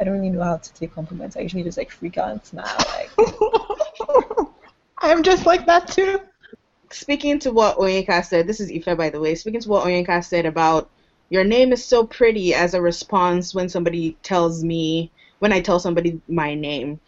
I 0.00 0.04
don't 0.04 0.14
really 0.14 0.30
know 0.30 0.42
how 0.42 0.56
to 0.58 0.74
take 0.74 0.94
compliments. 0.94 1.36
I 1.36 1.40
usually 1.40 1.62
just 1.64 1.78
like 1.78 1.90
freak 1.90 2.18
out 2.18 2.30
and 2.30 2.44
smile. 2.44 2.76
Like, 2.96 3.10
I'm 4.98 5.22
just 5.22 5.46
like 5.46 5.66
that 5.66 5.88
too. 5.88 6.20
Speaking 6.92 7.38
to 7.40 7.52
what 7.52 7.78
Onyeka 7.78 8.24
said, 8.24 8.46
this 8.46 8.60
is 8.60 8.70
Ife, 8.70 8.96
by 8.96 9.10
the 9.10 9.20
way. 9.20 9.34
Speaking 9.34 9.60
to 9.60 9.68
what 9.68 9.86
Onyeka 9.86 10.24
said 10.24 10.46
about 10.46 10.90
your 11.30 11.44
name 11.44 11.72
is 11.72 11.84
so 11.84 12.04
pretty 12.04 12.54
as 12.54 12.74
a 12.74 12.82
response 12.82 13.54
when 13.54 13.68
somebody 13.68 14.16
tells 14.22 14.64
me, 14.64 15.10
when 15.40 15.52
I 15.52 15.60
tell 15.60 15.80
somebody 15.80 16.20
my 16.28 16.54
name. 16.54 17.00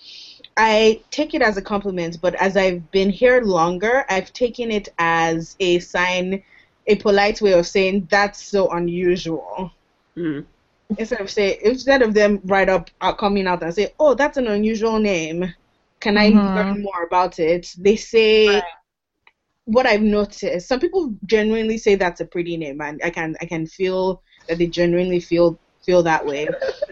I 0.57 1.03
take 1.11 1.35
it 1.35 1.43
as 1.43 1.57
a 1.59 1.63
compliment, 1.63 2.19
but 2.23 2.35
as 2.37 2.57
I've 2.57 2.91
been 2.93 3.11
here 3.11 3.41
longer, 3.43 4.05
I've 4.11 4.33
taken 4.33 4.71
it 4.73 4.89
as 4.99 5.57
a 5.61 5.79
sign, 5.81 6.43
a 6.87 6.97
polite 6.97 7.41
way 7.43 7.53
of 7.53 7.67
saying 7.67 8.09
that's 8.11 8.43
so 8.43 8.69
unusual. 8.69 9.73
Mm. 10.17 10.47
Instead 10.99 11.21
of 11.21 11.31
say, 11.31 11.59
instead 11.63 12.03
of 12.03 12.15
them 12.15 12.41
right 12.45 12.69
up 12.69 12.91
uh, 13.01 13.13
coming 13.13 13.47
out 13.47 13.63
and 13.63 13.75
say, 13.75 13.89
"Oh, 13.99 14.15
that's 14.15 14.37
an 14.39 14.47
unusual 14.49 14.99
name. 14.99 15.53
Can 16.01 16.17
I 16.19 16.29
Mhm. 16.29 16.43
learn 16.45 16.83
more 16.83 17.03
about 17.05 17.39
it?" 17.39 17.75
They 17.79 17.97
say, 17.97 18.63
Right. 18.63 18.82
What 19.65 19.87
I've 19.87 20.03
noticed, 20.03 20.69
some 20.69 20.81
people 20.81 21.15
genuinely 21.27 21.79
say 21.79 21.95
that's 21.95 22.21
a 22.21 22.25
pretty 22.25 22.57
name, 22.57 22.81
and 22.81 23.01
I 23.05 23.11
can 23.11 23.37
I 23.41 23.47
can 23.47 23.67
feel 23.67 24.23
that 24.49 24.59
they 24.59 24.67
genuinely 24.67 25.21
feel 25.21 25.59
feel 25.85 26.03
that 26.03 26.25
way. 26.25 26.49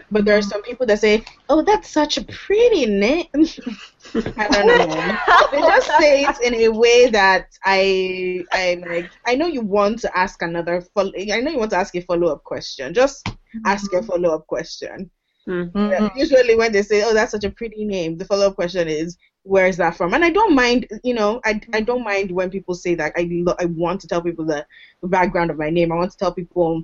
But 0.09 0.25
there 0.25 0.37
are 0.37 0.41
some 0.41 0.61
people 0.63 0.85
that 0.87 0.99
say, 0.99 1.23
"Oh, 1.49 1.63
that's 1.63 1.89
such 1.89 2.17
a 2.17 2.23
pretty 2.23 2.85
name." 2.85 3.27
I 3.33 4.47
don't 4.47 4.67
know. 4.67 5.17
they 5.51 5.59
just 5.59 5.87
say 5.99 6.23
it 6.23 6.41
in 6.41 6.53
a 6.55 6.69
way 6.69 7.09
that 7.09 7.47
I 7.63 8.43
I 8.51 8.81
like. 8.87 9.11
I 9.25 9.35
know 9.35 9.47
you 9.47 9.61
want 9.61 9.99
to 9.99 10.17
ask 10.17 10.41
another 10.41 10.81
follow. 10.93 11.11
I 11.15 11.41
know 11.41 11.51
you 11.51 11.59
want 11.59 11.71
to 11.71 11.77
ask 11.77 11.95
a 11.95 12.01
follow 12.01 12.27
up 12.27 12.43
question. 12.43 12.93
Just 12.93 13.27
ask 13.65 13.91
a 13.93 13.97
mm-hmm. 13.97 14.05
follow 14.05 14.35
up 14.35 14.47
question. 14.47 15.09
Mm. 15.47 15.73
Yeah, 15.89 16.01
Usually, 16.15 16.55
when 16.55 16.71
they 16.71 16.81
say, 16.81 17.03
"Oh, 17.03 17.13
that's 17.13 17.31
such 17.31 17.43
a 17.43 17.49
pretty 17.49 17.85
name," 17.85 18.17
the 18.17 18.25
follow-up 18.25 18.55
question 18.55 18.87
is, 18.87 19.17
"Where 19.43 19.67
is 19.67 19.77
that 19.77 19.95
from?" 19.95 20.13
And 20.13 20.23
I 20.23 20.29
don't 20.29 20.55
mind, 20.55 20.87
you 21.03 21.13
know, 21.13 21.39
I, 21.45 21.59
I 21.73 21.81
don't 21.81 22.03
mind 22.03 22.31
when 22.31 22.49
people 22.49 22.75
say 22.75 22.95
that. 22.95 23.13
I 23.17 23.27
lo- 23.31 23.55
I 23.59 23.65
want 23.65 23.99
to 24.01 24.07
tell 24.07 24.21
people 24.21 24.45
the, 24.45 24.65
the 25.01 25.07
background 25.07 25.49
of 25.51 25.57
my 25.57 25.69
name. 25.69 25.91
I 25.91 25.95
want 25.95 26.11
to 26.11 26.17
tell 26.17 26.31
people 26.33 26.83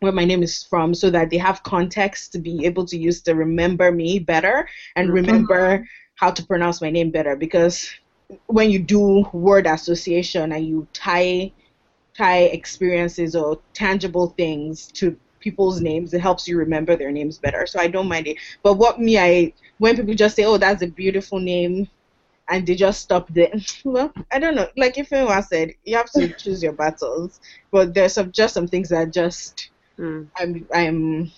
where 0.00 0.12
my 0.12 0.24
name 0.24 0.42
is 0.42 0.62
from, 0.64 0.94
so 0.94 1.10
that 1.10 1.30
they 1.30 1.38
have 1.38 1.62
context 1.62 2.32
to 2.32 2.38
be 2.38 2.64
able 2.66 2.84
to 2.86 2.96
use 2.98 3.20
to 3.22 3.34
remember 3.34 3.90
me 3.92 4.18
better 4.18 4.66
and 4.96 5.08
Mhm. 5.08 5.12
remember 5.12 5.86
how 6.16 6.30
to 6.30 6.44
pronounce 6.44 6.80
my 6.80 6.90
name 6.90 7.10
better. 7.10 7.36
Because 7.36 7.88
when 8.46 8.70
you 8.70 8.78
do 8.78 9.24
word 9.32 9.66
association 9.66 10.52
and 10.52 10.66
you 10.66 10.86
tie 10.92 11.52
tie 12.16 12.42
experiences 12.44 13.34
or 13.36 13.58
tangible 13.74 14.28
things 14.36 14.88
to 14.94 15.16
people's 15.44 15.82
names, 15.82 16.14
it 16.14 16.22
helps 16.22 16.48
you 16.48 16.58
remember 16.58 16.96
their 16.96 17.12
names 17.12 17.38
better. 17.38 17.66
So 17.66 17.80
I 17.80 17.88
don't 17.88 18.08
mind 18.08 18.28
it. 18.28 18.38
But 18.64 18.74
what 18.78 19.00
me, 19.00 19.18
I 19.18 19.52
when 19.78 19.96
people 19.96 20.14
just 20.14 20.36
say, 20.36 20.44
"Oh, 20.44 20.58
that's 20.58 20.82
a 20.82 20.88
beautiful 20.88 21.40
name," 21.40 21.88
and 22.50 22.66
they 22.66 22.76
just 22.76 23.00
stop 23.02 23.28
there. 23.30 23.52
Well, 23.84 24.12
I 24.32 24.38
don't 24.40 24.56
know. 24.56 24.68
Like 24.76 24.98
if 24.98 25.12
anyone 25.12 25.42
said, 25.42 25.72
you 25.84 25.96
have 25.96 26.10
to 26.12 26.28
choose 26.38 26.62
your 26.62 26.72
battles. 26.72 27.40
But 27.72 27.94
there's 27.94 28.14
some 28.14 28.32
just 28.32 28.54
some 28.54 28.68
things 28.68 28.90
that 28.90 29.12
just 29.12 29.70
Mm. 29.98 30.30
I'm 30.38 30.66
I'm 30.74 31.30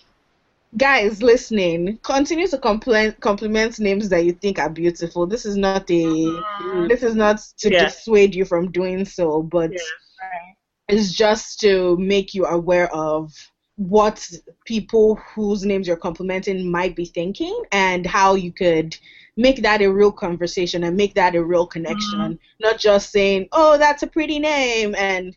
guys 0.77 1.23
listening. 1.23 1.99
Continue 2.05 2.49
to 2.49 2.59
compliment 2.59 3.21
compliment 3.21 3.79
names 3.81 4.09
that 4.11 4.25
you 4.25 4.33
think 4.33 4.59
are 4.59 4.71
beautiful. 4.71 5.27
This 5.27 5.47
is 5.47 5.57
not 5.57 5.85
a 5.85 6.39
Mm. 6.61 6.87
this 6.87 7.03
is 7.03 7.09
not 7.11 7.39
to 7.59 7.71
Yeah. 7.71 7.71
dissuade 7.71 8.35
you 8.35 8.45
from 8.45 8.71
doing 8.71 9.05
so, 9.05 9.43
but 9.43 9.73
Yeah. 9.73 10.55
it's 10.89 11.13
just 11.13 11.61
to 11.61 11.97
make 11.99 12.35
you 12.35 12.45
aware 12.47 12.93
of 12.95 13.33
what 13.77 14.29
people 14.65 15.17
whose 15.35 15.65
names 15.65 15.87
you're 15.87 15.97
complimenting 15.97 16.71
might 16.71 16.97
be 16.97 17.05
thinking 17.05 17.63
and 17.73 18.07
how 18.07 18.35
you 18.35 18.53
could 18.53 18.97
make 19.37 19.63
that 19.63 19.83
a 19.83 19.93
real 19.93 20.13
conversation 20.13 20.85
and 20.85 20.97
make 20.97 21.15
that 21.15 21.35
a 21.35 21.45
real 21.45 21.67
connection. 21.67 22.39
Not 22.61 22.79
just 22.79 23.13
saying, 23.13 23.49
"Oh, 23.53 23.77
that's 23.77 24.03
a 24.03 24.07
pretty 24.07 24.39
name," 24.39 24.95
and 24.97 25.37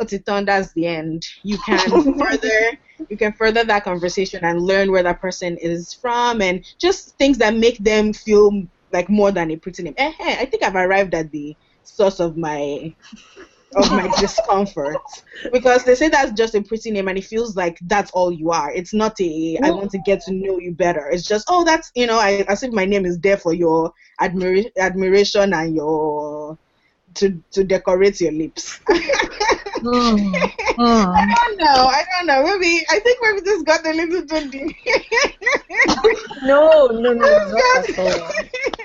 Otiton, 0.00 0.46
that's 0.46 0.72
the 0.72 0.86
end. 0.86 1.26
You 1.42 1.58
can 1.58 1.78
further 2.18 2.78
you 3.08 3.16
can 3.16 3.32
further 3.32 3.64
that 3.64 3.84
conversation 3.84 4.44
and 4.44 4.60
learn 4.60 4.90
where 4.90 5.02
that 5.02 5.20
person 5.20 5.56
is 5.58 5.92
from 5.94 6.42
and 6.42 6.64
just 6.78 7.16
things 7.18 7.38
that 7.38 7.54
make 7.54 7.78
them 7.78 8.12
feel 8.12 8.66
like 8.92 9.08
more 9.08 9.30
than 9.30 9.50
a 9.50 9.56
pretty 9.56 9.82
name. 9.82 9.94
Eh, 9.96 10.12
eh, 10.20 10.36
I 10.40 10.46
think 10.46 10.62
I've 10.62 10.74
arrived 10.74 11.14
at 11.14 11.30
the 11.30 11.56
source 11.82 12.20
of 12.20 12.36
my 12.36 12.94
of 13.74 13.90
my 13.90 14.08
discomfort 14.20 14.96
because 15.52 15.84
they 15.84 15.94
say 15.94 16.08
that's 16.08 16.32
just 16.32 16.54
a 16.54 16.62
pretty 16.62 16.90
name 16.90 17.08
and 17.08 17.18
it 17.18 17.24
feels 17.24 17.56
like 17.56 17.78
that's 17.82 18.10
all 18.12 18.32
you 18.32 18.50
are. 18.50 18.72
It's 18.72 18.94
not 18.94 19.20
a 19.20 19.58
I 19.62 19.70
want 19.70 19.90
to 19.90 19.98
get 19.98 20.20
to 20.22 20.32
know 20.32 20.58
you 20.58 20.72
better. 20.72 21.08
It's 21.08 21.26
just 21.26 21.46
oh 21.48 21.64
that's 21.64 21.90
you 21.94 22.06
know 22.06 22.18
I 22.18 22.44
as 22.48 22.62
if 22.62 22.72
my 22.72 22.84
name 22.84 23.04
is 23.04 23.18
there 23.18 23.36
for 23.36 23.52
your 23.52 23.92
admira- 24.20 24.70
admiration 24.78 25.52
and 25.52 25.74
your 25.74 26.58
to 27.14 27.42
to 27.52 27.64
decorate 27.64 28.20
your 28.20 28.32
lips. 28.32 28.80
Mm, 29.82 30.32
mm. 30.78 31.14
I 31.14 31.34
don't 31.34 31.58
know. 31.58 31.86
I 31.86 32.02
don't 32.16 32.26
know. 32.26 32.42
Maybe 32.44 32.84
I 32.88 32.98
think 32.98 33.18
maybe 33.20 33.40
this 33.42 33.62
got 33.62 33.86
a 33.86 33.92
little 33.92 34.26
too 34.26 34.50
deep. 34.50 34.74
no, 36.42 36.86
no, 36.86 37.12
no, 37.12 37.14
not 37.14 37.86
this, 37.86 37.98
at 37.98 38.20
all. 38.20 38.30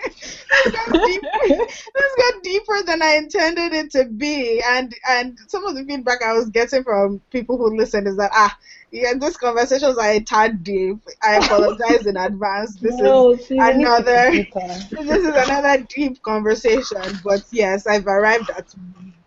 got, 0.72 0.72
this, 0.72 0.72
got 0.74 1.06
deeper, 1.06 1.65
this 1.96 2.15
got 2.17 2.44
deeper 2.44 2.84
than 2.86 3.02
I 3.02 3.15
intended 3.15 3.74
it 3.74 3.91
to 3.91 4.06
be, 4.06 4.62
and 4.67 4.94
and 5.10 5.38
some 5.48 5.65
of 5.65 5.76
the 5.76 5.84
feedback 5.84 6.22
I 6.24 6.34
was 6.34 6.50
getting 6.50 6.84
from 6.84 7.22
people 7.32 7.58
who 7.58 7.76
listen 7.76 8.08
is 8.08 8.17
that 8.17 8.32
ah, 8.34 8.58
Yeah, 8.91 9.13
this 9.17 9.38
conversations 9.38 9.98
are 9.98 10.10
a 10.12 10.20
tad 10.20 10.63
deep. 10.63 10.98
I 11.24 11.36
apologize 11.38 12.06
in 12.06 12.17
advance. 12.17 12.76
This 12.76 12.98
No, 13.00 13.32
is 13.32 13.46
see, 13.48 13.56
we 13.56 13.60
need 13.74 13.74
to 13.86 13.96
another- 13.96 14.32
this 14.91 15.24
is 15.24 15.26
another 15.28 15.86
deep 15.89 16.22
conversation. 16.24 17.02
But 17.24 17.44
yes, 17.52 17.88
I've 17.88 18.08
arrived 18.08 18.50
at 18.58 18.74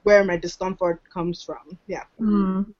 where 0.02 0.22
my 0.24 0.36
discomfort 0.36 1.00
comes 1.10 1.42
from. 1.42 1.78
Yeah. 1.86 2.02
Mm. 2.20 2.74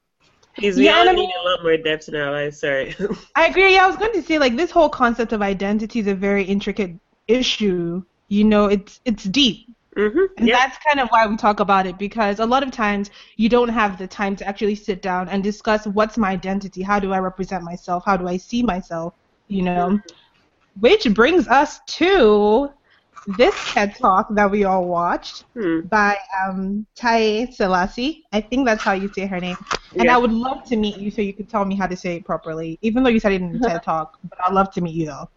Because 0.55 0.77
we 0.77 0.85
Yeah, 0.85 0.93
all 0.97 1.01
and 1.01 1.09
I 1.09 1.13
need 1.13 1.21
mean- 1.27 1.31
a 1.41 1.49
lot 1.49 1.63
more 1.63 1.75
depth 1.75 2.07
in 2.07 2.15
our 2.15 2.31
lives. 2.31 2.59
Sorry. 2.59 2.95
I 3.35 3.47
agree. 3.47 3.73
Yeah, 3.73 3.85
I 3.85 3.87
was 3.87 3.97
going 3.97 4.13
to 4.13 4.21
say 4.21 4.37
like 4.37 4.55
this 4.55 4.69
whole 4.71 4.89
concept 4.89 5.33
of 5.33 5.41
identity 5.41 5.99
is 5.99 6.07
a 6.07 6.13
very 6.15 6.43
intricate 6.43 6.93
issue. 7.27 8.03
You 8.27 8.43
know, 8.43 8.65
it's 8.67 8.99
it's 9.05 9.23
deep. 9.23 9.67
hmm 9.95 10.25
And 10.37 10.47
Yeah. 10.47 10.57
that's 10.57 10.77
kind 10.85 10.99
of 10.99 11.09
why 11.09 11.25
we 11.27 11.37
talk 11.37 11.59
about 11.59 11.85
it 11.85 11.97
because 11.97 12.39
a 12.39 12.45
lot 12.45 12.63
of 12.63 12.71
times 12.71 13.09
you 13.37 13.49
don't 13.49 13.69
have 13.69 13.97
the 13.97 14.07
time 14.07 14.35
to 14.37 14.47
actually 14.47 14.75
sit 14.75 15.01
down 15.01 15.29
and 15.29 15.43
discuss 15.43 15.87
what's 15.87 16.17
my 16.17 16.31
identity, 16.31 16.81
how 16.81 16.99
do 16.99 17.13
I 17.13 17.19
represent 17.19 17.63
myself, 17.63 18.03
how 18.05 18.17
do 18.17 18.27
I 18.27 18.37
see 18.37 18.63
myself, 18.63 19.13
you 19.47 19.63
know. 19.63 19.99
Which 20.79 21.05
brings 21.13 21.47
us 21.47 21.79
to 21.99 22.69
this 23.27 23.63
TED 23.65 23.95
Talk 23.95 24.27
that 24.35 24.49
we 24.51 24.63
all 24.65 24.85
watched 24.87 25.45
Hmm. 25.53 25.79
by 25.83 26.17
um, 26.45 26.85
Taiye 26.97 27.47
Selasi. 27.55 28.23
I 28.33 28.41
think 28.41 28.65
that's 28.65 28.83
how 28.83 28.93
you 28.93 29.07
say 29.13 29.25
her 29.27 29.39
name. 29.39 29.57
And. 29.99 30.09
I 30.09 30.17
would 30.17 30.31
love 30.31 30.63
to 30.67 30.75
meet 30.75 30.97
you 30.97 31.11
so 31.11 31.21
you 31.21 31.33
could 31.33 31.49
tell 31.49 31.65
me 31.65 31.75
how 31.75 31.87
to 31.87 31.95
say 31.95 32.17
it 32.17 32.25
properly, 32.25 32.77
even 32.81 33.03
though 33.03 33.09
you 33.09 33.19
said 33.19 33.33
it 33.33 33.41
in 33.41 33.53
the 33.53 33.59
TED 33.59 33.83
Talk. 33.83 34.17
But 34.23 34.39
I'd 34.45 34.53
love 34.53 34.71
to 34.73 34.81
meet 34.81 34.95
you 34.95 35.05
though. 35.07 35.29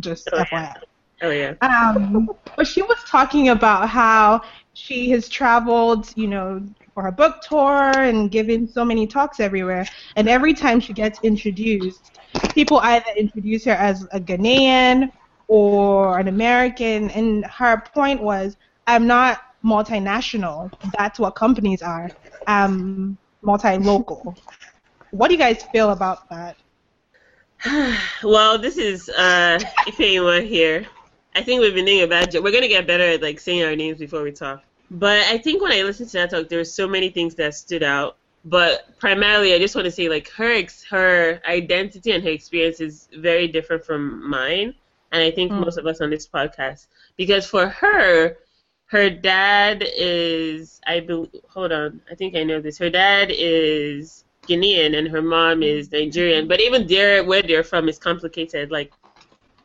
Just 0.00 0.32
Oh, 0.32 0.38
FYI. 0.38 0.74
Oh 1.22 1.30
yeah. 1.30 1.54
Um, 1.62 2.30
but 2.56 2.66
she 2.72 2.82
was 2.82 2.98
talking 3.06 3.48
about 3.48 3.88
how 3.88 4.42
she 4.74 5.10
has 5.10 5.28
traveled, 5.28 6.12
you 6.16 6.26
know, 6.26 6.62
for 6.92 7.02
her 7.02 7.12
book 7.12 7.40
tour 7.42 7.92
and 7.98 8.30
given 8.30 8.68
so 8.68 8.84
many 8.84 9.06
talks 9.06 9.40
everywhere. 9.40 9.86
And 10.16 10.28
every 10.28 10.54
time 10.54 10.80
she 10.80 10.92
gets 10.92 11.18
introduced, 11.22 12.18
people 12.54 12.78
either 12.78 13.10
introduce 13.16 13.64
her 13.64 13.72
as 13.72 14.06
a 14.12 14.20
Ghanaian 14.20 15.10
or 15.48 16.18
an 16.18 16.28
American. 16.28 17.10
And 17.10 17.44
her 17.46 17.82
point 17.94 18.22
was, 18.22 18.56
I'm 18.86 19.06
not 19.06 19.42
multinational. 19.64 20.72
That's 20.96 21.18
what 21.18 21.34
companies 21.34 21.82
are. 21.82 22.10
I'm 22.46 23.16
multi-local. 23.42 24.36
What 25.10 25.28
do 25.28 25.34
you 25.34 25.38
guys 25.38 25.64
feel 25.72 25.90
about 25.90 26.28
that? 26.30 26.56
well, 28.22 28.58
this 28.58 28.76
is 28.76 29.08
uh, 29.08 29.58
Ifeanyi 29.86 30.46
here. 30.46 30.86
I 31.36 31.42
think 31.42 31.60
we've 31.60 31.74
been 31.74 31.84
doing 31.84 32.02
a 32.02 32.06
bad 32.08 32.30
job. 32.32 32.44
We're 32.44 32.52
gonna 32.52 32.68
get 32.68 32.86
better 32.86 33.04
at 33.04 33.22
like 33.22 33.40
saying 33.40 33.64
our 33.64 33.76
names 33.76 33.98
before 33.98 34.22
we 34.22 34.32
talk. 34.32 34.64
But 34.90 35.20
I 35.26 35.38
think 35.38 35.62
when 35.62 35.72
I 35.72 35.82
listened 35.82 36.08
to 36.10 36.18
that 36.18 36.30
talk, 36.30 36.48
there 36.48 36.58
were 36.58 36.64
so 36.64 36.88
many 36.88 37.10
things 37.10 37.34
that 37.36 37.54
stood 37.54 37.82
out. 37.82 38.16
But 38.44 38.98
primarily, 38.98 39.54
I 39.54 39.58
just 39.58 39.74
want 39.74 39.84
to 39.86 39.90
say 39.90 40.08
like 40.08 40.30
her 40.30 40.52
ex- 40.52 40.84
her 40.84 41.40
identity 41.48 42.12
and 42.12 42.22
her 42.24 42.30
experience 42.30 42.80
is 42.80 43.08
very 43.18 43.48
different 43.48 43.84
from 43.84 44.28
mine, 44.28 44.74
and 45.12 45.22
I 45.22 45.30
think 45.30 45.52
Mm. 45.52 45.64
most 45.64 45.78
of 45.78 45.86
us 45.86 46.00
on 46.00 46.10
this 46.10 46.26
podcast 46.26 46.86
because 47.16 47.46
for 47.46 47.68
her, 47.68 48.38
her 48.86 49.10
dad 49.10 49.84
is 49.96 50.80
I 50.86 51.00
believe. 51.00 51.42
Hold 51.48 51.72
on, 51.72 52.00
I 52.10 52.14
think 52.14 52.36
I 52.36 52.44
know 52.44 52.60
this. 52.60 52.78
Her 52.78 52.90
dad 52.90 53.30
is 53.32 54.24
Guinean 54.48 54.96
and 54.96 55.08
her 55.08 55.22
mom 55.22 55.62
is 55.62 55.90
Nigerian. 55.92 56.46
But 56.48 56.60
even 56.60 56.86
there, 56.86 57.24
where 57.24 57.42
they're 57.42 57.64
from 57.64 57.88
is 57.88 57.98
complicated. 57.98 58.70
Like, 58.70 58.92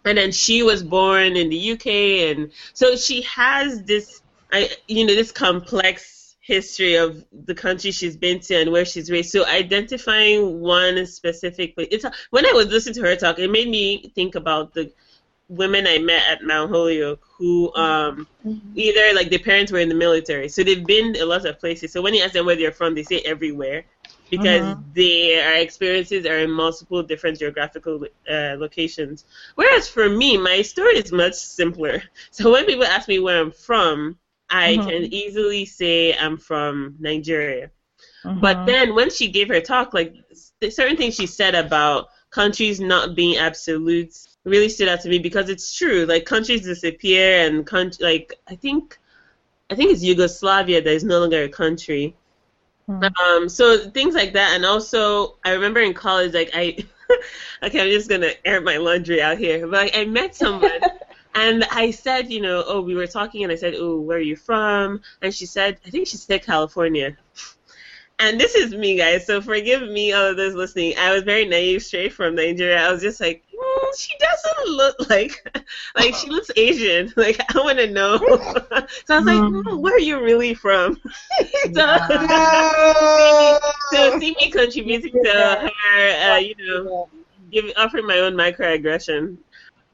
and 0.06 0.18
then 0.18 0.32
she 0.32 0.64
was 0.64 0.84
born 0.84 1.36
in 1.36 1.50
the 1.50 1.72
UK, 1.72 1.88
and 1.88 2.52
so 2.74 2.96
she 2.96 3.22
has 3.22 3.84
this, 3.84 4.22
I 4.52 4.70
you 4.88 5.06
know, 5.06 5.16
this 5.16 5.32
complex 5.32 6.36
history 6.42 6.96
of 6.96 7.24
the 7.46 7.54
country 7.54 7.92
she's 7.92 8.18
been 8.18 8.40
to 8.40 8.56
and 8.56 8.72
where 8.72 8.84
she's 8.84 9.12
raised. 9.12 9.30
So 9.30 9.46
identifying 9.46 10.60
one 10.60 11.06
specific, 11.06 11.76
but 11.76 11.88
it's 11.92 12.06
when 12.32 12.46
I 12.46 12.52
was 12.52 12.68
listening 12.68 12.96
to 12.96 13.02
her 13.02 13.16
talk, 13.16 13.40
it 13.40 13.50
made 13.50 13.70
me 13.70 14.12
think 14.16 14.36
about 14.36 14.74
the 14.74 14.92
women 15.48 15.86
I 15.86 16.00
met 16.00 16.24
at 16.30 16.44
Mount 16.44 16.72
Holyoke 16.72 17.22
who 17.38 17.74
um 17.76 18.26
either 18.76 19.14
like 19.14 19.30
their 19.30 19.40
parents 19.40 19.72
were 19.72 19.80
in 19.80 19.90
the 19.90 19.96
military, 19.96 20.50
so 20.50 20.64
they've 20.64 20.86
been 20.86 21.16
a 21.18 21.26
lot 21.26 21.46
of 21.46 21.60
places. 21.60 21.92
So 21.92 22.02
when 22.02 22.14
you 22.14 22.24
ask 22.24 22.34
them 22.34 22.46
where 22.46 22.56
they're 22.56 22.72
from, 22.72 22.96
they 22.96 23.04
say 23.04 23.20
everywhere 23.20 23.84
because 24.32 24.74
Mhm. 24.74 24.86
their 24.96 25.58
experiences 25.62 26.26
are 26.26 26.40
in 26.40 26.52
multiple 26.52 27.04
different 27.04 27.40
geographical 27.40 28.06
uh, 28.30 28.56
locations. 28.60 29.26
Whereas 29.56 29.90
for 29.90 30.10
me, 30.10 30.38
my 30.38 30.64
story 30.64 30.98
is 30.98 31.14
much 31.14 31.36
simpler. 31.36 32.04
So 32.32 32.52
when 32.52 32.66
people 32.66 32.86
ask 32.86 33.08
me 33.10 33.20
where 33.20 33.42
I'm 33.42 33.52
from, 33.52 34.18
I 34.50 34.80
Mhm. 34.80 34.90
can 34.90 35.14
easily 35.14 35.66
say 35.66 36.16
I'm 36.16 36.38
from 36.38 36.98
Nigeria. 37.00 37.72
Uh-huh. 38.24 38.42
But 38.42 38.66
then 38.66 38.96
when 38.96 39.10
she 39.12 39.30
gave 39.30 39.50
her 39.50 39.62
talk, 39.62 39.94
like 39.94 40.16
certain 40.70 40.98
things 40.98 41.16
she 41.16 41.28
said 41.28 41.56
about 41.56 42.10
countries 42.32 42.80
not 42.82 43.16
being 43.16 43.38
absolute 43.38 44.14
really 44.46 44.70
stood 44.70 44.90
out 44.90 45.02
to 45.02 45.10
me 45.10 45.20
because 45.20 45.50
it's 45.50 45.76
true. 45.76 46.06
Like 46.06 46.26
countries 46.26 46.62
disappear, 46.64 47.46
and 47.48 47.66
coun- 47.66 47.92
like 48.02 48.34
I 48.48 48.56
think, 48.56 48.98
I 49.70 49.76
think 49.76 49.92
it's 49.92 50.04
Yugoslavia 50.04 50.82
that 50.82 50.92
is 50.94 51.04
no 51.04 51.20
longer 51.20 51.44
a 51.44 51.50
country. 51.50 52.16
Hmm. 53.00 53.24
Um, 53.24 53.50
so 53.50 53.90
things 53.90 54.16
like 54.16 54.34
that, 54.34 54.54
and 54.56 54.66
also 54.66 55.38
I 55.46 55.52
remember 55.54 55.80
in 55.80 55.94
college, 55.94 56.34
like 56.34 56.52
I, 56.54 56.78
okay, 57.64 57.82
I'm 57.82 57.90
just 57.90 58.10
gonna 58.10 58.32
air 58.44 58.62
my 58.62 58.78
laundry 58.78 59.22
out 59.22 59.38
here, 59.38 59.68
but 59.68 59.84
like, 59.84 59.98
I 59.98 60.06
met 60.06 60.36
someone. 60.36 60.72
And 61.34 61.64
I 61.72 61.92
said, 61.92 62.30
you 62.30 62.42
know, 62.42 62.62
oh, 62.68 62.82
we 62.82 62.94
were 62.94 63.08
talking, 63.08 63.44
and 63.44 63.54
I 63.54 63.56
said, 63.56 63.74
oh, 63.78 63.98
where 64.02 64.18
are 64.18 64.20
you 64.20 64.36
from? 64.36 65.02
And 65.22 65.34
she 65.34 65.46
said, 65.46 65.78
I 65.86 65.90
think 65.90 66.08
she 66.08 66.18
said 66.18 66.44
California. 66.44 67.18
And 68.22 68.40
this 68.40 68.54
is 68.54 68.76
me, 68.76 68.98
guys. 68.98 69.26
So 69.26 69.42
forgive 69.42 69.82
me, 69.82 70.14
all 70.14 70.28
of 70.28 70.38
those 70.38 70.54
listening. 70.54 70.94
I 71.00 71.12
was 71.12 71.24
very 71.24 71.44
naive, 71.44 71.82
straight 71.82 72.14
from 72.14 72.36
Nigeria. 72.36 72.88
I 72.88 72.92
was 72.92 73.02
just 73.02 73.20
like, 73.20 73.44
mm, 73.52 73.98
she 73.98 74.14
doesn't 74.20 74.76
look 74.76 75.10
like, 75.10 75.34
like 75.96 76.14
she 76.14 76.30
looks 76.30 76.52
Asian. 76.56 77.12
Like 77.18 77.40
I 77.56 77.60
want 77.60 77.80
to 77.80 77.88
know. 77.88 78.18
so 79.06 79.16
I 79.16 79.18
was 79.18 79.26
like, 79.26 79.42
Mm. 79.42 79.80
where 79.80 79.96
are 79.96 80.00
you 80.00 80.22
really 80.24 80.54
from? 80.54 80.98
so, 81.74 81.98
so 83.92 84.20
see 84.20 84.36
me 84.40 84.52
contributing 84.52 85.24
to 85.24 85.72
her, 85.84 86.32
uh, 86.32 86.38
you 86.38 86.56
know, 86.60 87.10
give, 87.52 87.66
offering 87.76 88.06
my 88.06 88.20
own 88.20 88.34
microaggression. 88.34 89.38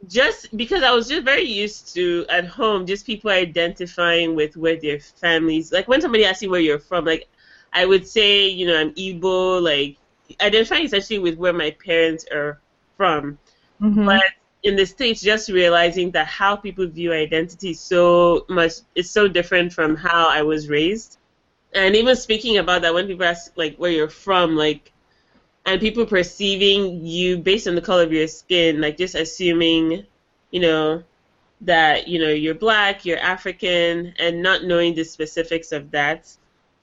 Just 0.07 0.55
because 0.55 0.83
I 0.83 0.91
was 0.91 1.07
just 1.07 1.23
very 1.23 1.43
used 1.43 1.93
to 1.95 2.25
at 2.29 2.45
home, 2.45 2.85
just 2.85 3.05
people 3.05 3.31
identifying 3.31 4.35
with 4.35 4.55
where 4.57 4.75
their 4.79 4.99
families. 4.99 5.71
Like 5.71 5.87
when 5.87 6.01
somebody 6.01 6.25
asks 6.25 6.43
you 6.43 6.49
where 6.49 6.59
you're 6.59 6.77
from, 6.79 7.05
like 7.05 7.27
I 7.73 7.85
would 7.85 8.07
say, 8.07 8.47
you 8.47 8.67
know, 8.67 8.79
I'm 8.79 8.93
Igbo. 8.93 9.61
Like 9.61 9.97
identifying 10.41 10.85
essentially 10.85 11.19
with 11.19 11.37
where 11.37 11.53
my 11.53 11.71
parents 11.71 12.25
are 12.31 12.59
from. 12.97 13.37
Mhm. 13.81 14.05
But 14.05 14.23
in 14.63 14.75
the 14.75 14.85
states, 14.85 15.21
just 15.21 15.49
realizing 15.49 16.11
that 16.11 16.27
how 16.27 16.55
people 16.55 16.87
view 16.87 17.13
identity 17.13 17.73
so 17.73 18.45
much 18.49 18.73
is 18.95 19.09
so 19.09 19.27
different 19.27 19.71
from 19.71 19.95
how 19.95 20.27
I 20.29 20.41
was 20.41 20.67
raised. 20.67 21.17
And 21.73 21.95
even 21.95 22.15
speaking 22.15 22.57
about 22.57 22.81
that, 22.81 22.93
when 22.93 23.07
people 23.07 23.25
ask 23.25 23.51
like 23.55 23.77
where 23.77 23.91
you're 23.91 24.09
from, 24.09 24.55
like, 24.55 24.91
and 25.65 25.79
people 25.79 26.05
perceiving 26.05 27.05
you 27.05 27.37
based 27.37 27.67
on 27.67 27.75
the 27.75 27.81
color 27.81 28.03
of 28.03 28.13
your 28.13 28.27
skin, 28.27 28.81
like 28.81 28.97
just 28.97 29.15
assuming, 29.15 30.05
you 30.51 30.59
know, 30.59 31.03
that 31.61 32.07
you 32.07 32.19
know 32.19 32.29
you're 32.29 32.55
black, 32.55 33.05
you're 33.05 33.17
African, 33.19 34.13
and 34.17 34.41
not 34.41 34.63
knowing 34.63 34.95
the 34.95 35.03
specifics 35.03 35.71
of 35.71 35.91
that, 35.91 36.29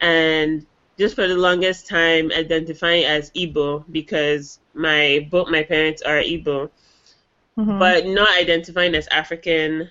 and 0.00 0.66
just 0.98 1.14
for 1.14 1.26
the 1.26 1.36
longest 1.36 1.88
time 1.88 2.30
identifying 2.32 3.04
as 3.04 3.30
Igbo 3.32 3.84
because 3.90 4.60
my 4.74 5.26
both 5.30 5.48
my 5.50 5.62
parents 5.62 6.02
are 6.02 6.18
Igbo 6.22 6.70
Mhm. 7.56 7.78
but 7.78 8.06
not 8.06 8.28
identifying 8.38 8.94
as 8.94 9.06
African 9.08 9.90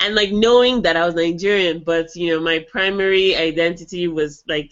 and 0.00 0.14
like 0.14 0.30
knowing 0.32 0.82
that 0.82 0.96
I 0.96 1.04
was 1.06 1.14
Nigerian, 1.14 1.80
but 1.84 2.14
you 2.14 2.30
know, 2.32 2.40
my 2.40 2.60
primary 2.70 3.36
identity 3.36 4.08
was 4.08 4.42
like 4.48 4.70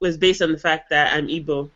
was 0.00 0.16
based 0.18 0.42
on 0.42 0.52
the 0.52 0.58
fact 0.58 0.90
that 0.90 1.14
I'm 1.14 1.28
Igbo. 1.28 1.70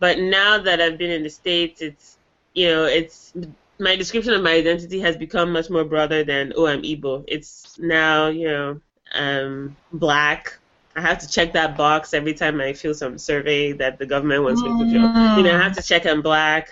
But 0.00 0.18
now 0.18 0.58
that 0.58 0.80
I've 0.80 0.98
been 0.98 1.10
in 1.10 1.22
the 1.22 1.30
States, 1.30 1.80
it's 1.82 2.18
you 2.54 2.68
know, 2.68 2.84
it's 2.84 3.32
my 3.78 3.96
description 3.96 4.34
of 4.34 4.42
my 4.42 4.52
identity 4.54 5.00
has 5.00 5.16
become 5.16 5.52
much 5.52 5.70
more 5.70 5.84
broader 5.84 6.24
than 6.24 6.52
oh 6.56 6.66
I'm 6.66 6.82
Igbo. 6.82 7.24
It's 7.28 7.78
now, 7.78 8.28
you 8.28 8.48
know, 8.48 8.80
um 9.14 9.76
black. 9.92 10.58
I 10.98 11.00
have 11.00 11.18
to 11.18 11.28
check 11.28 11.52
that 11.52 11.76
box 11.76 12.12
every 12.12 12.34
time 12.34 12.60
I 12.60 12.72
feel 12.72 12.92
some 12.92 13.18
survey 13.18 13.70
that 13.72 13.98
the 13.98 14.06
government 14.06 14.42
wants 14.42 14.60
me 14.62 14.70
to 14.70 14.78
fill. 14.78 15.36
You 15.36 15.44
know, 15.44 15.56
I 15.56 15.62
have 15.62 15.76
to 15.76 15.82
check 15.82 16.06
I'm 16.06 16.22
black. 16.22 16.70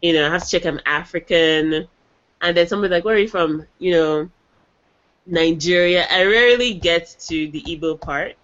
You 0.00 0.12
know, 0.12 0.26
I 0.28 0.30
have 0.30 0.44
to 0.44 0.48
check 0.48 0.64
I'm 0.64 0.80
African. 0.86 1.88
And 2.40 2.56
then 2.56 2.68
somebody's 2.68 2.92
like, 2.92 3.04
"Where 3.04 3.16
are 3.16 3.18
you 3.18 3.28
from?" 3.28 3.66
You 3.80 3.92
know, 3.92 4.30
Nigeria. 5.26 6.06
I 6.08 6.24
rarely 6.24 6.74
get 6.74 7.16
to 7.28 7.50
the 7.50 7.62
Igbo 7.62 8.00
part. 8.00 8.36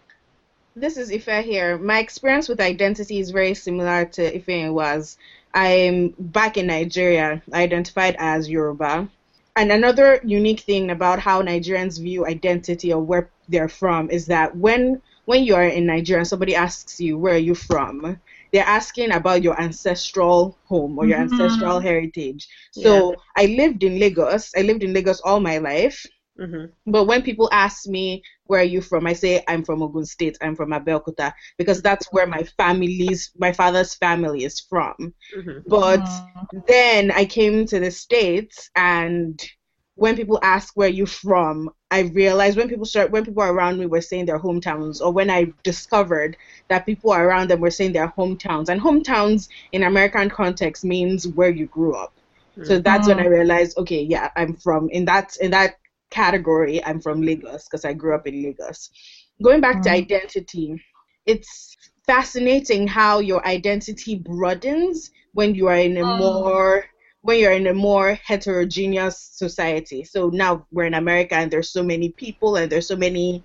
This 0.75 0.97
is 0.97 1.13
Ife 1.13 1.45
here. 1.45 1.79
My 1.79 1.99
experience 2.01 2.49
with 2.49 2.61
identity 2.61 3.21
is 3.21 3.31
very 3.31 3.55
similar 3.55 4.07
to 4.07 4.35
Ife 4.35 4.73
was. 4.73 5.17
I'm 5.55 6.15
back 6.19 6.57
in 6.57 6.67
Nigeria. 6.67 7.41
Identified 7.53 8.17
as 8.19 8.49
Yoruba. 8.49 9.09
And 9.55 9.71
another 9.71 10.21
unique 10.25 10.61
thing 10.61 10.91
about 10.91 11.19
how 11.19 11.43
Nigerians 11.43 12.01
view 12.01 12.27
identity 12.27 12.93
or 12.93 13.01
where 13.03 13.29
they're 13.49 13.69
from 13.69 14.11
is 14.11 14.27
that 14.27 14.57
when 14.57 15.03
when 15.31 15.45
you 15.45 15.57
are 15.57 15.65
in 15.69 15.87
Nigeria 15.87 16.21
and 16.21 16.29
somebody 16.29 16.57
asks 16.57 17.01
you 17.01 17.19
where 17.19 17.35
are 17.37 17.49
you 17.51 17.55
from, 17.55 18.21
they're 18.53 18.65
asking 18.81 19.13
about 19.13 19.43
your 19.43 19.61
ancestral 19.61 20.59
home 20.65 20.99
or 20.99 21.07
your 21.07 21.19
Mhm. 21.29 21.79
ancestral 21.79 21.81
heritage. 21.81 22.49
So 22.73 23.17
I 23.37 23.47
lived 23.47 23.85
in 23.85 23.99
Lagos. 24.01 24.53
I 24.57 24.63
lived 24.63 24.85
in 24.85 24.95
Lagos 24.95 25.21
all 25.21 25.41
my 25.41 25.59
life. 25.59 26.07
hmm 26.37 26.73
But 26.87 27.07
when 27.07 27.23
people 27.23 27.49
ask 27.53 27.87
me 27.89 28.23
where 28.47 28.61
are 28.61 28.65
you 28.65 28.83
from, 28.83 29.07
I 29.07 29.15
say 29.15 29.43
I'm 29.49 29.65
from 29.65 29.83
Ogun 29.83 30.07
State. 30.07 30.39
I'm 30.43 30.57
from 30.57 30.71
Abeokuta 30.71 31.33
because 31.59 31.83
that's 31.83 32.13
where 32.13 32.27
my 32.27 32.43
family's 32.57 33.31
my 33.39 33.53
father's 33.53 33.95
family 33.95 34.45
is 34.45 34.61
from. 34.61 35.15
hmm 35.33 35.61
But 35.67 36.09
Mm. 36.53 36.63
then 36.67 37.11
I 37.13 37.25
came 37.27 37.67
to 37.67 37.81
the 37.81 37.91
States 37.91 38.71
and 38.77 39.41
when 40.01 40.17
people 40.17 40.41
ask 40.43 40.77
where 40.77 40.89
you're 40.89 41.07
from, 41.07 41.71
I 41.91 42.01
realized 42.01 42.57
when 42.57 42.71
people 42.71 42.87
start 42.87 43.13
when 43.13 43.25
people 43.27 43.43
around 43.45 43.79
me 43.79 43.87
were 43.87 44.01
saying 44.01 44.27
their 44.27 44.39
hometowns 44.41 45.01
or 45.01 45.13
when 45.13 45.31
I 45.31 45.53
discovered 45.63 46.39
that 46.71 46.87
people 46.87 47.13
around 47.15 47.51
them 47.51 47.61
were 47.61 47.71
saying 47.71 47.93
their 47.93 48.13
hometowns. 48.19 48.71
And 48.71 48.81
hometowns 48.81 49.49
in 49.73 49.83
American 49.85 50.31
context 50.31 50.85
means 50.85 51.29
where 51.29 51.51
you 51.51 51.67
grew 51.67 51.95
up. 51.95 52.15
So 52.63 52.79
that's 52.79 53.09
when 53.09 53.21
I 53.21 53.27
realized, 53.27 53.77
okay, 53.79 54.03
yeah, 54.03 54.31
I'm 54.37 54.57
from 54.57 54.89
in 54.91 55.05
that 55.07 55.37
in 55.41 55.51
that 55.53 55.75
category, 56.11 56.83
I'm 56.85 57.01
from 57.01 57.23
Lagos 57.23 57.67
because 57.69 57.85
I 57.85 57.93
grew 57.93 58.15
up 58.15 58.27
in 58.27 58.43
Lagos. 58.43 58.91
Going 59.43 59.61
back 59.61 59.83
to 59.83 59.91
Mm. 59.91 59.91
identity, 59.91 60.83
it's 61.27 61.77
fascinating 62.07 62.89
how 62.89 63.19
your 63.21 63.47
identity 63.47 64.17
broadens 64.17 65.11
when 65.35 65.55
you 65.55 65.69
are 65.69 65.77
in 65.77 65.99
a 65.99 66.05
Mm. 66.05 66.07
more 66.07 66.87
when 67.23 67.39
you're 67.39 67.53
in 67.53 67.67
a 67.67 67.75
more 67.75 68.15
heterogeneous 68.25 69.19
society. 69.19 70.05
So 70.05 70.29
now 70.31 70.67
we're 70.73 70.85
in 70.85 70.95
America 70.95 71.35
and 71.35 71.51
there's 71.51 71.71
so 71.71 71.83
many 71.83 72.11
people 72.11 72.57
and 72.57 72.71
there's 72.71 72.87
so 72.89 72.97
many 72.97 73.45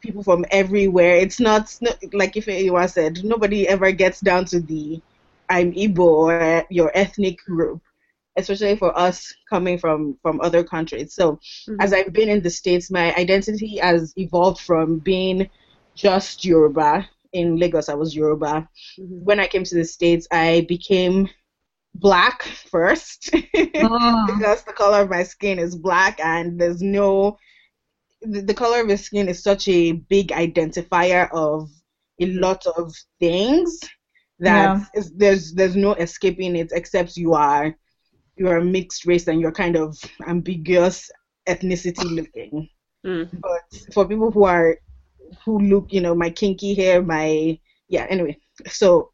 people 0.00 0.22
from 0.22 0.44
everywhere. 0.50 1.16
It's 1.16 1.40
not, 1.40 1.76
not 1.80 1.98
like 2.12 2.36
if 2.36 2.48
anyone 2.48 2.88
said, 2.88 3.24
nobody 3.24 3.68
ever 3.68 3.92
gets 3.92 4.20
down 4.20 4.44
to 4.46 4.60
the 4.60 5.00
I'm 5.48 5.72
Igbo 5.72 5.98
or 6.00 6.58
your 6.62 6.84
ethnic 6.88 7.32
group, 7.38 7.74
especially 8.36 8.76
for 8.76 8.96
us 8.98 9.32
coming 9.48 9.78
from 9.78 10.16
from 10.22 10.40
other 10.40 10.62
countries. 10.64 11.12
So 11.14 11.38
Mhm. 11.68 11.76
as 11.80 11.92
I've 11.92 12.12
been 12.12 12.28
in 12.28 12.42
the 12.42 12.50
states, 12.50 12.90
my 12.90 13.14
identity 13.16 13.76
has 13.78 14.12
evolved 14.16 14.60
from 14.60 14.98
being 14.98 15.48
just 15.94 16.44
Yoruba. 16.44 17.08
In 17.32 17.56
Lagos, 17.56 17.88
I 17.88 17.94
was 17.94 18.14
Yoruba. 18.16 18.68
Mhm. 18.98 19.24
When 19.24 19.40
I 19.40 19.46
came 19.46 19.64
to 19.64 19.74
the 19.74 19.84
states, 19.84 20.26
I 20.32 20.64
became 20.68 21.28
black 22.00 22.42
first 22.42 23.30
Mm. 23.80 23.90
because 24.26 24.62
the 24.64 24.72
color 24.72 25.00
of 25.02 25.10
my 25.10 25.22
skin 25.22 25.58
is 25.58 25.76
black 25.76 26.18
and 26.20 26.60
there's 26.60 26.82
no 26.82 27.36
the, 28.22 28.40
the 28.42 28.54
color 28.54 28.80
of 28.80 28.88
your 28.88 28.96
skin 28.96 29.28
is 29.28 29.42
such 29.42 29.68
a 29.68 29.92
big 29.92 30.28
identifier 30.28 31.28
of 31.32 31.68
a 32.20 32.26
lot 32.26 32.64
of 32.76 32.92
things 33.20 33.78
that 34.40 34.72
Yeah. 34.72 34.84
is, 34.94 35.12
there's 35.16 35.52
there's 35.52 35.76
no 35.76 35.92
escaping 35.94 36.56
it 36.56 36.70
except 36.72 37.16
you 37.16 37.34
are 37.34 37.72
you 38.36 38.48
are 38.48 38.60
mixed 38.60 39.06
race 39.06 39.26
and 39.28 39.40
you're 39.40 39.52
kind 39.52 39.76
of 39.76 39.96
ambiguous 40.26 41.10
ethnicity 41.48 42.14
looking 42.14 42.68
Mm. 43.04 43.28
but 43.42 43.92
for 43.92 44.06
people 44.06 44.30
who 44.30 44.44
are 44.44 44.76
who 45.44 45.58
look 45.58 45.92
you 45.92 46.00
know 46.00 46.14
my 46.14 46.30
kinky 46.30 46.74
hair 46.74 47.02
my 47.02 47.56
yeah 47.88 48.06
anyway 48.08 48.36
so 48.66 49.10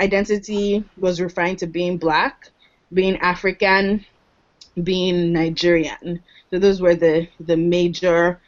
identity 0.00 0.84
was 0.96 1.20
referring 1.20 1.56
to 1.56 1.66
being 1.66 1.98
black 1.98 2.50
being 2.92 3.16
african 3.18 4.04
being 4.82 5.32
nigerian 5.32 6.22
so 6.50 6.58
those 6.58 6.80
were 6.80 6.94
the 6.94 7.28
the 7.40 7.56
major 7.56 8.40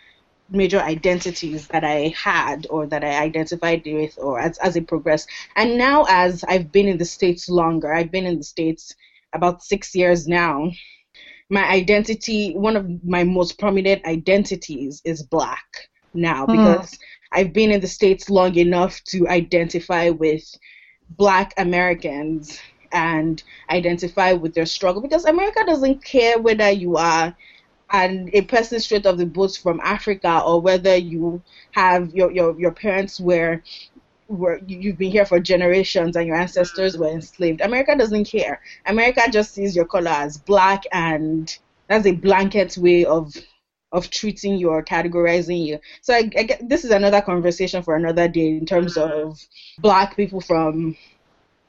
major 0.50 0.80
identities 0.80 1.68
that 1.68 1.84
i 1.84 2.12
had 2.16 2.66
or 2.70 2.86
that 2.86 3.04
i 3.04 3.22
identified 3.22 3.82
with 3.86 4.14
or 4.18 4.38
as, 4.40 4.58
as 4.58 4.76
it 4.76 4.86
progressed 4.88 5.28
and 5.56 5.76
now 5.78 6.04
as 6.08 6.44
i've 6.48 6.72
been 6.72 6.88
in 6.88 6.98
the 6.98 7.04
states 7.04 7.48
longer 7.48 7.92
i've 7.92 8.10
been 8.12 8.26
in 8.26 8.38
the 8.38 8.44
states 8.44 8.94
about 9.34 9.62
six 9.62 9.94
years 9.94 10.26
now 10.28 10.70
my 11.50 11.64
identity 11.68 12.54
one 12.54 12.76
of 12.76 12.86
my 13.04 13.24
most 13.24 13.58
prominent 13.58 14.04
identities 14.04 15.00
is 15.04 15.22
black 15.22 15.88
now 16.14 16.46
Hmm. 16.46 16.46
because 16.46 16.98
I've 17.32 17.52
been 17.52 17.70
in 17.70 17.80
the 17.80 17.86
States 17.86 18.30
long 18.30 18.54
enough 18.56 19.02
to 19.08 19.28
identify 19.28 20.10
with 20.10 20.42
black 21.10 21.54
Americans 21.58 22.58
and 22.92 23.42
identify 23.70 24.32
with 24.32 24.54
their 24.54 24.66
struggle 24.66 25.02
because 25.02 25.24
America 25.24 25.60
doesn't 25.66 26.04
care 26.04 26.38
whether 26.38 26.70
you 26.70 26.96
are 26.96 27.36
and 27.90 28.30
a 28.34 28.42
person 28.42 28.80
straight 28.80 29.06
off 29.06 29.16
the 29.16 29.26
boat 29.26 29.56
from 29.62 29.80
Africa 29.82 30.42
or 30.44 30.60
whether 30.60 30.96
you 30.96 31.42
have 31.72 32.10
your 32.14 32.30
your, 32.32 32.58
your 32.60 32.72
parents 32.72 33.20
were 33.20 33.62
were 34.28 34.60
you- 34.66 34.78
you've 34.80 34.98
been 34.98 35.10
here 35.10 35.24
for 35.26 35.40
generations 35.40 36.16
and 36.16 36.26
your 36.26 36.36
ancestors 36.36 36.96
were 36.98 37.08
enslaved. 37.08 37.60
America 37.60 37.96
doesn't 37.96 38.24
care. 38.24 38.60
America 38.86 39.22
just 39.30 39.54
sees 39.54 39.74
your 39.76 39.86
color 39.86 40.10
as 40.10 40.38
black 40.38 40.84
and 40.92 41.58
that's 41.88 42.06
a 42.06 42.12
blanket 42.12 42.76
way 42.78 43.04
of 43.04 43.34
of 43.92 44.10
treating 44.10 44.56
you 44.56 44.70
or 44.70 44.82
categorizing 44.84 45.64
you. 45.64 45.78
So 46.02 46.14
I, 46.14 46.30
I 46.36 46.42
get 46.42 46.68
this 46.68 46.84
is 46.84 46.90
another 46.90 47.20
conversation 47.20 47.82
for 47.82 47.96
another 47.96 48.28
day 48.28 48.48
in 48.48 48.66
terms 48.66 48.96
mm-hmm. 48.96 49.28
of 49.28 49.40
black 49.78 50.16
people 50.16 50.40
from 50.40 50.96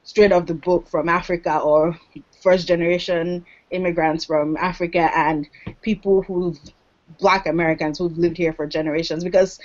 straight 0.03 0.32
off 0.32 0.45
the 0.45 0.53
boat 0.53 0.89
from 0.89 1.08
Africa 1.08 1.60
or 1.60 1.97
first 2.41 2.67
generation 2.67 3.45
immigrants 3.71 4.25
from 4.25 4.58
Africa 4.58 5.10
and 5.15 5.47
people 5.82 6.21
who've 6.23 6.60
black 7.19 7.47
Americans 7.47 7.97
who've 7.97 8.17
lived 8.17 8.38
here 8.38 8.53
for 8.53 8.67
generations 8.67 9.23
because 9.23 9.60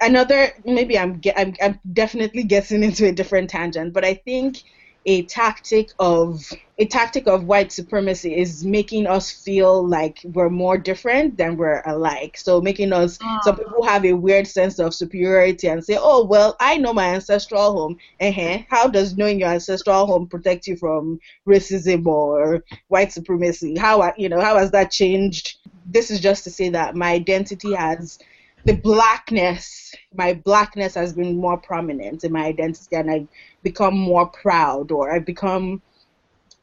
another 0.00 0.52
maybe 0.64 0.98
I'm, 0.98 1.20
I'm 1.36 1.54
I'm 1.62 1.80
definitely 1.92 2.42
getting 2.44 2.82
into 2.88 3.06
a 3.06 3.12
different 3.12 3.50
tangent, 3.50 3.92
but 3.92 4.04
I 4.04 4.14
think 4.14 4.62
a 5.06 5.22
tactic 5.24 5.90
of 5.98 6.42
a 6.78 6.86
tactic 6.86 7.26
of 7.26 7.44
white 7.44 7.70
supremacy 7.72 8.34
is 8.36 8.64
making 8.64 9.06
us 9.06 9.30
feel 9.30 9.86
like 9.86 10.18
we're 10.24 10.48
more 10.48 10.78
different 10.78 11.36
than 11.36 11.56
we're 11.56 11.82
alike. 11.86 12.36
So 12.38 12.60
making 12.60 12.92
us 12.92 13.18
some 13.38 13.56
people 13.56 13.82
have 13.84 14.04
a 14.04 14.14
weird 14.14 14.46
sense 14.46 14.78
of 14.78 14.94
superiority 14.94 15.68
and 15.68 15.84
say, 15.84 15.96
"Oh 16.00 16.24
well, 16.24 16.56
I 16.60 16.76
know 16.78 16.92
my 16.92 17.14
ancestral 17.14 17.72
home. 17.72 17.96
Uh-huh. 18.20 18.58
How 18.68 18.88
does 18.88 19.16
knowing 19.16 19.40
your 19.40 19.50
ancestral 19.50 20.06
home 20.06 20.26
protect 20.26 20.66
you 20.66 20.76
from 20.76 21.18
racism 21.46 22.06
or 22.06 22.64
white 22.88 23.12
supremacy? 23.12 23.76
How 23.76 24.12
you 24.16 24.28
know 24.28 24.40
how 24.40 24.56
has 24.58 24.70
that 24.72 24.90
changed?" 24.90 25.58
This 25.84 26.10
is 26.10 26.20
just 26.20 26.44
to 26.44 26.50
say 26.50 26.68
that 26.70 26.94
my 26.94 27.12
identity 27.12 27.72
has 27.72 28.18
the 28.64 28.74
blackness, 28.74 29.94
my 30.14 30.34
blackness 30.34 30.94
has 30.94 31.12
been 31.12 31.36
more 31.36 31.56
prominent 31.58 32.24
in 32.24 32.32
my 32.32 32.44
identity, 32.44 32.96
and 32.96 33.10
I've 33.10 33.28
become 33.62 33.98
more 33.98 34.26
proud, 34.26 34.90
or 34.92 35.12
I've 35.12 35.26
become 35.26 35.82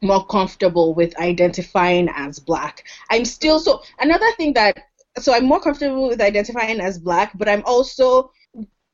more 0.01 0.25
comfortable 0.27 0.93
with 0.93 1.17
identifying 1.19 2.10
as 2.15 2.39
black. 2.39 2.83
I'm 3.10 3.25
still 3.25 3.60
so 3.60 3.81
another 3.99 4.31
thing 4.38 4.53
that 4.53 4.77
so 5.19 5.33
I'm 5.33 5.45
more 5.45 5.60
comfortable 5.60 6.07
with 6.07 6.21
identifying 6.21 6.79
as 6.79 6.99
black, 6.99 7.36
but 7.38 7.49
I'm 7.49 7.63
also 7.65 8.31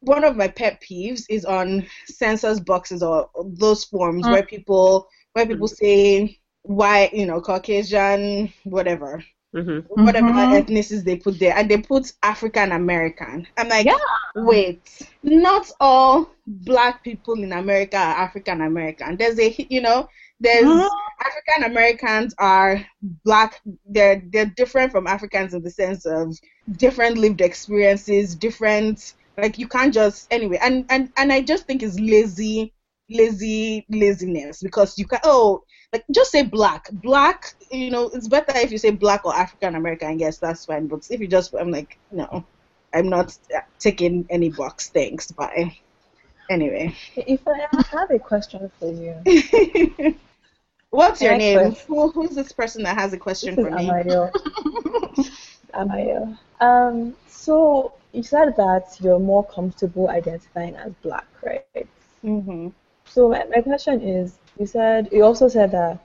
one 0.02 0.24
of 0.24 0.36
my 0.36 0.48
pet 0.48 0.82
peeves 0.82 1.24
is 1.30 1.46
on 1.46 1.86
census 2.06 2.60
boxes 2.60 3.04
or 3.04 3.30
those 3.46 3.84
forms 3.86 4.28
Mm. 4.28 4.32
where 4.32 4.44
people 4.44 5.08
where 5.34 5.46
people 5.46 5.68
say 5.68 6.40
why 6.64 7.10
you 7.14 7.26
know 7.26 7.42
Caucasian 7.42 8.52
whatever 8.64 9.24
hmm 9.54 9.80
whatever 9.96 10.28
Mhm. 10.28 10.52
ethnicities 10.52 11.04
they 11.04 11.18
put 11.18 11.40
there, 11.40 11.56
and 11.56 11.70
they 11.70 11.78
put 11.78 12.12
African 12.24 12.72
American. 12.72 13.48
I'm 13.58 13.70
like, 13.70 13.86
Yeah. 13.86 13.98
wait, 14.36 14.82
not 15.24 15.70
all 15.80 16.30
black 16.48 17.04
people 17.04 17.34
in 17.36 17.52
America 17.54 17.98
are 17.98 18.16
African 18.16 18.62
American. 18.62 19.18
There's 19.18 19.40
a, 19.40 19.54
you 19.70 19.82
know, 19.82 20.08
there's 20.40 20.96
Mhm. 20.96 21.04
African 21.26 21.72
Americans 21.72 22.34
are 22.40 22.86
black. 23.24 23.62
They're 23.88 24.22
they're 24.32 24.52
different 24.56 24.92
from 24.92 25.08
Africans 25.08 25.54
in 25.54 25.64
the 25.64 25.70
sense 25.72 26.06
of 26.06 26.36
different 26.78 27.18
lived 27.18 27.42
experiences, 27.42 28.36
different. 28.36 29.14
Like 29.38 29.58
you 29.58 29.68
can't 29.68 29.94
just 29.94 30.28
anyway, 30.32 30.58
and 30.62 30.86
and 30.90 31.12
and 31.18 31.32
I 31.32 31.42
just 31.42 31.66
think 31.66 31.84
it's 31.84 32.00
lazy, 32.00 32.74
lazy 33.10 33.86
laziness 33.90 34.62
because 34.64 34.98
you 34.98 35.06
can 35.06 35.20
oh 35.24 35.64
like 35.94 36.04
just 36.14 36.32
say 36.32 36.44
black. 36.44 36.90
Black 36.92 37.46
you 37.72 37.90
know 37.92 38.10
it's 38.14 38.28
better 38.28 38.52
if 38.58 38.72
you 38.72 38.78
say 38.78 38.92
black 38.92 39.26
or 39.26 39.36
african 39.36 39.76
american 39.76 40.20
yes 40.20 40.38
that's 40.40 40.66
fine. 40.66 40.88
But 40.88 41.02
if 41.10 41.20
you 41.20 41.28
just 41.28 41.54
i'm 41.54 41.72
like 41.72 41.98
no 42.12 42.46
i'm 42.94 43.10
not 43.10 43.38
taking 43.80 44.26
any 44.30 44.50
box 44.50 44.90
thanks 44.90 45.32
bye. 45.32 45.74
Anyway. 46.50 46.96
If 47.16 47.48
I 47.48 47.68
have 47.92 48.12
a 48.12 48.20
question 48.20 48.70
for 48.80 48.92
you, 48.92 49.16
what's 50.90 51.22
your 51.22 51.36
name? 51.36 51.76
Who, 51.88 52.10
who's 52.12 52.36
this 52.36 52.52
person 52.52 52.84
that 52.84 52.98
has 52.98 53.14
a 53.14 53.18
question 53.18 53.56
this 53.56 53.66
for 53.66 53.72
me? 53.72 53.98
Amayo. 53.98 54.34
Amayo. 55.74 56.38
Um, 56.62 57.16
so 57.28 57.94
you 58.14 58.24
said 58.24 58.56
that 58.58 58.98
you're 59.00 59.20
more 59.20 59.44
comfortable 59.46 60.10
identifying 60.10 60.76
as 60.76 60.94
black, 61.04 61.28
right? 61.44 61.74
hmm 62.22 62.68
So 63.06 63.30
my, 63.30 63.44
my 63.46 63.62
question 63.62 64.02
is, 64.02 64.38
you 64.60 64.66
said 64.66 65.10
you 65.12 65.24
also 65.24 65.48
said 65.48 65.72
that 65.72 66.00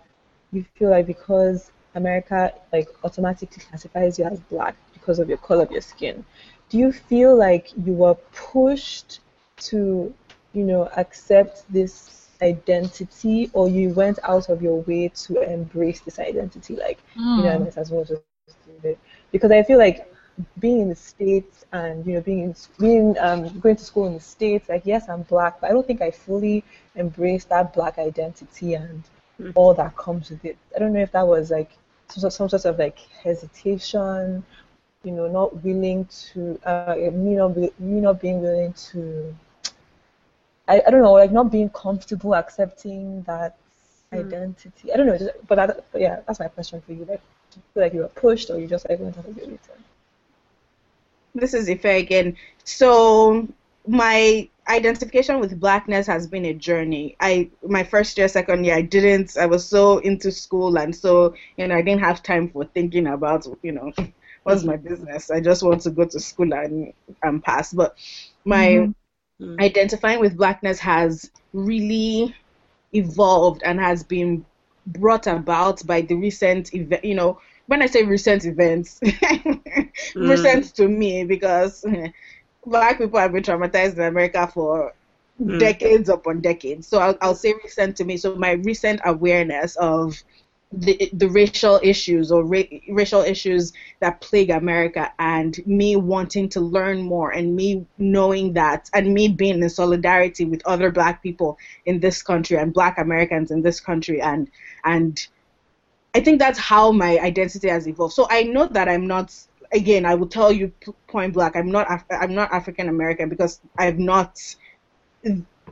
you 0.53 0.65
feel 0.75 0.91
like 0.91 1.07
because 1.07 1.71
America 1.95 2.53
like 2.73 2.89
automatically 3.05 3.63
classifies 3.63 4.19
you 4.19 4.25
as 4.25 4.41
black 4.41 4.77
because 4.93 5.19
of 5.19 5.29
your 5.29 5.39
color 5.39 5.63
of 5.63 5.71
your 5.71 5.81
skin. 5.81 6.25
Do 6.69 6.79
you 6.79 6.93
feel 6.93 7.37
like 7.37 7.71
you 7.85 7.93
were 7.93 8.15
pushed 8.33 9.21
to, 9.69 10.13
you 10.53 10.65
know, 10.65 10.91
accept 10.97 11.65
this 11.73 12.29
identity 12.43 13.51
or 13.53 13.69
you 13.69 13.91
went 13.91 14.19
out 14.23 14.49
of 14.49 14.63
your 14.63 14.81
way 14.83 15.09
to 15.09 15.43
embrace 15.43 16.01
this 16.01 16.19
identity 16.21 16.77
like 16.77 16.99
mm. 17.17 17.39
you 17.39 17.43
know 17.43 17.51
I 17.51 17.59
might 17.59 17.77
as 17.77 17.91
well 17.91 18.05
just 18.05 18.23
do 18.47 18.89
it 18.89 18.99
because 19.33 19.51
I 19.51 19.63
feel 19.65 19.79
like 19.79 20.13
being 20.59 20.81
in 20.81 20.89
the 20.89 20.95
states 20.95 21.65
and 21.73 22.07
you 22.07 22.15
know 22.15 22.21
being 22.21 22.41
in, 22.41 22.55
being 22.79 23.19
um, 23.19 23.59
going 23.61 23.77
to 23.77 23.85
school 23.85 24.07
in 24.07 24.15
the 24.15 24.21
states 24.21 24.69
like 24.69 24.83
yes 24.85 25.09
I'm 25.09 25.23
black 25.23 25.61
but 25.61 25.71
I 25.71 25.73
don't 25.73 25.87
think 25.87 26.01
I 26.01 26.11
fully 26.11 26.65
embraced 26.97 27.49
that 27.49 27.73
black 27.73 27.99
identity 27.99 28.75
and 28.75 29.03
mm. 29.41 29.53
all 29.55 29.75
that 29.75 29.97
comes 29.97 30.31
with 30.31 30.45
it 30.45 30.57
I 30.75 30.79
don't 30.79 30.93
know 30.93 31.01
if 31.01 31.13
that 31.13 31.27
was 31.27 31.51
like 31.51 31.71
some, 32.09 32.31
some 32.31 32.49
sort 32.49 32.65
of 32.65 32.79
like 32.79 32.99
hesitation 32.99 34.45
you 35.05 35.13
know 35.13 35.27
not 35.27 35.63
willing 35.65 36.07
to 36.07 36.61
uh, 36.65 36.95
me 37.13 37.35
not 37.35 37.55
be, 37.55 37.71
me 37.79 38.01
not 38.01 38.21
being 38.21 38.41
willing 38.41 38.73
to 38.75 39.35
I, 40.69 40.83
I 40.87 40.91
don't 40.91 41.01
know, 41.01 41.13
like 41.13 41.33
not 41.33 41.51
being 41.51 41.71
comfortable 41.71 42.35
accepting 42.35 43.23
that 43.23 43.57
mm. 44.13 44.27
identity. 44.27 44.93
I 44.93 44.97
don't 44.97 45.07
know, 45.07 45.19
but, 45.49 45.55
that, 45.57 45.85
but 45.91 46.01
yeah, 46.01 46.21
that's 46.27 46.39
my 46.39 46.49
question 46.49 46.83
for 46.83 46.93
you. 46.93 47.07
Like, 47.07 47.23
do 47.51 47.57
you 47.57 47.63
feel 47.73 47.83
like 47.83 47.95
you 47.95 48.01
were 48.01 48.09
pushed, 48.09 48.51
or 48.51 48.59
you 48.59 48.69
just 48.69 48.89
like 48.89 49.01
went 49.01 49.17
out 49.17 49.27
of 49.27 49.37
your 49.37 49.47
way 49.47 49.59
This 51.35 51.55
is 51.55 51.69
Ife 51.69 51.85
again. 51.85 52.37
So 52.65 53.49
my 53.87 54.49
identification 54.69 55.41
with 55.41 55.59
blackness 55.59 56.07
has 56.07 56.27
been 56.27 56.45
a 56.47 56.55
journey. 56.55 57.17
I 57.21 57.51
my 57.67 57.85
first 57.85 58.19
year, 58.19 58.29
second 58.29 58.65
year, 58.65 58.75
I 58.75 58.83
didn't. 58.83 59.37
I 59.37 59.47
was 59.47 59.65
so 59.65 59.99
into 59.99 60.31
school, 60.33 60.79
and 60.79 60.95
so 60.95 61.35
you 61.57 61.67
know, 61.67 61.77
I 61.77 61.83
didn't 61.83 62.03
have 62.03 62.23
time 62.23 62.49
for 62.51 62.65
thinking 62.65 63.07
about 63.07 63.47
you 63.63 63.73
know, 63.73 63.93
what's 64.43 64.65
my 64.65 64.77
business. 64.77 65.31
I 65.31 65.41
just 65.41 65.63
want 65.63 65.83
to 65.83 65.91
go 65.91 66.05
to 66.05 66.21
school 66.21 66.53
and 66.53 66.93
and 67.23 67.43
pass. 67.43 67.73
But 67.73 67.97
my 68.45 68.67
mm-hmm 68.67 68.91
mm. 69.41 69.61
identifying 69.61 70.21
with 70.21 70.37
blackness 70.37 70.79
has 70.81 71.31
really 71.53 72.35
evolved 72.93 73.63
and 73.65 73.79
has 73.79 74.03
been 74.03 74.45
brought 74.87 75.27
about 75.27 75.87
by 75.87 76.01
the 76.01 76.15
recent 76.15 76.75
event 76.75 77.05
you 77.05 77.15
know 77.15 77.39
when 77.69 77.81
i 77.81 77.87
say 77.87 78.03
recent 78.03 78.45
events 78.45 78.99
mm. 79.05 79.61
recent 80.15 80.75
to 80.75 80.89
me 80.89 81.25
because 81.25 81.85
black 82.67 82.99
people 82.99 83.19
have 83.19 83.33
been 83.33 83.43
traumatized 83.43 83.95
in 83.95 84.03
america 84.03 84.51
for 84.53 84.93
mm. 85.41 85.59
decades 85.59 86.09
upon 86.09 86.41
decades 86.41 86.87
so 86.87 86.99
I'll, 86.99 87.17
I'll 87.21 87.35
say 87.35 87.55
recent 87.63 87.97
to 87.99 88.05
me 88.05 88.17
so 88.17 88.35
my 88.35 88.53
recent 88.53 89.01
awareness 89.05 89.77
of 89.77 90.23
the, 90.73 91.11
the 91.15 91.29
racial 91.31 91.81
issues 91.83 92.31
or 92.31 92.45
ra- 92.45 92.63
racial 92.91 93.23
issues 93.23 93.73
that 94.01 94.21
plague 94.21 94.51
America 94.51 95.11
and 95.19 95.65
me 95.67 95.97
wanting 95.97 96.49
to 96.51 96.61
learn 96.61 97.01
more 97.01 97.31
and 97.31 97.57
me 97.57 97.87
knowing 97.97 98.53
that 98.53 98.91
and 98.93 99.15
me 99.15 99.29
being 99.29 99.63
in 99.63 99.71
solidarity 99.71 100.45
with 100.45 100.61
other 100.67 100.91
black 100.91 101.23
people 101.23 101.59
in 101.87 102.01
this 102.01 102.23
country 102.23 102.59
and 102.59 102.75
black 102.75 102.99
Americans 102.99 103.51
in 103.51 103.63
this 103.63 103.81
country 103.81 104.21
and 104.21 104.51
and 104.85 105.29
I 106.19 106.21
think 106.21 106.41
that's 106.41 106.59
how 106.59 106.91
my 106.91 107.17
identity 107.21 107.69
has 107.69 107.87
evolved. 107.87 108.15
So 108.15 108.27
I 108.29 108.43
know 108.43 108.67
that 108.67 108.89
I'm 108.89 109.07
not 109.07 109.33
again 109.73 110.05
I 110.05 110.15
will 110.15 110.27
tell 110.27 110.51
you 110.51 110.73
point 111.07 111.35
blank 111.35 111.55
I'm 111.55 111.71
not 111.71 111.87
Af- 111.91 112.05
I'm 112.11 112.35
not 112.35 112.51
African 112.53 112.89
American 112.89 113.29
because 113.29 113.61
I've 113.79 113.99
not 113.99 114.33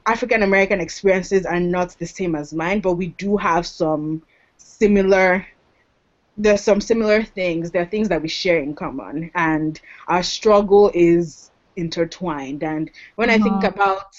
African 0.06 0.42
American 0.42 0.80
experiences 0.80 1.46
are 1.46 1.58
not 1.58 1.98
the 1.98 2.06
same 2.06 2.34
as 2.36 2.52
mine 2.52 2.80
but 2.80 2.94
we 2.94 3.08
do 3.24 3.36
have 3.36 3.66
some 3.66 4.22
similar 4.58 5.46
there's 6.36 6.60
some 6.60 6.80
similar 6.80 7.24
things 7.24 7.70
there 7.70 7.82
are 7.82 7.92
things 7.94 8.08
that 8.10 8.20
we 8.20 8.28
share 8.28 8.58
in 8.58 8.74
common 8.74 9.30
and 9.34 9.80
our 10.06 10.22
struggle 10.22 10.90
is 10.94 11.50
intertwined 11.76 12.62
and 12.62 12.90
when 13.16 13.30
i 13.30 13.38
think 13.38 13.64
uh-huh. 13.64 13.72
about 13.74 14.14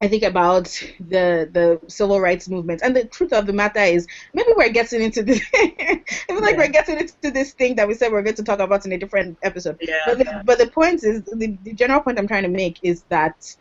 I 0.00 0.06
think 0.06 0.22
about 0.22 0.66
the 1.00 1.48
the 1.50 1.80
civil 1.88 2.20
rights 2.20 2.48
movement, 2.48 2.82
and 2.84 2.94
the 2.94 3.04
truth 3.04 3.32
of 3.32 3.46
the 3.46 3.52
matter 3.52 3.80
is, 3.80 4.06
maybe 4.32 4.50
we're 4.56 4.68
getting 4.68 5.02
into 5.02 5.24
this. 5.24 5.40
I 5.54 6.02
feel 6.28 6.40
like 6.40 6.56
we're 6.56 6.68
getting 6.68 6.98
into 6.98 7.32
this 7.32 7.52
thing 7.52 7.74
that 7.76 7.88
we 7.88 7.94
said 7.94 8.12
we're 8.12 8.22
going 8.22 8.36
to 8.36 8.44
talk 8.44 8.60
about 8.60 8.86
in 8.86 8.92
a 8.92 8.98
different 8.98 9.38
episode. 9.42 9.76
Yeah. 9.80 9.98
But 10.06 10.18
the, 10.18 10.42
but 10.44 10.58
the 10.58 10.68
point 10.68 11.02
is, 11.02 11.24
the, 11.24 11.58
the 11.64 11.72
general 11.72 12.00
point 12.00 12.18
I'm 12.18 12.28
trying 12.28 12.44
to 12.44 12.48
make 12.48 12.78
is 12.82 13.02
that 13.08 13.56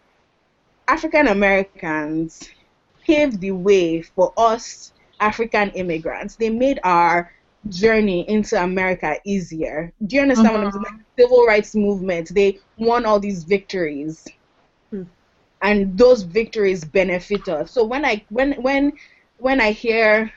African 0.87 1.27
Americans 1.27 2.47
paved 3.03 3.41
the 3.41 3.51
way 3.51 4.03
for 4.03 4.31
us 4.37 4.93
African 5.19 5.71
immigrants. 5.71 6.35
They 6.35 6.51
made 6.51 6.79
our 6.83 7.33
journey 7.69 8.29
into 8.29 8.61
America 8.61 9.17
easier. 9.25 9.91
Do 10.05 10.15
you 10.15 10.21
understand 10.21 10.49
uh-huh. 10.49 10.57
what 10.57 10.65
I'm 10.67 10.71
saying? 10.71 10.83
Like 10.83 11.05
civil 11.17 11.45
rights 11.45 11.75
movement, 11.75 12.33
they 12.33 12.59
won 12.77 13.05
all 13.05 13.19
these 13.19 13.43
victories. 13.43 14.27
And 15.61 15.97
those 15.97 16.21
victories 16.23 16.85
benefit 16.85 17.47
us. 17.49 17.71
So 17.71 17.83
when 17.83 18.05
I 18.05 18.23
when 18.29 18.53
when 18.61 18.93
when 19.37 19.59
I 19.59 19.71
hear 19.71 20.31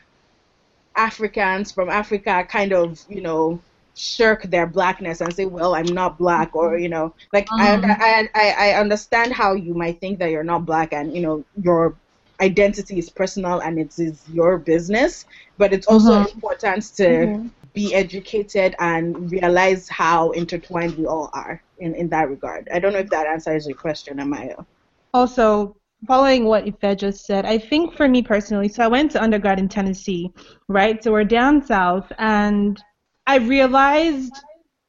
Africans 0.97 1.73
from 1.73 1.89
Africa 1.89 2.47
kind 2.49 2.73
of, 2.73 3.01
you 3.09 3.21
know, 3.21 3.61
shirk 3.95 4.43
their 4.45 4.67
blackness 4.67 5.21
and 5.21 5.35
say, 5.35 5.45
"Well, 5.45 5.75
I'm 5.75 5.87
not 5.87 6.19
black," 6.19 6.57
or 6.57 6.79
you 6.79 6.89
know, 6.89 7.15
like 7.33 7.49
uh-huh. 7.53 7.81
I, 7.85 8.29
I 8.35 8.71
I 8.71 8.81
understand 8.81 9.33
how 9.33 9.53
you 9.55 9.75
might 9.75 10.01
think 10.01 10.19
that 10.21 10.31
you're 10.31 10.45
not 10.45 10.65
black 10.65 10.93
and 10.93 11.15
you 11.15 11.21
know 11.21 11.45
your 11.63 11.95
identity 12.41 12.99
is 12.99 13.11
personal 13.11 13.61
and 13.61 13.79
it 13.79 13.99
is 13.99 14.23
your 14.33 14.59
business, 14.59 15.27
but 15.59 15.73
it's 15.73 15.87
also 15.87 16.21
mm-hmm. 16.21 16.35
important 16.35 16.83
to 16.97 17.05
mm-hmm. 17.05 17.49
be 17.75 17.95
educated 17.95 18.75
and 18.79 19.31
realize 19.31 19.89
how 19.89 20.31
intertwined 20.31 20.97
we 20.97 21.07
all 21.07 21.31
are 21.35 21.63
in, 21.79 21.95
in 21.95 22.09
that 22.09 22.29
regard. 22.31 22.69
I 22.73 22.79
don't 22.79 22.93
know 22.95 23.01
if 23.01 23.11
that 23.11 23.27
answers 23.27 23.67
your 23.67 23.77
question, 23.77 24.17
Amaya. 24.19 24.65
Also, 25.13 25.77
following 26.07 26.45
what 26.45 26.65
Ife 26.65 26.97
just 26.97 27.27
said, 27.27 27.45
I 27.45 27.59
think 27.59 27.95
for 27.95 28.09
me 28.09 28.23
personally, 28.23 28.69
so 28.69 28.85
I 28.85 28.89
went 28.89 29.11
to 29.13 29.23
undergrad 29.23 29.59
in 29.59 29.69
Tennessee, 29.69 30.31
right? 30.69 31.03
So 31.03 31.13
we're 31.13 31.25
down 31.25 31.65
south, 31.65 32.11
and 32.19 32.83
I 33.27 33.39
realized 33.39 34.33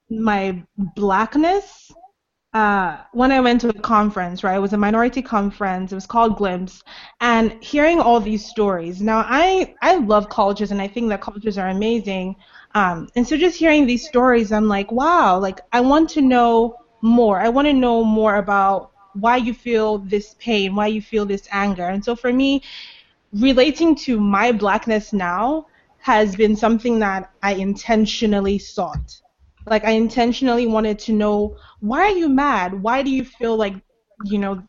my 0.09 0.63
blackness 0.95 1.91
uh, 2.53 2.97
when 3.13 3.31
I 3.31 3.39
went 3.39 3.61
to 3.61 3.69
a 3.69 3.73
conference, 3.73 4.43
right? 4.43 4.57
It 4.57 4.59
was 4.59 4.73
a 4.73 4.77
minority 4.77 5.21
conference. 5.21 5.91
It 5.91 5.95
was 5.95 6.05
called 6.05 6.35
Glimpse, 6.37 6.83
and 7.21 7.63
hearing 7.63 7.99
all 7.99 8.19
these 8.19 8.45
stories. 8.45 9.01
Now, 9.01 9.25
I 9.27 9.73
I 9.81 9.95
love 9.97 10.29
colleges, 10.29 10.71
and 10.71 10.81
I 10.81 10.87
think 10.87 11.09
that 11.09 11.21
colleges 11.21 11.57
are 11.57 11.69
amazing. 11.69 12.35
Um, 12.75 13.09
and 13.15 13.27
so 13.27 13.37
just 13.37 13.57
hearing 13.57 13.85
these 13.85 14.05
stories, 14.07 14.51
I'm 14.51 14.67
like, 14.67 14.91
wow, 14.91 15.39
like 15.39 15.61
I 15.71 15.81
want 15.81 16.09
to 16.11 16.21
know 16.21 16.75
more. 17.01 17.39
I 17.39 17.49
want 17.49 17.67
to 17.67 17.73
know 17.73 18.03
more 18.03 18.35
about 18.35 18.90
why 19.13 19.37
you 19.37 19.53
feel 19.53 19.99
this 19.99 20.35
pain, 20.39 20.75
why 20.75 20.87
you 20.87 21.01
feel 21.01 21.25
this 21.25 21.47
anger. 21.51 21.85
And 21.85 22.03
so 22.03 22.15
for 22.15 22.31
me, 22.31 22.61
relating 23.33 23.95
to 23.95 24.19
my 24.19 24.51
blackness 24.51 25.13
now 25.13 25.67
has 25.99 26.35
been 26.35 26.55
something 26.55 26.99
that 26.99 27.31
I 27.43 27.53
intentionally 27.53 28.57
sought. 28.57 29.21
Like 29.67 29.85
I 29.85 29.91
intentionally 29.91 30.67
wanted 30.67 30.97
to 30.99 31.13
know 31.13 31.55
why 31.79 32.01
are 32.01 32.17
you 32.17 32.27
mad? 32.27 32.81
Why 32.81 33.03
do 33.03 33.11
you 33.11 33.23
feel 33.23 33.55
like 33.55 33.75
you 34.23 34.39
know 34.39 34.63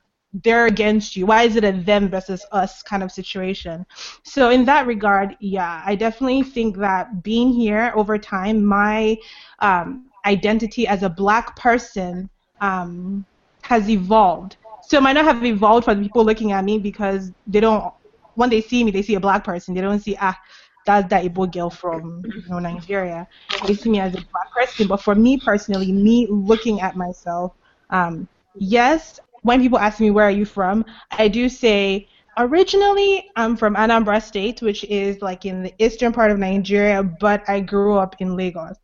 they're 0.44 0.66
against 0.66 1.16
you? 1.16 1.26
Why 1.26 1.42
is 1.42 1.56
it 1.56 1.64
a 1.64 1.72
them 1.72 2.08
versus 2.08 2.44
us 2.52 2.82
kind 2.82 3.02
of 3.02 3.10
situation? 3.10 3.86
So 4.22 4.50
in 4.50 4.64
that 4.66 4.86
regard, 4.86 5.36
yeah, 5.40 5.82
I 5.84 5.94
definitely 5.94 6.42
think 6.42 6.76
that 6.78 7.22
being 7.22 7.52
here 7.52 7.92
over 7.96 8.18
time, 8.18 8.64
my 8.64 9.16
um, 9.60 10.10
identity 10.26 10.86
as 10.86 11.02
a 11.02 11.08
black 11.08 11.56
person 11.56 12.28
um, 12.60 13.24
has 13.62 13.88
evolved. 13.88 14.56
So 14.82 14.98
it 14.98 15.02
might 15.02 15.14
not 15.14 15.24
have 15.24 15.44
evolved 15.44 15.84
for 15.84 15.94
the 15.94 16.02
people 16.02 16.24
looking 16.24 16.52
at 16.52 16.64
me 16.64 16.78
because 16.78 17.32
they 17.46 17.60
don't 17.60 17.92
when 18.34 18.48
they 18.50 18.60
see 18.62 18.82
me, 18.84 18.90
they 18.90 19.02
see 19.02 19.14
a 19.14 19.20
black 19.20 19.44
person. 19.44 19.74
They 19.74 19.80
don't 19.80 20.00
see 20.00 20.16
ah 20.20 20.38
that's 20.86 21.08
that 21.10 21.24
Igbo 21.24 21.50
girl 21.52 21.70
from 21.70 22.26
you 22.34 22.42
know, 22.50 22.58
Nigeria. 22.58 23.26
They 23.66 23.74
see 23.74 23.90
me 23.90 24.00
as 24.00 24.14
a 24.14 24.18
black 24.18 24.52
person, 24.56 24.86
but 24.88 25.00
for 25.00 25.14
me 25.14 25.38
personally, 25.38 25.92
me 25.92 26.26
looking 26.28 26.80
at 26.80 26.96
myself, 26.96 27.52
um, 27.90 28.28
yes, 28.54 29.20
when 29.42 29.60
people 29.60 29.78
ask 29.78 30.00
me 30.00 30.10
where 30.10 30.26
are 30.26 30.30
you 30.30 30.44
from, 30.44 30.84
I 31.12 31.28
do 31.28 31.48
say 31.48 32.08
originally 32.38 33.30
I'm 33.36 33.56
from 33.56 33.76
Anambra 33.76 34.22
State, 34.22 34.60
which 34.62 34.84
is 34.84 35.20
like 35.22 35.44
in 35.44 35.62
the 35.62 35.74
eastern 35.78 36.12
part 36.12 36.30
of 36.32 36.38
Nigeria, 36.38 37.02
but 37.02 37.48
I 37.48 37.60
grew 37.60 37.96
up 37.96 38.16
in 38.20 38.36
Lagos. 38.36 38.76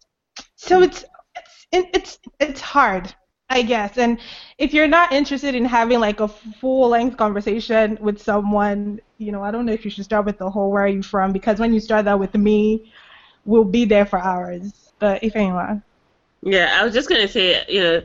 So 0.57 0.83
it's 0.83 1.05
it's 1.73 1.89
it's 1.95 2.19
it's 2.41 2.61
hard 2.61 3.15
I 3.51 3.63
guess. 3.63 3.97
And 3.97 4.19
if 4.59 4.75
you're 4.75 4.89
not 4.89 5.13
interested 5.13 5.55
in 5.55 5.65
having 5.65 6.01
like 6.01 6.21
a 6.21 6.29
full 6.29 6.91
length 6.91 7.17
conversation 7.17 7.99
with 8.01 8.21
someone, 8.21 9.01
you 9.17 9.33
know, 9.33 9.43
I 9.43 9.51
don't 9.51 9.65
know 9.65 9.73
if 9.73 9.85
you 9.85 9.91
should 9.91 10.05
start 10.05 10.27
with 10.27 10.39
the 10.39 10.51
whole 10.51 10.71
where 10.71 10.85
are 10.85 10.89
you 10.89 11.03
from 11.03 11.33
because 11.33 11.59
when 11.59 11.73
you 11.73 11.81
start 11.81 12.05
that 12.05 12.19
with 12.19 12.35
me, 12.35 12.93
we'll 13.47 13.65
be 13.65 13.85
there 13.87 14.05
for 14.05 14.19
hours. 14.19 14.93
But 14.99 15.25
if 15.25 15.35
anyone. 15.35 15.83
Yeah, 16.43 16.77
I 16.79 16.85
was 16.85 16.93
just 16.95 17.09
gonna 17.09 17.29
say, 17.29 17.65
you 17.69 17.81
know, 17.81 18.03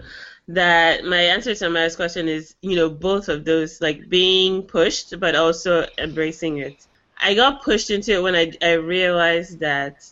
that 0.50 1.06
my 1.06 1.20
answer 1.22 1.54
to 1.56 1.70
my 1.70 1.90
question 1.90 2.28
is, 2.28 2.56
you 2.62 2.76
know, 2.76 2.90
both 2.90 3.28
of 3.30 3.44
those, 3.46 3.82
like 3.82 4.10
being 4.10 4.64
pushed 4.64 5.20
but 5.20 5.36
also 5.36 5.86
embracing 5.98 6.58
it. 6.60 6.88
I 7.20 7.34
got 7.36 7.64
pushed 7.64 7.90
into 7.90 8.14
it 8.14 8.24
when 8.24 8.36
I 8.36 8.54
I 8.62 8.74
realized 8.74 9.60
that 9.60 10.06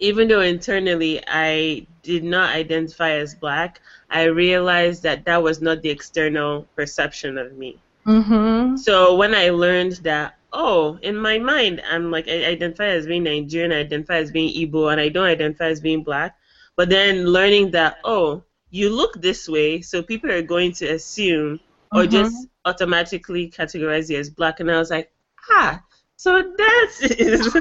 even 0.00 0.28
though 0.28 0.40
internally 0.40 1.22
I 1.26 1.86
did 2.02 2.24
not 2.24 2.54
identify 2.54 3.10
as 3.12 3.34
black, 3.34 3.80
I 4.12 4.24
realized 4.24 5.02
that 5.04 5.24
that 5.24 5.42
was 5.42 5.60
not 5.62 5.82
the 5.82 5.90
external 5.90 6.66
perception 6.76 7.38
of 7.38 7.56
me. 7.56 7.78
Mm-hmm. 8.06 8.76
So 8.76 9.16
when 9.16 9.34
I 9.34 9.50
learned 9.50 9.94
that, 10.04 10.36
oh, 10.52 10.98
in 11.02 11.16
my 11.16 11.38
mind, 11.38 11.82
I'm 11.90 12.10
like, 12.10 12.28
I 12.28 12.44
identify 12.44 12.86
as 12.86 13.06
being 13.06 13.24
Nigerian, 13.24 13.72
I 13.72 13.80
identify 13.80 14.16
as 14.16 14.30
being 14.30 14.52
Igbo, 14.54 14.92
and 14.92 15.00
I 15.00 15.08
don't 15.08 15.26
identify 15.26 15.66
as 15.68 15.80
being 15.80 16.02
black. 16.04 16.36
But 16.76 16.90
then 16.90 17.26
learning 17.26 17.72
that, 17.72 17.98
oh, 18.04 18.44
you 18.70 18.90
look 18.90 19.20
this 19.20 19.48
way, 19.48 19.80
so 19.82 20.02
people 20.02 20.30
are 20.30 20.42
going 20.42 20.72
to 20.74 20.86
assume 20.88 21.60
or 21.94 22.04
Mhm. 22.04 22.10
just 22.10 22.48
automatically 22.64 23.50
categorize 23.50 24.10
you 24.10 24.18
as 24.18 24.30
black. 24.30 24.60
And 24.60 24.70
I 24.70 24.78
was 24.78 24.90
like, 24.90 25.10
ah, 25.50 25.82
so 26.16 26.40
that 26.56 26.90
is 27.18 27.52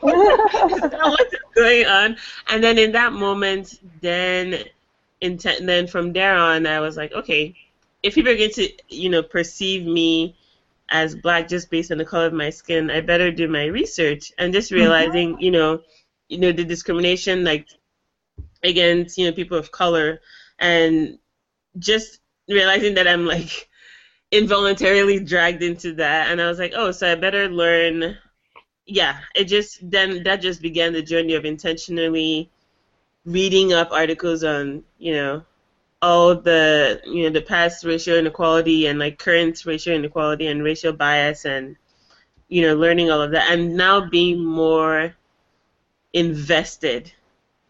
what 0.00 1.32
is 1.34 1.40
going 1.54 1.86
on. 1.86 2.16
And 2.48 2.62
then 2.62 2.78
in 2.78 2.92
that 2.92 3.12
moment, 3.12 3.80
then 4.00 4.64
in 5.24 5.38
te- 5.38 5.64
then 5.64 5.86
from 5.86 6.12
there 6.12 6.36
on, 6.36 6.66
I 6.66 6.80
was 6.80 6.96
like, 6.96 7.12
okay, 7.12 7.54
if 8.02 8.14
people 8.14 8.30
are 8.30 8.36
going 8.36 8.50
to, 8.50 8.68
you 8.88 9.08
know, 9.08 9.22
perceive 9.22 9.86
me 9.86 10.36
as 10.90 11.16
black 11.16 11.48
just 11.48 11.70
based 11.70 11.90
on 11.90 11.98
the 11.98 12.04
color 12.04 12.26
of 12.26 12.34
my 12.34 12.50
skin, 12.50 12.90
I 12.90 13.00
better 13.00 13.32
do 13.32 13.48
my 13.48 13.64
research 13.64 14.32
and 14.38 14.52
just 14.52 14.70
mm-hmm. 14.70 14.82
realizing, 14.82 15.40
you 15.40 15.50
know, 15.50 15.80
you 16.28 16.38
know, 16.38 16.52
the 16.52 16.64
discrimination 16.64 17.42
like 17.42 17.66
against, 18.62 19.16
you 19.16 19.26
know, 19.26 19.32
people 19.32 19.56
of 19.56 19.72
color 19.72 20.20
and 20.58 21.18
just 21.78 22.20
realizing 22.48 22.94
that 22.94 23.08
I'm 23.08 23.26
like 23.26 23.68
involuntarily 24.30 25.20
dragged 25.20 25.62
into 25.62 25.94
that. 25.94 26.30
And 26.30 26.40
I 26.40 26.48
was 26.48 26.58
like, 26.58 26.74
oh, 26.76 26.90
so 26.90 27.10
I 27.10 27.14
better 27.14 27.48
learn. 27.48 28.18
Yeah, 28.86 29.18
it 29.34 29.44
just 29.44 29.78
then 29.90 30.22
that 30.24 30.42
just 30.42 30.60
began 30.60 30.92
the 30.92 31.00
journey 31.00 31.32
of 31.32 31.46
intentionally 31.46 32.50
reading 33.24 33.72
up 33.72 33.90
articles 33.92 34.44
on, 34.44 34.82
you 34.98 35.12
know, 35.12 35.42
all 36.02 36.34
the 36.34 37.00
you 37.04 37.24
know, 37.24 37.30
the 37.30 37.40
past 37.42 37.84
racial 37.84 38.16
inequality 38.16 38.86
and 38.86 38.98
like 38.98 39.18
current 39.18 39.62
racial 39.66 39.94
inequality 39.94 40.46
and 40.46 40.62
racial 40.64 40.92
bias 40.92 41.44
and 41.44 41.76
you 42.48 42.62
know, 42.62 42.74
learning 42.74 43.10
all 43.10 43.22
of 43.22 43.32
that 43.32 43.50
and 43.50 43.76
now 43.76 44.00
being 44.00 44.44
more 44.44 45.14
invested 46.12 47.12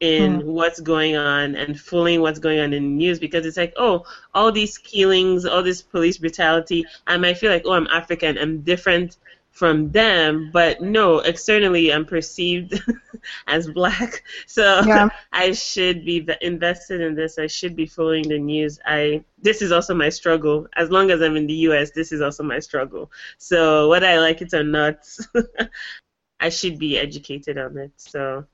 in 0.01 0.41
Hmm. 0.41 0.47
what's 0.47 0.81
going 0.81 1.17
on 1.17 1.49
and 1.49 1.73
following 1.73 2.15
what's 2.15 2.33
going 2.33 2.53
on 2.53 2.67
in 2.67 2.73
the 2.73 2.81
news 2.81 3.15
because 3.15 3.41
it's 3.41 3.57
like, 3.57 3.73
oh, 3.77 4.03
all 4.35 4.51
these 4.51 4.77
killings, 4.77 5.45
all 5.45 5.63
this 5.63 5.83
police 5.83 6.19
brutality, 6.19 6.85
and 7.07 7.15
I 7.15 7.17
might 7.17 7.39
feel 7.39 7.51
like, 7.51 7.63
oh, 7.65 7.73
I'm 7.73 7.87
African, 7.89 8.39
I'm 8.39 8.61
different 8.63 9.17
from 9.55 9.93
them, 9.93 10.51
but 10.53 10.83
no, 10.83 11.21
externally 11.21 11.93
I'm 11.93 12.07
perceived 12.07 12.81
as 13.49 13.69
black. 13.69 14.23
So 14.47 14.85
Yeah. 14.85 15.09
I 15.33 15.53
should 15.53 16.05
be 16.05 16.27
invested 16.43 17.01
in 17.03 17.17
this. 17.17 17.39
I 17.39 17.47
should 17.49 17.77
be 17.77 17.87
following 17.87 18.29
the 18.29 18.39
news. 18.39 18.81
I 18.87 19.25
this 19.43 19.63
is 19.63 19.73
also 19.73 19.95
my 19.95 20.11
struggle. 20.11 20.69
As 20.77 20.91
long 20.91 21.11
as 21.11 21.23
I'm 21.23 21.37
in 21.37 21.47
the 21.47 21.55
US, 21.71 21.91
this 21.93 22.13
is 22.13 22.23
also 22.23 22.45
my 22.45 22.61
struggle. 22.61 23.11
So 23.39 23.89
whether 23.89 24.07
I 24.07 24.19
like 24.19 24.43
it 24.43 24.55
or 24.55 24.65
not, 24.65 24.97
I 26.41 26.51
should 26.51 26.79
be 26.79 26.99
educated 26.99 27.59
on 27.59 27.79
it. 27.79 27.93
So 27.97 28.47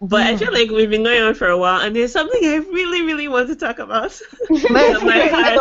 but 0.00 0.26
I 0.26 0.34
Mm. 0.34 0.36
feel 0.36 0.52
like 0.52 0.70
we've 0.70 0.90
been 0.90 1.04
going 1.04 1.22
on 1.22 1.34
for 1.34 1.48
a 1.48 1.58
while, 1.58 1.80
and 1.80 1.94
there's 1.96 2.12
something 2.12 2.40
I 2.44 2.56
really, 2.56 3.02
really 3.02 3.28
want 3.28 3.48
to 3.48 3.56
talk 3.56 3.78
about. 3.78 4.20
Let's, 4.68 5.02
My 5.02 5.26
heart. 5.30 5.60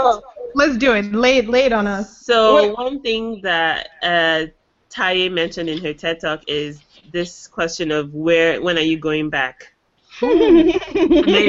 let's 0.55 0.77
do 0.77 0.93
it. 0.93 1.11
Lay 1.11 1.37
it, 1.37 1.47
lay 1.47 1.65
it 1.65 1.67
on 1.73 1.81
us. 1.81 2.25
So 2.25 2.69
Wait. 2.69 2.75
one 2.75 2.99
thing 3.01 3.41
that 3.43 3.87
uh, 4.01 4.45
Taiye 4.93 5.31
mentioned 5.31 5.69
in 5.69 5.83
her 5.83 5.93
TED 5.93 6.19
talk 6.19 6.43
is 6.47 6.81
this 7.11 7.47
question 7.47 7.91
of 7.91 8.13
where, 8.13 8.61
when 8.61 8.77
are 8.77 8.81
you 8.81 8.97
going 8.97 9.29
back? 9.29 9.73
they 10.21 10.27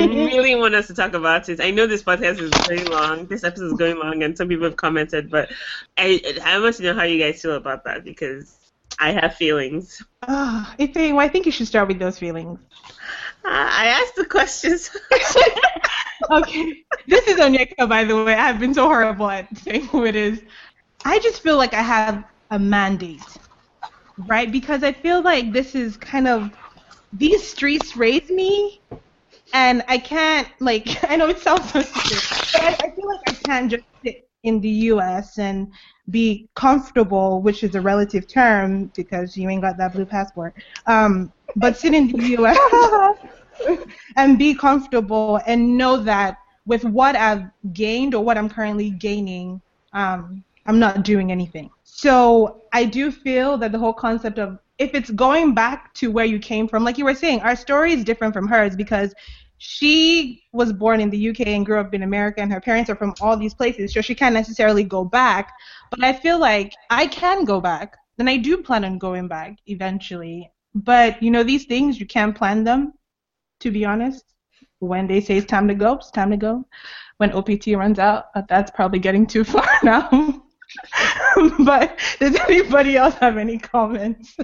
really 0.09 0.55
want 0.55 0.75
us 0.75 0.87
to 0.87 0.95
talk 0.95 1.13
about 1.13 1.49
it. 1.49 1.61
I 1.61 1.71
know 1.71 1.87
this 1.87 2.03
podcast 2.03 2.41
is 2.41 2.51
very 2.67 2.85
long. 2.85 3.27
This 3.27 3.45
episode 3.45 3.67
is 3.67 3.73
going 3.75 3.99
long, 3.99 4.23
and 4.23 4.37
some 4.37 4.49
people 4.49 4.65
have 4.65 4.77
commented, 4.77 5.31
but 5.31 5.51
I 5.99 6.23
I 6.43 6.59
want 6.59 6.77
to 6.77 6.83
know 6.85 6.95
how 6.95 7.03
you 7.03 7.19
guys 7.19 7.43
feel 7.43 7.57
about 7.57 7.85
that 7.85 8.03
because 8.03 8.57
I 8.99 9.11
have 9.13 9.35
feelings. 9.35 10.03
Ah, 10.23 10.75
Ife, 10.79 10.95
well, 10.95 11.21
I 11.21 11.29
think 11.29 11.45
you 11.45 11.53
should 11.53 11.67
start 11.67 11.89
with 11.89 11.99
those 11.99 12.19
feelings. 12.19 12.59
Uh, 13.45 13.49
I 13.51 13.87
asked 13.89 14.17
the 14.17 14.25
questions. 14.25 14.91
okay. 16.31 16.85
This 17.09 17.27
is 17.27 17.39
Onyeka, 17.41 17.89
by 17.89 18.05
the 18.05 18.25
way. 18.25 18.35
I've 18.35 18.61
been 18.61 18.73
so 18.73 18.87
horrible 18.87 19.29
at 19.29 19.55
saying 19.59 19.87
who 19.89 20.07
it 20.07 20.17
is. 20.17 20.41
I 21.05 21.19
just 21.19 21.43
feel 21.43 21.57
like 21.57 21.75
I 21.75 21.83
have 21.83 22.25
a 22.53 22.59
mandate, 22.59 23.39
right? 24.27 24.53
Because 24.53 24.85
I 24.85 24.93
feel 24.93 25.23
like 25.23 25.53
this 25.53 25.75
is 25.75 25.97
kind 25.97 26.29
of 26.29 26.51
these 27.15 27.47
streets 27.47 27.97
raised 27.97 28.31
me, 28.31 28.81
and 29.55 29.83
I 29.89 29.99
can't 29.99 30.49
like. 30.61 31.03
I 31.11 31.17
know 31.17 31.29
it 31.29 31.41
sounds 31.41 31.73
so 31.73 31.81
stupid, 31.81 32.53
but 32.53 32.63
I, 32.63 32.69
I 32.87 32.91
feel 32.95 33.09
like 33.09 33.21
I 33.27 33.33
can't 33.45 33.71
just 33.71 33.85
sit 34.05 34.29
in 34.45 34.61
the 34.61 34.69
U.S. 34.93 35.39
and 35.39 35.73
be 36.11 36.49
comfortable, 36.55 37.41
which 37.41 37.65
is 37.65 37.75
a 37.75 37.81
relative 37.81 38.29
term 38.29 38.93
because 38.95 39.37
you 39.37 39.49
ain't 39.49 39.63
got 39.63 39.79
that 39.79 39.95
blue 39.95 40.07
passport. 40.07 40.55
Um, 40.87 41.33
but 41.57 41.77
sit 41.79 41.95
in 41.95 42.09
the 42.09 42.29
U.S. 42.39 43.79
and 44.17 44.39
be 44.39 44.55
comfortable 44.55 45.41
and 45.47 45.79
know 45.79 45.97
that 45.97 46.37
with 46.67 46.85
what 46.85 47.17
I've 47.17 47.45
gained 47.73 48.15
or 48.15 48.23
what 48.23 48.37
I'm 48.37 48.49
currently 48.49 48.91
gaining, 48.91 49.61
um, 49.95 50.45
I'm 50.67 50.79
not 50.79 51.05
doing 51.05 51.33
anything. 51.33 51.71
So 51.85 52.63
I 52.73 52.85
do 52.85 53.11
feel 53.11 53.57
that 53.59 53.73
the 53.73 53.79
whole 53.79 53.93
concept 53.93 54.39
of 54.39 54.59
if 54.79 54.95
it's 54.95 55.11
going 55.11 55.55
back 55.55 55.95
to 55.95 56.11
where 56.11 56.25
you 56.25 56.39
came 56.39 56.67
from, 56.67 56.85
like 56.85 56.99
you 56.99 57.05
were 57.05 57.15
saying, 57.15 57.41
our 57.41 57.57
story 57.57 57.93
is 57.93 58.05
different 58.05 58.35
from 58.35 58.49
hers 58.49 58.75
because 58.75 59.15
she 59.59 60.43
was 60.53 60.73
born 60.73 61.01
in 61.01 61.11
the 61.11 61.29
UK 61.31 61.49
and 61.49 61.65
grew 61.65 61.79
up 61.79 61.95
in 61.95 62.03
America, 62.03 62.41
and 62.41 62.53
her 62.53 62.61
parents 62.61 62.91
are 62.91 62.97
from 62.97 63.15
all 63.21 63.37
these 63.37 63.55
places, 63.55 63.93
so 63.93 64.01
she 64.01 64.15
can't 64.15 64.35
necessarily 64.35 64.83
go 64.83 65.05
back. 65.05 65.53
But 65.91 66.03
I 66.03 66.13
feel 66.13 66.41
like 66.41 66.73
I 66.91 67.07
can 67.07 67.45
go 67.45 67.61
back, 67.61 67.97
and 68.19 68.29
I 68.29 68.39
do 68.39 68.59
plan 68.59 68.85
on 68.85 68.99
going 68.99 69.29
back 69.29 69.59
eventually. 69.67 70.51
But 70.75 71.23
you 71.23 71.31
know, 71.31 71.45
these 71.45 71.67
things 71.67 72.01
you 72.01 72.07
can't 72.07 72.37
plan 72.37 72.65
them 72.65 72.95
to 73.63 73.71
be 73.71 73.85
honest. 73.85 74.25
When 74.81 75.07
they 75.07 75.21
say 75.21 75.37
it's 75.37 75.47
time 75.47 75.69
to 75.69 75.75
go, 75.75 75.95
it's 75.95 76.11
time 76.11 76.31
to 76.31 76.37
go. 76.37 76.67
When 77.19 77.33
OPT 77.33 77.69
runs 77.69 78.01
out, 78.01 78.27
that's 78.49 78.71
probably 78.73 78.99
getting 78.99 79.27
too 79.27 79.45
far 79.55 79.69
now. 79.83 80.43
but 81.61 81.99
does 82.19 82.37
anybody 82.37 82.97
else 82.97 83.15
have 83.15 83.39
any 83.39 83.59
comments? 83.59 84.37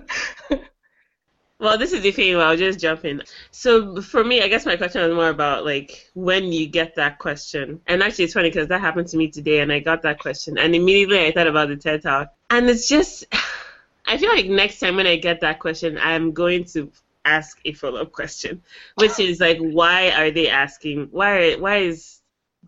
Well, 1.61 1.77
this 1.77 1.93
is 1.93 2.03
the 2.03 2.13
thing. 2.13 2.37
I'll 2.37 2.57
just 2.57 2.79
jump 2.79 3.05
in. 3.05 3.23
So 3.51 4.01
for 4.01 4.23
me, 4.23 4.43
I 4.43 4.49
guess 4.49 4.65
my 4.65 4.77
question 4.77 5.03
was 5.03 5.13
more 5.13 5.29
about 5.29 5.65
like 5.65 6.09
when 6.15 6.53
you 6.53 6.69
get 6.69 6.95
that 6.95 7.19
question. 7.19 7.81
And 7.89 8.01
actually, 8.01 8.27
it's 8.27 8.35
funny 8.35 8.49
because 8.49 8.69
that 8.69 8.81
happened 8.81 9.09
to 9.09 9.17
me 9.17 9.29
today, 9.29 9.59
and 9.61 9.73
I 9.73 9.81
got 9.81 10.03
that 10.03 10.21
question, 10.21 10.57
and 10.57 10.75
immediately 10.75 11.27
I 11.27 11.33
thought 11.33 11.49
about 11.49 11.69
the 11.69 11.77
TED 11.77 12.03
Talk, 12.03 12.33
and 12.51 12.71
it's 12.71 12.89
just, 12.89 13.27
I 14.07 14.19
feel 14.19 14.31
like 14.31 14.47
next 14.47 14.79
time 14.79 14.97
when 14.97 15.07
I 15.09 15.17
get 15.17 15.41
that 15.41 15.59
question, 15.59 15.99
I'm 15.99 16.33
going 16.33 16.65
to 16.67 16.93
ask 17.25 17.59
a 17.65 17.73
follow-up 17.73 18.13
question, 18.13 18.63
which 18.95 19.19
is 19.19 19.41
like, 19.41 19.59
why 19.59 20.13
are 20.13 20.31
they 20.31 20.49
asking? 20.49 21.09
Why? 21.11 21.57
Why 21.57 21.79
is 21.79 22.18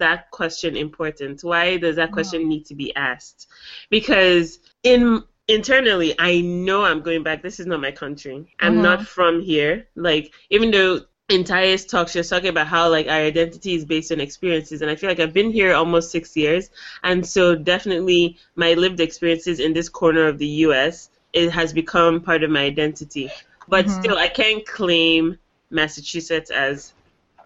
that 0.00 0.30
question 0.32 0.76
important? 0.76 1.42
Why 1.44 1.78
does 1.78 1.96
that 1.96 2.12
question 2.12 2.48
need 2.48 2.66
to 2.66 2.74
be 2.76 2.94
asked? 2.96 3.48
Because 3.90 4.60
in 4.84 5.24
internally 5.48 6.14
I 6.18 6.40
know 6.42 6.84
I'm 6.84 7.02
going 7.02 7.24
back. 7.24 7.42
This 7.42 7.60
is 7.60 7.66
not 7.66 7.80
my 7.80 7.92
country. 7.92 8.46
I'm 8.60 8.80
Mhm. 8.80 8.82
not 8.82 9.02
from 9.02 9.40
here. 9.42 9.86
Like 9.96 10.32
even 10.50 10.72
though 10.72 11.00
in 11.30 11.44
Taiye's 11.44 11.86
talk 11.86 12.08
she 12.08 12.18
was 12.18 12.28
talking 12.28 12.50
about 12.50 12.68
how 12.68 12.88
like 12.90 13.06
our 13.08 13.20
identity 13.20 13.74
is 13.74 13.84
based 13.84 14.12
on 14.12 14.20
experiences 14.20 14.82
and 14.82 14.90
I 14.90 14.96
feel 14.96 15.10
like 15.10 15.20
I've 15.20 15.32
been 15.34 15.50
here 15.50 15.74
almost 15.74 16.10
six 16.10 16.36
years 16.36 16.70
and 17.04 17.26
so 17.26 17.54
definitely 17.54 18.38
my 18.56 18.74
lived 18.74 19.00
experiences 19.00 19.60
in 19.60 19.72
this 19.72 19.88
corner 19.88 20.26
of 20.28 20.38
the 20.38 20.46
US 20.66 21.10
it 21.32 21.50
has 21.50 21.72
become 21.72 22.20
part 22.20 22.42
of 22.44 22.50
my 22.50 22.64
identity. 22.64 23.32
But 23.68 23.88
Mhm. 23.88 23.90
still 23.90 24.18
I 24.18 24.28
can't 24.28 24.66
claim 24.66 25.36
Massachusetts 25.70 26.50
as 26.50 26.94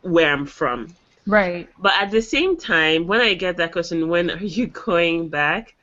where 0.02 0.32
I'm 0.32 0.46
from. 0.46 0.96
Right. 1.26 1.68
But 1.78 1.92
at 2.00 2.10
the 2.10 2.20
same 2.22 2.56
time, 2.56 3.06
when 3.06 3.20
I 3.20 3.34
get 3.34 3.56
that 3.58 3.72
question, 3.72 4.08
when 4.08 4.30
are 4.30 4.42
you 4.42 4.66
going 4.86 5.28
back? 5.28 5.74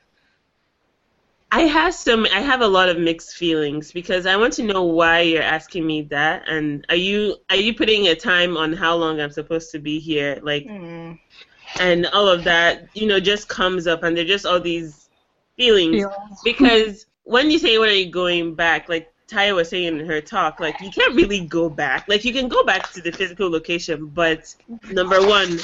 I 1.51 1.61
have 1.61 1.93
some 1.93 2.25
I 2.33 2.39
have 2.41 2.61
a 2.61 2.67
lot 2.67 2.89
of 2.89 2.97
mixed 2.99 3.35
feelings 3.35 3.91
because 3.91 4.25
I 4.25 4.37
want 4.37 4.53
to 4.53 4.63
know 4.63 4.83
why 4.83 5.21
you're 5.21 5.41
asking 5.43 5.85
me 5.85 6.03
that 6.03 6.43
and 6.47 6.85
are 6.89 6.95
you 6.95 7.37
are 7.49 7.55
you 7.57 7.73
putting 7.75 8.07
a 8.07 8.15
time 8.15 8.57
on 8.57 8.73
how 8.73 8.95
long 8.95 9.19
I'm 9.19 9.31
supposed 9.31 9.71
to 9.71 9.79
be 9.79 9.99
here 9.99 10.39
like 10.43 10.71
Mm. 10.71 11.19
and 11.79 12.05
all 12.07 12.27
of 12.27 12.43
that 12.45 12.89
you 12.93 13.07
know 13.07 13.19
just 13.19 13.47
comes 13.49 13.87
up 13.87 14.03
and 14.03 14.15
they're 14.15 14.25
just 14.25 14.45
all 14.45 14.59
these 14.59 15.09
feelings 15.57 16.05
Feelings. 16.05 16.41
because 16.43 17.05
when 17.23 17.51
you 17.51 17.59
say 17.59 17.77
when 17.77 17.89
are 17.89 17.93
you 17.93 18.11
going 18.11 18.55
back 18.55 18.89
like 18.89 19.10
Taiye 19.31 19.55
was 19.55 19.69
saying 19.69 19.99
in 19.99 20.05
her 20.05 20.21
talk 20.21 20.59
like 20.59 20.79
you 20.81 20.91
can't 20.91 21.15
really 21.15 21.41
go 21.45 21.69
back 21.69 22.05
like 22.07 22.25
you 22.25 22.33
can 22.33 22.47
go 22.47 22.63
back 22.63 22.91
to 22.91 23.01
the 23.01 23.11
physical 23.11 23.49
location 23.49 24.07
but 24.07 24.53
number 24.91 25.25
one 25.25 25.57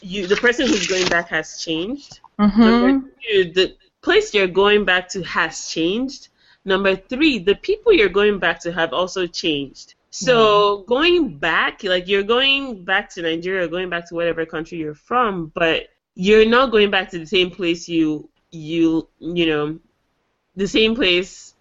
you 0.00 0.26
the 0.26 0.36
person 0.36 0.66
who's 0.66 0.86
going 0.86 1.08
back 1.08 1.28
has 1.28 1.60
changed 1.60 2.20
Mm-hmm. 2.38 2.60
Number 2.60 3.08
two, 3.22 3.52
the 3.52 3.76
place 4.02 4.34
you're 4.34 4.46
going 4.46 4.84
back 4.84 5.08
to 5.10 5.22
has 5.22 5.68
changed. 5.68 6.28
Number 6.64 6.96
three, 6.96 7.38
the 7.38 7.54
people 7.56 7.92
you're 7.92 8.08
going 8.08 8.38
back 8.38 8.60
to 8.60 8.72
have 8.72 8.92
also 8.92 9.26
changed. 9.26 9.94
So 10.10 10.84
going 10.86 11.38
back, 11.38 11.82
like 11.82 12.06
you're 12.06 12.22
going 12.22 12.84
back 12.84 13.10
to 13.10 13.22
Nigeria, 13.22 13.66
going 13.66 13.90
back 13.90 14.08
to 14.08 14.14
whatever 14.14 14.46
country 14.46 14.78
you're 14.78 14.94
from, 14.94 15.50
but 15.54 15.88
you're 16.14 16.46
not 16.46 16.70
going 16.70 16.90
back 16.90 17.10
to 17.10 17.18
the 17.18 17.26
same 17.26 17.50
place 17.50 17.88
you 17.88 18.28
you 18.52 19.08
you 19.18 19.46
know 19.46 19.80
the 20.54 20.68
same 20.68 20.94
place 20.94 21.53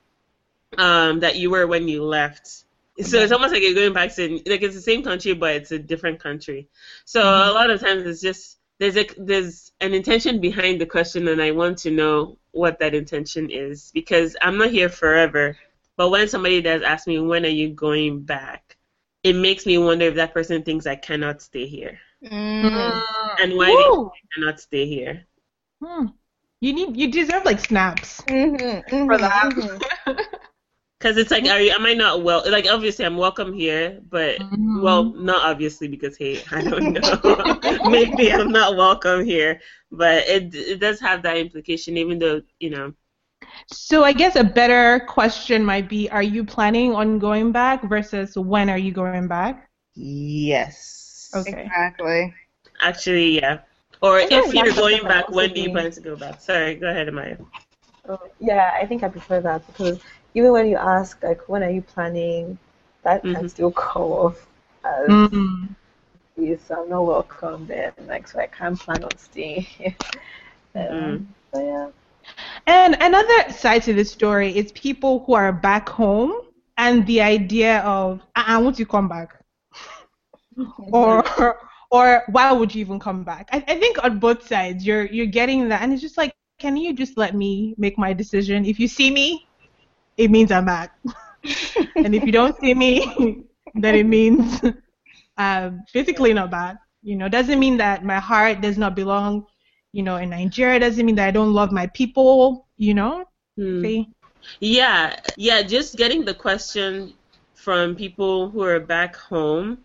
um, 0.78 1.20
that 1.20 1.36
you 1.36 1.50
were 1.50 1.68
when 1.68 1.88
you 1.88 2.04
left. 2.04 2.66
So 3.02 3.18
it's 3.20 3.32
almost 3.32 3.54
like 3.54 3.64
you're 3.64 3.74
going 3.74 3.94
back 3.94 4.14
to 4.16 4.30
like 4.48 4.62
it's 4.62 4.76
the 4.76 4.82
same 4.82 5.04
country 5.04 5.34
but 5.34 5.56
it's 5.56 5.72
a 5.72 5.80
different 5.80 6.20
country. 6.20 6.68
So 7.06 7.22
Mm-hmm. 7.24 7.50
a 7.50 7.54
lot 7.54 7.70
of 7.70 7.80
times 7.80 8.06
it's 8.06 8.22
just 8.22 8.58
there's 8.80 8.98
a 8.98 9.06
there's 9.18 9.72
an 9.82 9.94
intention 9.94 10.40
behind 10.40 10.82
the 10.82 10.86
question 10.86 11.28
and 11.28 11.42
I 11.42 11.52
want 11.52 11.78
to 11.80 11.92
know 11.92 12.38
what 12.52 12.80
that 12.80 12.94
intention 12.94 13.50
is 13.50 13.92
because 13.94 14.36
I'm 14.42 14.58
not 14.58 14.70
here 14.72 14.90
forever. 14.90 15.56
But 15.98 16.10
when 16.10 16.28
somebody 16.28 16.62
does 16.62 16.82
ask 16.82 17.08
me 17.08 17.20
when 17.20 17.46
are 17.46 17.50
you 17.50 17.70
going 17.70 18.22
back, 18.22 18.76
it 19.24 19.34
makes 19.34 19.66
me 19.66 19.78
wonder 19.78 20.06
if 20.06 20.16
that 20.16 20.34
person 20.34 20.64
thinks 20.64 20.86
I 20.86 20.96
cannot 20.96 21.42
stay 21.42 21.66
here 21.68 22.00
Mm. 22.24 23.02
and 23.38 23.54
why 23.56 23.76
they 23.76 23.90
Woo! 23.90 24.12
cannot 24.34 24.60
stay 24.60 24.86
here. 24.86 25.26
Hmm. 25.84 26.08
You 26.62 26.74
need 26.74 26.98
you 26.98 27.08
deserve 27.12 27.46
like 27.46 27.60
snaps. 27.60 28.22
Mhm, 28.28 28.84
mhm, 28.90 29.08
For 29.08 29.18
that. 29.18 29.54
mhm. 29.56 29.82
Because 31.04 31.18
it's 31.18 31.32
like, 31.32 31.45
are 31.49 31.60
you, 31.60 31.72
am 31.72 31.86
I 31.86 31.95
not 31.95 32.24
well? 32.24 32.49
Like, 32.49 32.66
obviously, 32.72 33.06
I'm 33.06 33.18
welcome 33.18 33.54
here, 33.54 33.99
but 34.10 34.39
Mhm. 34.39 34.82
well, 34.82 35.14
not 35.16 35.43
obviously 35.43 35.89
because 35.89 36.18
hey, 36.18 36.43
I 36.51 36.62
don't 36.62 36.93
know. 36.93 37.51
Maybe 37.84 38.32
I'm 38.32 38.51
not 38.54 38.78
welcome 38.78 39.26
here, 39.26 39.62
but 39.91 40.24
it 40.28 40.56
it 40.56 40.80
does 40.80 41.01
have 41.01 41.24
that 41.24 41.38
implication, 41.38 41.97
even 41.97 42.20
though 42.20 42.41
you 42.60 42.70
know. 42.70 42.93
So 43.68 44.04
I 44.06 44.14
guess 44.14 44.38
a 44.38 44.43
better 44.45 45.01
question 45.08 45.66
might 45.66 45.89
be: 45.89 46.10
Are 46.10 46.24
you 46.24 46.45
planning 46.45 46.95
on 46.95 47.20
going 47.20 47.51
back 47.51 47.84
versus 47.89 48.38
when 48.38 48.70
are 48.70 48.78
you 48.80 48.93
going 48.93 49.28
back? 49.28 49.70
Yes. 49.95 51.32
Okay. 51.36 51.66
Exactly. 51.66 52.34
Actually, 52.82 53.36
yeah. 53.41 53.60
Or 54.01 54.20
if 54.20 54.54
you're 54.54 54.74
going 54.74 55.08
back, 55.08 55.30
when 55.30 55.54
do 55.54 55.62
you 55.62 55.70
plan 55.70 55.91
to 55.91 56.01
go 56.01 56.16
back? 56.16 56.39
Sorry, 56.41 56.76
go 56.76 56.89
ahead, 56.89 57.08
Amaya. 57.08 57.45
Uh, 58.08 58.18
yeah, 58.39 58.72
I 58.82 58.86
think 58.86 59.04
I 59.04 59.10
prefer 59.10 59.41
that 59.41 59.66
because 59.68 59.99
even 60.34 60.52
when 60.52 60.68
you 60.68 60.78
ask 60.78 61.22
like 61.24 61.48
when 61.50 61.64
are 61.64 61.70
you 61.70 61.82
planning, 61.82 62.58
that 63.04 63.28
can 63.30 63.48
Mhm. 63.48 63.50
still 63.50 63.72
come 63.72 64.04
off 64.12 64.48
as 64.84 65.18
Mm. 65.32 65.76
yes, 66.38 66.70
I'm 66.72 66.90
not 66.90 67.04
welcome 67.06 67.68
there. 67.68 67.94
like 68.08 68.28
so 68.28 68.40
I 68.40 68.48
can't 68.48 68.80
plan 68.80 69.04
on 69.04 69.18
staying. 69.18 69.66
um, 70.76 71.20
Mm. 71.20 71.26
so 71.54 71.60
yeah. 71.60 71.90
And 72.68 72.96
another 73.02 73.52
side 73.52 73.84
to 73.84 73.94
the 73.94 74.04
story 74.06 74.56
is 74.56 74.72
people 74.72 75.24
who 75.26 75.34
are 75.34 75.52
back 75.52 75.90
home 75.90 76.34
and 76.78 77.06
the 77.06 77.22
idea 77.22 77.80
of 77.82 78.22
I 78.36 78.58
want 78.60 78.80
you 78.80 78.86
to 78.86 78.92
come 78.92 79.08
back, 79.10 79.34
or 80.92 81.24
or 81.92 82.24
why 82.32 82.52
would 82.52 82.74
you 82.74 82.82
even 82.82 83.00
come 83.00 83.24
back? 83.24 83.50
I, 83.52 83.58
I 83.68 83.80
think 83.80 84.04
on 84.04 84.20
both 84.20 84.48
sides 84.48 84.86
you're 84.86 85.06
you're 85.06 85.26
getting 85.28 85.70
that, 85.70 85.82
and 85.82 85.94
it's 85.94 86.02
just 86.02 86.18
like, 86.18 86.34
can 86.60 86.76
you 86.78 86.94
just 86.94 87.18
let 87.18 87.36
me 87.36 87.76
make 87.78 87.98
my 87.98 88.14
decision? 88.14 88.66
If 88.66 88.80
you 88.80 88.88
see 88.88 89.12
me, 89.12 89.48
it 90.18 90.32
means 90.32 90.51
I'm 90.51 90.66
back, 90.66 90.97
and 91.95 92.16
if 92.16 92.24
you 92.24 92.32
don't 92.32 92.57
see 92.59 92.74
me, 92.74 93.43
then 93.76 93.95
it 93.95 94.05
means 94.05 94.61
um, 95.38 95.84
physically 95.91 96.34
not 96.34 96.51
back. 96.51 96.78
You 97.01 97.16
know, 97.18 97.28
doesn't 97.28 97.59
mean 97.59 97.78
that 97.78 98.05
my 98.05 98.20
heart 98.20 98.61
does 98.61 98.78
not 98.78 98.95
belong 98.95 99.45
you 99.93 100.01
know, 100.01 100.18
in 100.18 100.32
Nigeria 100.32 100.80
doesn't 100.80 101.05
mean 101.05 101.16
that 101.16 101.28
I 101.28 101.32
don't 101.32 101.53
love 101.53 101.72
my 101.72 101.88
people, 101.88 102.68
you 102.78 102.93
know? 102.93 103.26
Hmm. 103.55 103.82
See? 103.82 104.09
Yeah, 104.59 105.16
yeah, 105.38 105.61
just 105.61 105.95
getting 105.95 106.26
the 106.26 106.34
question 106.34 107.14
from 107.53 107.95
people 107.95 108.49
who 108.49 108.64
are 108.64 108.80
back 108.80 109.16
home. 109.16 109.78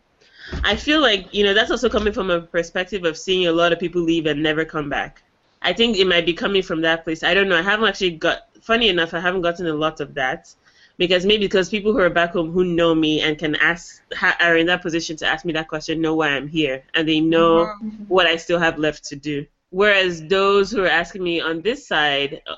I 0.65 0.75
feel 0.75 1.01
like, 1.01 1.33
you 1.33 1.45
know, 1.45 1.53
that's 1.55 1.71
also 1.71 1.89
coming 1.89 2.13
from 2.13 2.31
a 2.31 2.41
perspective 2.41 3.05
of 3.05 3.17
seeing 3.17 3.47
a 3.47 3.53
lot 3.53 3.73
of 3.73 3.79
people 3.79 4.01
leave 4.01 4.27
and 4.27 4.43
never 4.43 4.65
come 4.65 4.89
back. 4.89 5.23
I 5.63 5.73
think 5.73 5.97
it 5.97 6.07
might 6.07 6.27
be 6.27 6.35
coming 6.35 6.63
from 6.63 6.81
that 6.83 7.05
place. 7.05 7.23
I 7.23 7.35
don't 7.35 7.49
know. 7.49 7.59
I 7.59 7.63
haven't 7.63 7.89
actually 7.89 8.13
got, 8.13 8.49
funny 8.63 8.89
enough, 8.89 9.15
I 9.15 9.21
haven't 9.21 9.43
gotten 9.43 9.67
a 9.67 9.75
lot 9.75 10.01
of 10.01 10.15
that. 10.15 10.55
Because 10.97 11.25
maybe 11.25 11.47
because 11.47 11.69
people 11.69 11.93
who 11.93 12.01
are 12.01 12.11
back 12.11 12.33
home 12.33 12.51
who 12.51 12.65
know 12.65 12.93
me 12.93 13.21
and 13.21 13.39
can 13.39 13.55
ask, 13.57 14.03
are 14.41 14.57
in 14.57 14.67
that 14.67 14.83
position 14.83 15.17
to 15.19 15.27
ask 15.27 15.45
me 15.45 15.53
that 15.53 15.69
question, 15.69 16.01
know 16.01 16.17
why 16.17 16.31
I'm 16.31 16.49
here. 16.49 16.83
And 16.95 17.09
they 17.09 17.21
know 17.21 17.73
what 18.09 18.27
I 18.27 18.37
still 18.37 18.59
have 18.59 18.79
left 18.79 19.05
to 19.05 19.17
do. 19.17 19.47
Whereas 19.71 20.27
those 20.27 20.73
who 20.73 20.83
are 20.83 20.89
asking 20.89 21.23
me 21.23 21.41
on 21.41 21.63
this 21.63 21.87
side 21.87 22.43
uh, 22.49 22.57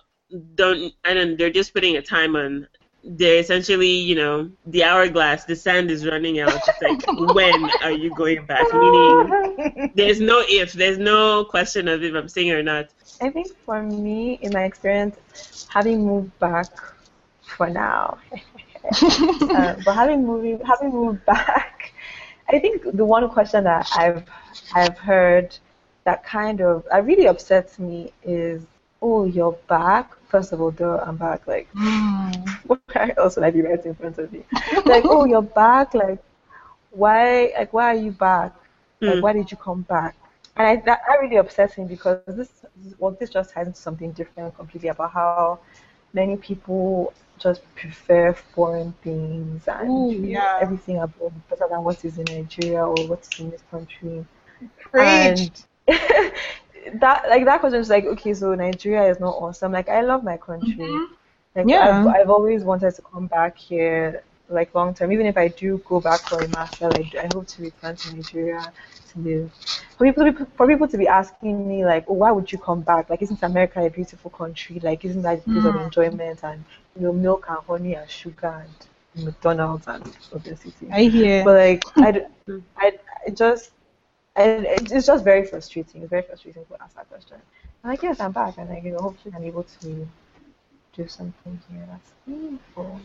don't, 0.54 0.94
I 1.04 1.12
don't, 1.12 1.36
they're 1.36 1.50
just 1.50 1.74
putting 1.74 1.96
a 1.96 2.02
time 2.02 2.34
on. 2.34 2.66
They're 3.02 3.38
essentially, 3.38 3.88
you 3.90 4.14
know, 4.14 4.50
the 4.66 4.84
hourglass, 4.84 5.44
the 5.44 5.56
sand 5.56 5.90
is 5.90 6.06
running 6.06 6.40
out. 6.40 6.52
It's 6.54 6.82
like, 6.82 7.02
when 7.34 7.70
are 7.82 7.92
you 7.92 8.14
going 8.14 8.44
back? 8.44 8.66
Meaning, 8.72 9.92
there's 9.94 10.20
no 10.20 10.40
if, 10.48 10.72
there's 10.72 10.98
no 10.98 11.44
question 11.44 11.88
of 11.88 12.02
if 12.02 12.14
I'm 12.14 12.28
staying 12.28 12.52
or 12.52 12.62
not. 12.62 12.88
I 13.20 13.30
think 13.30 13.48
for 13.64 13.82
me, 13.82 14.34
in 14.42 14.52
my 14.52 14.64
experience, 14.64 15.66
having 15.70 16.06
moved 16.06 16.38
back 16.38 16.68
for 17.42 17.68
now, 17.68 18.18
uh, 19.02 19.76
but 19.84 19.94
having 19.94 20.26
moving 20.26 20.60
having 20.60 20.90
moved 20.90 21.24
back, 21.26 21.92
I 22.48 22.58
think 22.58 22.82
the 22.92 23.04
one 23.04 23.28
question 23.28 23.64
that 23.64 23.88
I've 23.94 24.24
I've 24.74 24.98
heard 24.98 25.56
that 26.04 26.24
kind 26.24 26.60
of 26.60 26.84
that 26.90 27.04
really 27.04 27.26
upsets 27.26 27.78
me 27.78 28.12
is, 28.22 28.62
oh, 29.02 29.24
you're 29.24 29.58
back. 29.68 30.12
First 30.30 30.52
of 30.52 30.60
all, 30.62 30.72
duh, 30.72 30.98
I'm 31.06 31.16
back. 31.16 31.46
Like, 31.46 31.68
why 32.66 32.98
else 33.00 33.20
would 33.22 33.30
I 33.30 33.36
be 33.36 33.46
right 33.62 33.68
in 33.70 33.80
front 33.80 34.04
of 34.04 34.18
you? 34.18 34.30
Like, 34.86 34.94
oh, 34.98 35.24
you're 35.24 35.42
back. 35.42 35.94
Like, 35.94 36.22
why? 36.90 37.52
Like, 37.58 37.72
why 37.72 37.86
are 37.94 37.98
you 37.98 38.12
back? 38.12 38.52
Like, 39.06 39.20
Mm. 39.20 39.22
why 39.22 39.32
did 39.32 39.50
you 39.50 39.56
come 39.56 39.82
back? 39.82 40.16
And 40.56 40.66
I, 40.66 40.76
that, 40.76 41.00
that 41.08 41.20
really 41.20 41.36
upsets 41.36 41.78
me 41.78 41.84
because 41.86 42.18
this, 42.20 42.48
well, 42.86 43.00
this 43.02 43.16
just 43.30 43.38
ties 43.38 43.54
into 43.54 43.66
something 43.66 44.00
different 44.12 44.44
completely 44.46 44.80
about 44.80 45.12
how 45.12 45.58
many 46.12 46.36
people 46.36 47.12
just 47.38 47.62
prefer 47.74 48.32
foreign 48.32 48.92
things 49.02 49.66
and 49.68 50.06
Ooh, 50.10 50.22
yeah. 50.24 50.60
everything 50.60 50.98
above 50.98 51.32
better 51.48 51.66
than 51.70 51.82
what 51.84 52.04
is 52.04 52.18
in 52.18 52.24
Nigeria 52.26 52.84
or 52.84 53.04
what 53.06 53.20
is 53.22 53.40
in 53.40 53.50
this 53.50 53.62
country. 53.70 54.24
Preach. 54.78 55.48
And 55.48 55.50
that 56.94 57.28
like 57.28 57.44
that 57.44 57.60
question 57.60 57.80
is 57.80 57.90
like, 57.90 58.04
okay, 58.04 58.34
so 58.34 58.54
Nigeria 58.54 59.10
is 59.10 59.20
not 59.20 59.34
awesome. 59.34 59.72
Like 59.72 59.88
I 59.88 60.00
love 60.02 60.24
my 60.24 60.36
country. 60.36 60.74
Mm-hmm. 60.74 61.14
Like 61.54 61.68
Yeah. 61.68 62.00
I've, 62.00 62.06
I've 62.06 62.30
always 62.30 62.62
wanted 62.62 62.94
to 62.94 63.02
come 63.02 63.26
back 63.26 63.56
here 63.56 64.22
like 64.48 64.74
long 64.74 64.94
term. 64.94 65.12
Even 65.12 65.26
if 65.26 65.36
I 65.36 65.48
do 65.48 65.78
go 65.78 66.00
back 66.00 66.20
for 66.20 66.42
a 66.42 66.48
master, 66.48 66.88
like 66.88 67.14
I 67.14 67.28
hope 67.32 67.46
to 67.48 67.62
return 67.62 67.96
to 67.96 68.16
Nigeria 68.16 68.72
to 69.12 69.18
live. 69.20 69.52
For 69.96 70.06
people 70.06 70.24
to 70.24 70.32
be, 70.32 70.44
for 70.56 70.66
people 70.66 70.88
to 70.88 70.98
be 70.98 71.08
asking 71.08 71.68
me 71.68 71.84
like, 71.84 72.04
oh, 72.08 72.14
why 72.14 72.30
would 72.30 72.50
you 72.50 72.58
come 72.58 72.80
back? 72.80 73.10
Like, 73.10 73.22
isn't 73.22 73.42
America 73.42 73.84
a 73.84 73.90
beautiful 73.90 74.30
country? 74.30 74.80
Like, 74.80 75.04
isn't 75.04 75.22
that 75.22 75.38
a 75.38 75.42
place 75.42 75.64
of 75.64 75.74
mm. 75.74 75.84
enjoyment 75.84 76.40
and 76.42 76.64
you 76.96 77.02
know 77.02 77.12
milk 77.12 77.46
and 77.48 77.58
honey 77.66 77.94
and 77.94 78.08
sugar 78.08 78.64
and 79.14 79.24
McDonald's 79.24 79.86
and 79.86 80.16
obesity? 80.32 80.88
I 80.90 81.04
hear. 81.04 81.44
But 81.44 81.54
like, 81.56 81.84
I 81.96 82.26
mm. 82.48 82.62
I 82.76 82.92
just, 83.32 83.70
and 84.40 84.66
it's 84.66 85.06
just 85.06 85.24
very 85.24 85.32
frustrating. 85.34 85.92
It's 85.94 86.00
very 86.00 86.10
frustrating 86.12 86.64
to 86.66 86.70
ask 86.82 86.86
that 86.88 87.08
question. 87.08 87.36
I'm 87.82 87.90
like, 87.90 88.02
yes, 88.02 88.20
I'm 88.20 88.32
back, 88.32 88.58
and 88.58 88.68
like, 88.68 88.82
you 88.84 88.92
know, 88.92 88.98
hopefully 88.98 89.34
I'm 89.36 89.44
able 89.44 89.64
to 89.64 90.08
do 90.92 91.08
something 91.08 91.60
here 91.70 91.84
that's 91.88 92.12
meaningful. 92.26 93.00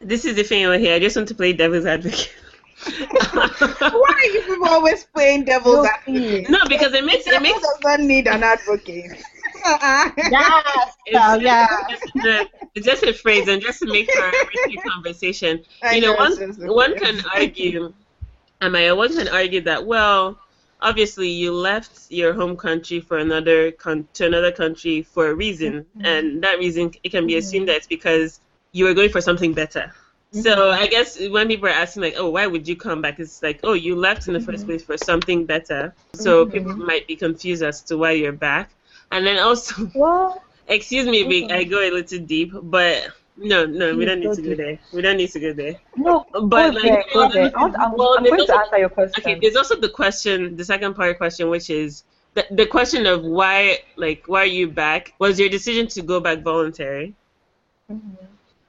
This 0.00 0.24
is 0.24 0.34
the 0.36 0.42
thing 0.42 0.64
over 0.66 0.78
here. 0.78 0.94
I 0.94 0.98
just 0.98 1.16
want 1.16 1.28
to 1.28 1.34
play 1.34 1.52
devil's 1.52 1.86
advocate. 1.86 2.32
Why 3.90 4.10
are 4.22 4.26
you 4.32 4.42
people 4.42 4.68
always 4.68 5.04
playing 5.04 5.44
devil's 5.44 5.82
No, 5.82 5.84
advocate? 5.84 6.48
no, 6.48 6.58
because 6.68 6.92
it 6.94 7.04
makes 7.04 7.26
it 7.26 7.40
makes 7.40 7.60
does 7.60 7.78
not 7.84 8.00
need 8.00 8.26
an 8.28 8.42
advocate. 8.42 9.22
Uh-uh. 9.64 10.10
yes. 10.26 10.96
It's, 11.06 11.26
uh, 11.28 11.36
Oh, 11.38 11.38
yeah. 11.40 11.66
it's, 11.88 12.50
it's 12.74 12.86
just 12.86 13.02
a 13.02 13.12
phrase, 13.12 13.48
and 13.48 13.60
just 13.62 13.80
to 13.80 13.86
make 13.86 14.10
for 14.12 14.28
a 14.68 14.76
conversation, 14.88 15.64
I 15.82 15.96
you 15.96 16.00
know, 16.00 16.12
know, 16.12 16.14
one 16.14 16.32
it's 16.32 16.36
just 16.36 16.60
a 16.60 16.72
one 16.72 16.96
can 16.96 17.20
argue, 17.34 17.92
Amaya, 18.60 18.96
one 18.96 19.14
can 19.14 19.28
argue 19.28 19.62
that 19.62 19.86
well, 19.86 20.38
obviously 20.82 21.28
you 21.28 21.52
left 21.52 22.10
your 22.10 22.34
home 22.34 22.56
country 22.56 23.00
for 23.00 23.18
another 23.18 23.70
con- 23.72 24.08
to 24.14 24.26
another 24.26 24.52
country 24.52 25.02
for 25.02 25.28
a 25.28 25.34
reason, 25.34 25.84
mm-hmm. 25.84 26.04
and 26.04 26.42
that 26.42 26.58
reason 26.58 26.92
it 27.02 27.10
can 27.10 27.26
be 27.26 27.32
mm-hmm. 27.32 27.38
assumed 27.38 27.68
that 27.68 27.76
it's 27.76 27.86
because 27.86 28.40
you 28.72 28.84
were 28.84 28.94
going 28.94 29.10
for 29.10 29.20
something 29.20 29.52
better. 29.54 29.92
Mm-hmm. 30.32 30.42
So 30.42 30.70
I 30.70 30.86
guess 30.86 31.18
when 31.28 31.48
people 31.48 31.66
are 31.66 31.72
asking 31.72 32.02
like, 32.02 32.14
oh, 32.16 32.30
why 32.30 32.46
would 32.46 32.68
you 32.68 32.76
come 32.76 33.02
back? 33.02 33.18
It's 33.18 33.42
like, 33.42 33.60
oh, 33.64 33.72
you 33.72 33.96
left 33.96 34.28
in 34.28 34.34
the 34.34 34.40
first 34.40 34.64
place 34.66 34.82
for 34.82 34.96
something 34.96 35.44
better. 35.44 35.92
So 36.14 36.46
people 36.46 36.76
might 36.76 37.08
be 37.08 37.16
confused 37.16 37.62
as 37.62 37.82
to 37.84 37.96
why 37.96 38.12
you're 38.12 38.32
back. 38.32 38.70
And 39.10 39.26
then 39.26 39.40
also, 39.40 39.90
Well, 39.92 40.40
excuse 40.68 41.06
me, 41.06 41.50
I 41.50 41.64
go 41.64 41.80
a 41.80 41.90
little 41.90 42.20
deep, 42.20 42.52
but 42.54 43.08
no, 43.36 43.64
no, 43.66 43.96
we 43.96 44.04
don't 44.04 44.20
need 44.20 44.34
to 44.34 44.42
go 44.42 44.54
there. 44.54 44.78
We 44.92 45.02
don't 45.02 45.16
need 45.16 45.30
to 45.30 45.40
go 45.40 45.52
there. 45.52 45.76
no, 45.96 46.26
But, 46.32 46.74
like, 46.74 46.82
there, 46.82 47.04
well, 47.14 47.30
there. 47.30 47.50
I 47.56 47.60
want, 47.60 47.76
I'm, 47.78 47.92
well, 47.96 48.16
I'm 48.18 48.24
going 48.24 48.46
to 48.46 48.54
answer 48.56 48.78
your 48.78 48.88
question. 48.90 49.22
Okay, 49.24 49.38
there's 49.40 49.56
also 49.56 49.76
the 49.76 49.88
question, 49.88 50.56
the 50.56 50.64
second 50.64 50.94
part 50.94 51.08
of 51.10 51.14
the 51.14 51.18
question, 51.18 51.48
which 51.48 51.70
is 51.70 52.04
the, 52.34 52.44
the 52.50 52.66
question 52.66 53.06
of 53.06 53.22
why, 53.24 53.78
like, 53.96 54.24
why 54.26 54.42
are 54.42 54.46
you 54.46 54.68
back? 54.68 55.14
Was 55.18 55.38
your 55.40 55.48
decision 55.48 55.86
to 55.88 56.02
go 56.02 56.20
back 56.20 56.42
voluntary? 56.42 57.14
Mhm. 57.90 58.00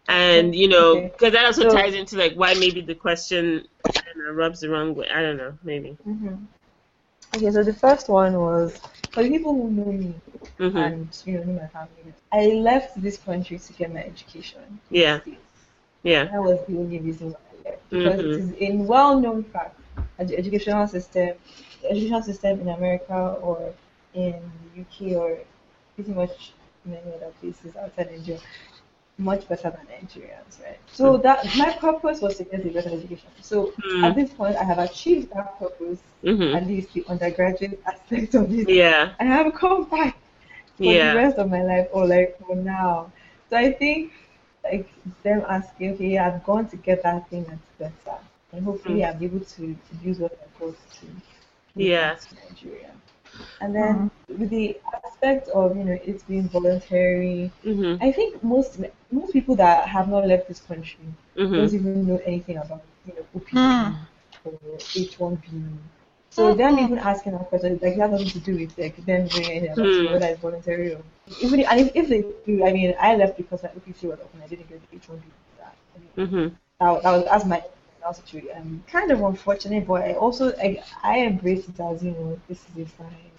And 0.07 0.55
you 0.55 0.67
know, 0.67 0.97
Okay. 0.97 1.07
because 1.13 1.31
that 1.33 1.45
also 1.45 1.69
So- 1.69 1.75
ties 1.75 1.93
into 1.93 2.17
like 2.17 2.33
why 2.33 2.55
maybe 2.55 2.81
the 2.81 2.95
question 2.95 3.67
I 3.85 3.91
don't 3.91 4.17
know, 4.25 4.31
rubs 4.33 4.59
the 4.61 4.69
wrong 4.69 4.95
way. 4.95 5.07
I 5.13 5.21
don't 5.21 5.37
know, 5.37 5.53
maybe. 5.63 5.95
Mhm. 6.07 6.39
Okay, 7.35 7.51
so 7.51 7.63
the 7.63 7.73
first 7.73 8.09
one 8.09 8.33
was 8.37 8.79
for 9.11 9.23
the 9.23 9.29
people 9.29 9.53
who 9.53 9.69
know 9.71 9.91
me. 9.91 10.13
Mhm. 10.59 10.75
and 10.77 11.07
you 11.25 11.39
know 11.43 11.53
my 11.61 11.67
family. 11.67 12.13
I 12.31 12.47
left 12.69 13.01
this 13.01 13.17
country 13.17 13.57
to 13.59 13.73
get 13.73 13.93
my 13.93 14.03
education. 14.03 14.79
Yeah. 14.89 15.19
Yeah. 16.03 16.25
That 16.25 16.41
was 16.41 16.59
the 16.67 16.77
only 16.77 16.99
reason 16.99 17.31
why 17.31 17.39
I 17.53 17.69
left. 17.69 17.89
Because 17.91 18.19
Mhm. 18.19 18.31
it 18.31 18.37
is 18.37 18.53
a 18.59 18.77
well-known 18.77 19.43
fact 19.43 19.77
that 20.17 20.27
the 20.27 20.37
educational 20.37 20.87
system, 20.87 21.29
the 21.81 21.89
educational 21.91 22.21
system 22.23 22.59
in 22.61 22.69
America 22.69 23.37
or 23.41 23.73
in 24.13 24.33
the 24.63 24.81
UK 24.81 25.15
or 25.15 25.37
pretty 25.95 26.11
much 26.11 26.53
many 26.85 27.09
other 27.15 27.31
places 27.41 27.75
outside 27.75 28.11
Nigeria, 28.11 28.41
much 29.21 29.47
better 29.47 29.69
than 29.71 29.85
Nigerians, 29.87 30.61
right? 30.63 30.79
So 30.91 31.17
that 31.19 31.55
my 31.55 31.71
purpose 31.71 32.21
was 32.21 32.37
to 32.37 32.43
get 32.43 32.65
a 32.65 32.69
better 32.69 32.89
education. 32.89 33.29
So 33.41 33.73
Mm. 33.85 34.03
at 34.03 34.15
this 34.15 34.31
point, 34.33 34.55
I 34.57 34.63
have 34.63 34.79
achieved 34.79 35.31
that 35.35 35.57
purpose, 35.59 35.99
Mhm. 36.23 36.53
at 36.53 36.67
least 36.67 36.93
the 36.93 37.05
undergraduate 37.07 37.79
aspect 37.85 38.35
of 38.35 38.51
it. 38.53 38.69
Yeah. 38.69 39.13
I 39.19 39.25
have 39.25 39.53
come 39.53 39.85
back 39.89 40.17
for 40.77 40.93
Yeah. 40.93 41.13
the 41.13 41.15
rest 41.17 41.37
of 41.37 41.49
my 41.49 41.63
life 41.63 41.87
or 41.91 42.07
like 42.07 42.37
for 42.39 42.55
now. 42.55 43.11
So 43.49 43.57
I 43.57 43.71
think 43.73 44.13
like 44.63 44.87
them 45.23 45.43
asking, 45.49 45.93
okay, 45.93 46.17
I've 46.17 46.43
gone 46.43 46.67
to 46.69 46.77
get 46.77 47.03
that 47.03 47.29
thing 47.29 47.45
that's 47.45 47.69
better. 47.79 48.17
And 48.53 48.63
hopefully 48.65 49.03
I'm 49.05 49.21
able 49.23 49.39
to, 49.41 49.61
to 49.75 49.95
use 50.01 50.19
what 50.19 50.31
I've 50.41 50.59
got 50.59 50.75
to 50.99 51.07
Yeah. 51.75 52.15
to 52.15 52.35
Nigeria. 52.49 52.91
And 53.61 53.75
then 53.75 54.11
with 54.29 54.49
the 54.49 54.77
aspect 55.05 55.47
of, 55.49 55.75
you 55.75 55.83
know, 55.83 55.97
it's 56.03 56.23
being 56.23 56.49
voluntary, 56.49 57.51
Mhm. 57.63 58.01
I 58.01 58.11
think 58.11 58.43
most 58.43 58.79
most 59.11 59.33
people 59.33 59.55
that 59.57 59.87
have 59.87 60.09
not 60.09 60.27
left 60.27 60.47
this 60.47 60.61
country 60.61 61.05
Mhm. 61.35 61.69
don't 61.69 61.73
even 61.73 61.99
know 61.99 62.09
anything 62.15 62.49
about, 62.49 62.73
you 62.99 63.05
know, 63.07 63.17
OPT 63.27 63.79
Mm. 63.79 63.95
or 64.43 64.51
H1B. 64.95 65.51
So 66.29 66.53
them 66.53 66.79
even 66.79 66.97
asking 66.99 67.33
that 67.33 67.47
question, 67.49 67.73
like, 67.81 67.95
that 67.97 67.99
has 67.99 68.11
nothing 68.11 68.29
to 68.31 68.39
do 68.39 68.55
with 68.57 68.77
like 68.77 68.95
them 69.05 69.27
doing 69.27 69.49
anything 69.49 69.71
about 69.73 69.89
Hmm. 69.89 70.07
it, 70.07 70.09
whether 70.11 70.25
it's 70.25 70.41
voluntary 70.41 70.93
or 70.93 71.01
even 71.41 71.59
if, 71.61 71.71
and 71.71 71.79
if, 71.81 71.95
if 71.95 72.09
they 72.09 72.21
do, 72.45 72.65
I 72.65 72.71
mean, 72.73 72.95
I 72.99 73.15
left 73.15 73.37
because 73.37 73.63
my 73.63 73.69
OPT 73.69 74.07
was 74.07 74.19
open, 74.19 74.41
I 74.43 74.47
didn't 74.47 74.69
get 74.69 74.81
the 74.89 74.95
H1B 74.95 75.23
for 75.27 75.61
that. 75.63 75.75
I 75.95 75.99
mean, 75.99 76.11
that, 76.79 77.03
that 77.03 77.11
was 77.11 77.25
as 77.27 77.45
my 77.45 77.63
situation. 78.13 78.49
I'm 78.55 78.83
kind 78.87 79.11
of 79.11 79.21
unfortunate, 79.21 79.87
but 79.87 80.01
I 80.03 80.13
also 80.13 80.51
I, 80.57 80.83
I 81.03 81.17
embrace 81.19 81.67
it 81.69 81.79
as 81.79 82.03
you 82.03 82.11
know 82.11 82.39
this 82.49 82.59
is 82.69 82.87
a 82.87 82.89
sign. 82.97 83.30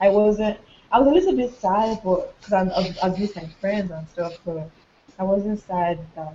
I 0.00 0.08
wasn't. 0.08 0.58
I 0.92 0.98
was 1.00 1.08
a 1.08 1.10
little 1.12 1.36
bit 1.36 1.52
sad, 1.52 2.00
but 2.04 2.36
because 2.38 2.52
I'm 2.52 2.70
I 2.70 2.80
was, 2.80 2.98
I 3.02 3.08
was 3.08 3.18
with 3.20 3.36
my 3.36 3.46
friends 3.60 3.90
and 3.90 4.08
stuff, 4.08 4.34
but 4.44 4.70
I 5.18 5.24
wasn't 5.24 5.58
sad 5.60 5.98
that 6.16 6.34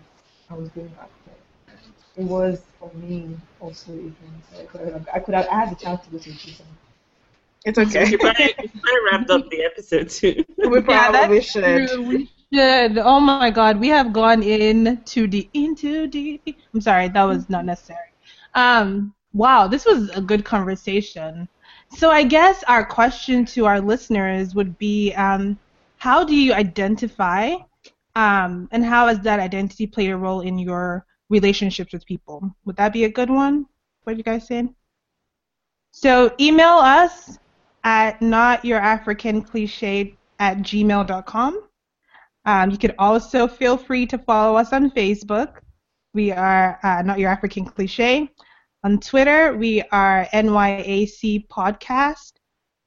I 0.49 0.55
was 0.55 0.69
going 0.69 0.87
back 0.89 1.09
there. 1.25 1.35
It 2.17 2.25
was 2.25 2.63
for 2.79 2.91
me 2.95 3.37
also 3.59 3.91
even. 3.93 4.15
So 4.51 4.61
I 4.61 4.65
could 4.65 4.93
have, 4.93 5.07
I 5.13 5.19
could 5.19 5.33
have 5.35 5.47
I 5.49 5.59
had 5.61 5.71
the 5.71 5.75
chance 5.75 6.03
to 6.05 6.11
go 6.11 6.17
to 6.19 6.29
a 6.31 6.33
tuition. 6.33 6.65
It's 7.65 7.77
We 7.99 8.05
okay. 8.05 8.05
should 8.05 8.19
probably, 8.21 8.53
we 8.61 8.67
should 8.67 8.81
probably 8.81 9.01
wrapped 9.11 9.29
up 9.31 9.49
the 9.49 9.63
episode 9.63 10.09
too. 10.09 10.43
we 10.69 10.81
Yeah, 10.87 11.11
probably 11.11 11.41
that's 11.41 11.41
should. 11.41 11.89
true. 11.91 12.01
We 12.01 12.27
should. 12.53 12.97
Oh 12.99 13.19
my 13.21 13.41
God, 13.41 13.79
we 13.79 13.79
have 13.89 14.13
gone 14.13 14.43
in 14.43 15.01
too 15.05 15.27
deep. 15.27 15.49
Into 15.53 16.07
deep. 16.07 16.43
I'm 16.73 16.81
sorry, 16.81 17.07
that 17.09 17.23
was 17.23 17.49
not 17.49 17.65
necessary. 17.65 17.97
Um, 18.53 19.13
wow, 19.33 19.67
this 19.67 19.85
was 19.85 20.09
a 20.11 20.21
good 20.21 20.43
conversation. 20.45 21.47
So 21.95 22.09
I 22.09 22.23
guess 22.23 22.63
our 22.67 22.85
question 22.85 23.45
to 23.45 23.65
our 23.65 23.79
listeners 23.79 24.55
would 24.55 24.77
be, 24.77 25.13
um, 25.13 25.57
how 25.97 26.23
do 26.23 26.35
you 26.35 26.53
identify, 26.53 27.55
um, 28.15 28.67
and 28.71 28.83
how 28.83 29.07
has 29.07 29.19
that 29.19 29.39
identity 29.39 29.87
played 29.87 30.09
a 30.09 30.17
role 30.17 30.41
in 30.41 30.57
your 30.57 31.05
relationships 31.29 31.93
with 31.93 32.05
people? 32.05 32.55
Would 32.65 32.75
that 32.77 32.93
be 32.93 33.03
a 33.03 33.09
good 33.09 33.29
one? 33.29 33.65
What 34.03 34.13
are 34.13 34.17
you 34.17 34.23
guys 34.23 34.47
saying? 34.47 34.75
So 35.91 36.33
email 36.39 36.73
us 36.73 37.37
at 37.83 38.19
notyourafricancliche 38.19 40.15
at 40.39 40.57
gmail.com. 40.57 41.69
Um, 42.45 42.71
you 42.71 42.77
could 42.77 42.95
also 42.97 43.47
feel 43.47 43.77
free 43.77 44.05
to 44.07 44.17
follow 44.17 44.57
us 44.57 44.73
on 44.73 44.91
Facebook. 44.91 45.59
We 46.13 46.31
are 46.31 46.79
uh, 46.83 47.01
Not 47.03 47.19
Your 47.19 47.29
African 47.29 47.65
Cliche. 47.65 48.29
On 48.85 48.99
Twitter, 48.99 49.55
we 49.55 49.81
are 49.93 50.27
NYAC 50.33 51.47
Podcast. 51.47 52.33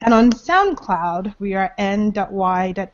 And 0.03 0.12
on 0.12 0.30
SoundCloud, 0.30 1.34
we 1.38 1.55
are 1.55 1.72
n.y.a.c.podcast. 1.78 2.86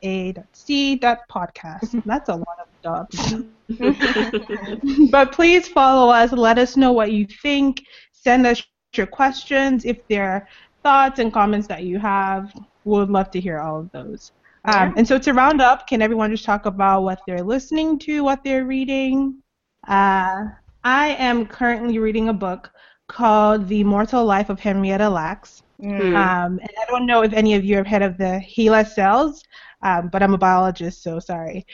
That's 2.07 2.28
a 2.28 2.36
lot 2.36 2.59
of 2.61 2.68
dots. 2.80 3.34
but 5.11 5.32
please 5.32 5.66
follow 5.66 6.12
us. 6.12 6.30
Let 6.30 6.59
us 6.59 6.76
know 6.76 6.92
what 6.92 7.11
you 7.11 7.26
think. 7.26 7.82
Send 8.12 8.46
us 8.46 8.62
your 8.94 9.09
questions. 9.09 9.84
If 9.84 10.07
there 10.07 10.30
are 10.30 10.46
thoughts 10.84 11.18
and 11.18 11.32
comments 11.32 11.66
that 11.66 11.82
you 11.82 11.98
have, 11.98 12.53
we 12.84 12.98
would 12.98 13.11
love 13.11 13.32
to 13.32 13.40
hear 13.40 13.59
all 13.59 13.80
of 13.80 13.90
those. 13.90 14.30
Um, 14.66 14.94
and 14.96 15.09
so 15.09 15.18
to 15.18 15.34
round 15.34 15.61
up, 15.61 15.88
can 15.88 16.03
everyone 16.03 16.30
just 16.30 16.44
talk 16.44 16.66
about 16.66 17.03
what 17.03 17.20
they're 17.26 17.42
listening 17.42 17.98
to, 17.98 18.22
what 18.22 18.44
they're 18.44 18.64
reading? 18.64 19.42
Uh, 19.88 20.44
I 20.84 21.09
am 21.18 21.46
currently 21.46 21.98
reading 21.98 22.28
a 22.28 22.32
book 22.32 22.72
called 23.13 23.69
The 23.69 23.81
Immortal 23.81 24.25
Life 24.25 24.51
of 24.51 24.59
Henrietta 24.59 25.09
Lacks. 25.09 25.63
Mm. 25.81 26.17
Um, 26.17 26.59
and 26.61 26.71
I 26.81 26.91
don't 26.91 27.07
know 27.07 27.23
if 27.23 27.33
any 27.33 27.55
of 27.55 27.65
you 27.65 27.77
have 27.77 27.87
heard 27.87 28.03
of 28.03 28.17
the 28.17 28.41
HeLa 28.45 28.87
cells, 28.87 29.43
um, 29.83 30.09
but 30.09 30.23
I'm 30.23 30.35
a 30.35 30.39
biologist, 30.39 31.03
so 31.03 31.19
sorry. 31.19 31.67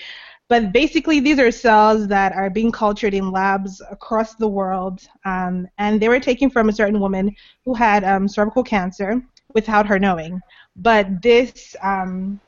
But 0.49 0.73
basically, 0.73 1.21
these 1.21 1.39
are 1.39 1.51
cells 1.51 2.09
that 2.09 2.33
are 2.33 2.49
being 2.49 2.73
cultured 2.73 3.13
in 3.13 3.31
labs 3.31 3.83
across 3.91 4.35
the 4.35 4.49
world, 4.49 5.07
um, 5.27 5.69
and 5.77 6.01
they 6.01 6.09
were 6.09 6.21
taken 6.21 6.49
from 6.49 6.71
a 6.71 6.73
certain 6.73 7.01
woman 7.01 7.35
who 7.67 7.75
had 7.75 8.03
um, 8.03 8.27
cervical 8.27 8.65
cancer 8.65 9.23
without 9.53 9.87
her 9.87 9.99
knowing. 9.99 10.41
But 10.77 11.21
this 11.21 11.77
um, 11.83 12.41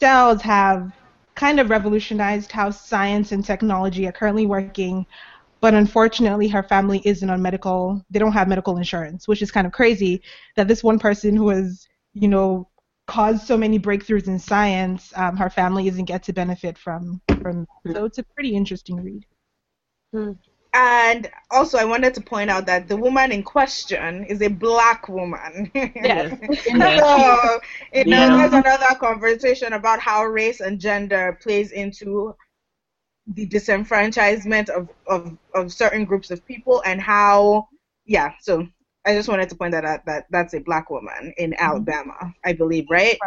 cells 0.00 0.42
have 0.42 0.92
kind 1.36 1.60
of 1.60 1.70
revolutionized 1.70 2.50
how 2.50 2.70
science 2.70 3.30
and 3.30 3.44
technology 3.44 4.06
are 4.08 4.12
currently 4.12 4.46
working 4.46 5.06
but 5.64 5.72
unfortunately 5.72 6.46
her 6.46 6.62
family 6.62 7.00
isn't 7.06 7.30
on 7.30 7.40
medical 7.40 8.04
they 8.10 8.18
don't 8.18 8.32
have 8.32 8.48
medical 8.48 8.76
insurance 8.76 9.26
which 9.26 9.40
is 9.40 9.50
kind 9.50 9.66
of 9.66 9.72
crazy 9.72 10.20
that 10.56 10.68
this 10.68 10.84
one 10.84 10.98
person 10.98 11.34
who 11.34 11.48
has 11.48 11.88
you 12.12 12.28
know 12.28 12.68
caused 13.06 13.46
so 13.46 13.56
many 13.56 13.78
breakthroughs 13.78 14.26
in 14.26 14.38
science 14.38 15.10
um, 15.16 15.38
her 15.38 15.48
family 15.48 15.88
isn't 15.88 16.04
get 16.04 16.22
to 16.22 16.34
benefit 16.34 16.76
from 16.76 17.18
from 17.40 17.66
so 17.94 18.04
it's 18.04 18.18
a 18.18 18.22
pretty 18.34 18.54
interesting 18.54 19.02
read. 19.02 19.24
And 20.74 21.30
also, 21.52 21.78
I 21.78 21.84
wanted 21.84 22.14
to 22.14 22.20
point 22.20 22.50
out 22.50 22.66
that 22.66 22.88
the 22.88 22.96
woman 22.96 23.30
in 23.30 23.44
question 23.44 24.24
is 24.24 24.42
a 24.42 24.48
black 24.48 25.08
woman. 25.08 25.70
yes. 25.74 26.34
So, 26.98 27.60
you 27.92 28.04
know, 28.06 28.26
Yeah. 28.26 28.36
there's 28.36 28.52
another 28.52 28.94
conversation 28.98 29.72
about 29.72 30.00
how 30.00 30.24
race 30.24 30.60
and 30.60 30.80
gender 30.80 31.38
plays 31.40 31.70
into 31.70 32.34
the 33.26 33.46
disenfranchisement 33.46 34.68
of, 34.68 34.88
of, 35.06 35.36
of 35.54 35.72
certain 35.72 36.04
groups 36.04 36.30
of 36.30 36.44
people 36.46 36.82
and 36.84 37.00
how, 37.00 37.68
yeah, 38.04 38.32
so 38.40 38.66
I 39.06 39.14
just 39.14 39.28
wanted 39.28 39.48
to 39.50 39.54
point 39.54 39.72
that 39.72 39.84
out 39.84 40.04
that 40.06 40.26
that's 40.30 40.54
a 40.54 40.60
black 40.60 40.90
woman 40.90 41.32
in 41.36 41.54
Alabama, 41.58 42.32
I 42.44 42.52
believe, 42.52 42.86
right? 42.90 43.18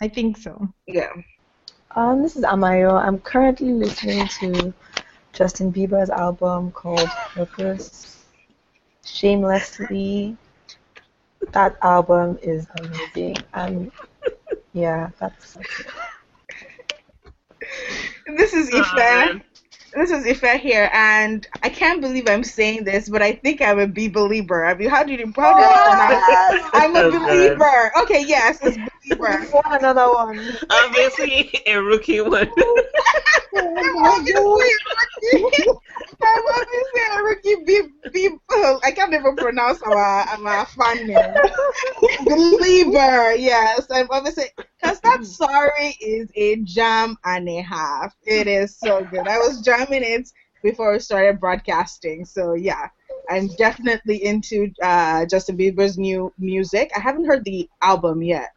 i 0.00 0.08
think 0.08 0.36
so 0.36 0.68
Yeah. 0.86 1.12
Um, 1.94 2.22
this 2.22 2.36
is 2.36 2.44
Amayo. 2.44 2.92
I'm 2.92 3.18
currently 3.20 3.72
listening 3.72 4.28
to 4.40 4.74
Justin 5.32 5.72
Bieber's 5.72 6.10
album 6.10 6.70
called 6.70 7.08
Purpose. 7.34 8.24
Shamelessly, 9.04 10.36
that 11.52 11.76
album 11.82 12.38
is 12.42 12.66
amazing. 12.78 13.36
And 13.54 13.90
yeah, 14.74 15.08
that's, 15.18 15.54
that's 15.54 15.80
it. 15.80 15.86
This 18.36 18.52
is 18.52 18.70
Ife. 18.74 19.30
Um, 19.32 19.42
this 19.94 20.10
is 20.10 20.26
Ife 20.26 20.60
here, 20.60 20.90
and 20.92 21.46
I 21.62 21.70
can't 21.70 22.00
believe 22.02 22.28
I'm 22.28 22.44
saying 22.44 22.84
this, 22.84 23.08
but 23.08 23.22
I 23.22 23.32
think 23.32 23.62
I'm 23.62 23.78
a 23.78 23.86
B 23.86 24.08
believer. 24.08 24.66
I 24.66 24.74
mean, 24.74 24.90
how 24.90 25.02
do 25.04 25.12
you 25.12 25.32
how 25.36 25.54
do 25.54 25.62
I 25.62 25.76
pronounce 25.84 26.28
it? 26.28 26.70
I'm 26.74 26.94
a 26.96 27.02
So 27.02 27.10
good. 27.10 27.20
believer. 27.22 27.92
Okay, 28.02 28.22
yes, 28.24 28.58
it's 28.62 28.76
believer. 28.76 29.46
Want 29.52 29.66
another 29.82 30.12
one? 30.12 30.58
Obviously, 30.70 31.50
a 31.66 31.76
rookie 31.78 32.20
one. 32.20 32.50
I'm 33.58 33.96
obviously 33.96 34.40
a 34.42 35.42
rookie. 35.42 35.68
I'm 36.22 36.44
obviously 36.54 37.00
a 37.10 37.22
rookie. 37.22 37.64
B, 37.64 37.82
B, 38.12 38.30
uh, 38.54 38.78
I 38.84 38.90
can't 38.90 39.14
even 39.14 39.36
pronounce 39.36 39.82
our, 39.82 39.96
our 39.96 40.66
fan 40.66 41.06
name. 41.06 41.34
Believer, 42.24 43.34
yes. 43.34 43.86
I'm 43.90 44.08
obviously 44.10 44.44
because 44.56 45.00
that 45.00 45.24
sorry 45.24 45.96
is 46.00 46.30
a 46.34 46.56
jam 46.62 47.16
and 47.24 47.48
a 47.48 47.60
half. 47.60 48.14
It 48.24 48.46
is 48.46 48.76
so 48.76 49.04
good. 49.04 49.26
I 49.26 49.38
was 49.38 49.60
jamming 49.62 50.02
it 50.02 50.28
before 50.62 50.92
we 50.92 50.98
started 50.98 51.40
broadcasting. 51.40 52.24
So 52.24 52.54
yeah, 52.54 52.88
I'm 53.30 53.48
definitely 53.56 54.24
into 54.24 54.72
uh, 54.82 55.26
Justin 55.26 55.56
Bieber's 55.56 55.98
new 55.98 56.32
music. 56.38 56.90
I 56.96 57.00
haven't 57.00 57.26
heard 57.26 57.44
the 57.44 57.68
album 57.82 58.22
yet. 58.22 58.50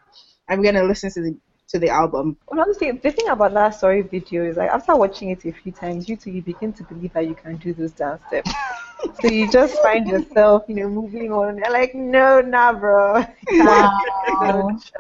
I'm 0.50 0.62
gonna 0.62 0.84
listen 0.84 1.12
to 1.12 1.22
the 1.22 1.38
to 1.70 1.80
the 1.80 1.90
album. 1.90 2.36
Well, 2.48 2.62
honestly, 2.62 2.92
the 2.92 3.12
thing 3.12 3.30
about 3.30 3.54
that 3.54 3.70
story 3.70 4.02
video 4.02 4.44
is 4.44 4.58
like 4.58 4.70
after 4.70 4.96
watching 4.96 5.30
it 5.30 5.46
a 5.46 5.52
few 5.52 5.72
times, 5.72 6.10
you 6.10 6.16
too 6.16 6.32
you 6.32 6.42
begin 6.42 6.74
to 6.74 6.84
believe 6.84 7.14
that 7.14 7.28
you 7.28 7.36
can 7.36 7.58
do 7.58 7.74
those 7.74 7.92
dance 7.92 8.22
steps. 8.28 8.52
so 9.22 9.28
you 9.28 9.50
just 9.50 9.80
find 9.82 10.08
yourself, 10.08 10.64
you 10.68 10.76
know, 10.76 10.90
moving 10.90 11.32
on. 11.32 11.50
And 11.50 11.60
you're 11.60 11.72
like, 11.72 11.94
no, 11.96 12.42
nah, 12.42 12.74
bro. 12.74 13.24
Wow. 13.52 14.00
Don't. 14.42 14.92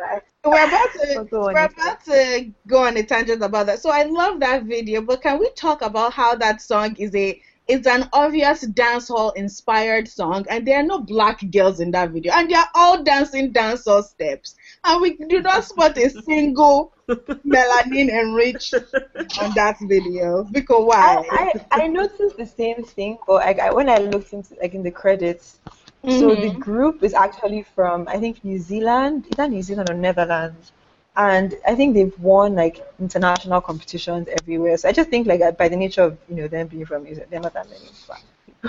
We're 0.45 0.67
about 0.67 0.93
to 0.93 1.17
Also 1.19 1.41
we're 1.41 1.65
about 1.65 2.05
to 2.05 2.51
go 2.65 2.83
on 2.83 2.95
a 2.95 3.03
tangent 3.03 3.43
about 3.43 3.65
that. 3.65 3.79
So 3.79 3.89
I 3.89 4.03
love 4.03 4.39
that 4.39 4.63
video, 4.63 5.01
but 5.01 5.21
can 5.21 5.37
we 5.37 5.49
talk 5.51 5.81
about 5.81 6.13
how 6.13 6.35
that 6.35 6.61
song 6.61 6.95
is 6.97 7.13
a 7.13 7.41
it's 7.69 7.85
an 7.85 8.09
obvious 8.13 8.65
dancehall 8.65 9.35
inspired 9.35 10.07
song, 10.07 10.43
and 10.49 10.65
there 10.67 10.79
are 10.79 10.83
no 10.83 10.99
black 10.99 11.39
girls 11.51 11.79
in 11.79 11.91
that 11.91 12.09
video, 12.09 12.33
and 12.33 12.49
they 12.49 12.55
are 12.55 12.69
all 12.73 13.03
dancing 13.03 13.53
dancehall 13.53 14.03
steps, 14.03 14.55
and 14.89 15.01
we 15.01 15.17
do 15.29 15.41
not 15.41 15.63
spot 15.65 15.97
a 15.97 16.09
single 16.09 16.93
melanin 17.45 18.09
enriched 18.09 18.83
on 19.37 19.53
that 19.53 19.77
video. 19.81 20.43
Because 20.51 20.85
why? 20.85 21.17
I, 21.31 21.53
I, 21.71 21.83
I 21.83 21.87
noticed 21.87 22.37
the 22.37 22.45
same 22.45 22.83
thing, 22.83 23.17
but 23.27 23.43
I, 23.43 23.67
I, 23.67 23.71
when 23.71 23.89
I 23.89 23.99
looked 23.99 24.33
into 24.33 24.55
like 24.61 24.73
in 24.75 24.83
the 24.83 24.91
credits, 24.91 25.59
so 26.07 26.35
the 26.35 26.49
Mhm. 26.49 26.63
group 26.67 27.03
is 27.03 27.13
actually 27.13 27.63
from 27.63 28.07
I 28.07 28.17
think 28.19 28.43
New 28.43 28.59
Zealand, 28.59 29.25
either 29.31 29.47
New 29.47 29.63
Zealand 29.63 29.89
or 29.89 29.95
Netherlands, 29.95 30.73
and 31.15 31.55
I 31.67 31.75
think 31.75 31.95
they've 31.95 32.17
won 32.19 32.55
like 32.55 32.81
international 32.99 33.61
competitions 33.61 34.27
everywhere. 34.41 34.77
So 34.77 34.89
I 34.89 34.93
just 34.93 35.09
think 35.09 35.27
like 35.27 35.57
by 35.57 35.69
the 35.69 35.77
nature 35.77 36.03
of 36.03 36.17
you 36.29 36.35
know 36.35 36.47
them 36.47 36.67
being 36.67 36.85
from 36.85 37.03
New 37.03 37.15
Zealand, 37.15 37.31
they're 37.31 37.41
not 37.41 37.53
that 37.53 37.69
many. 37.69 37.85
But 38.07 38.21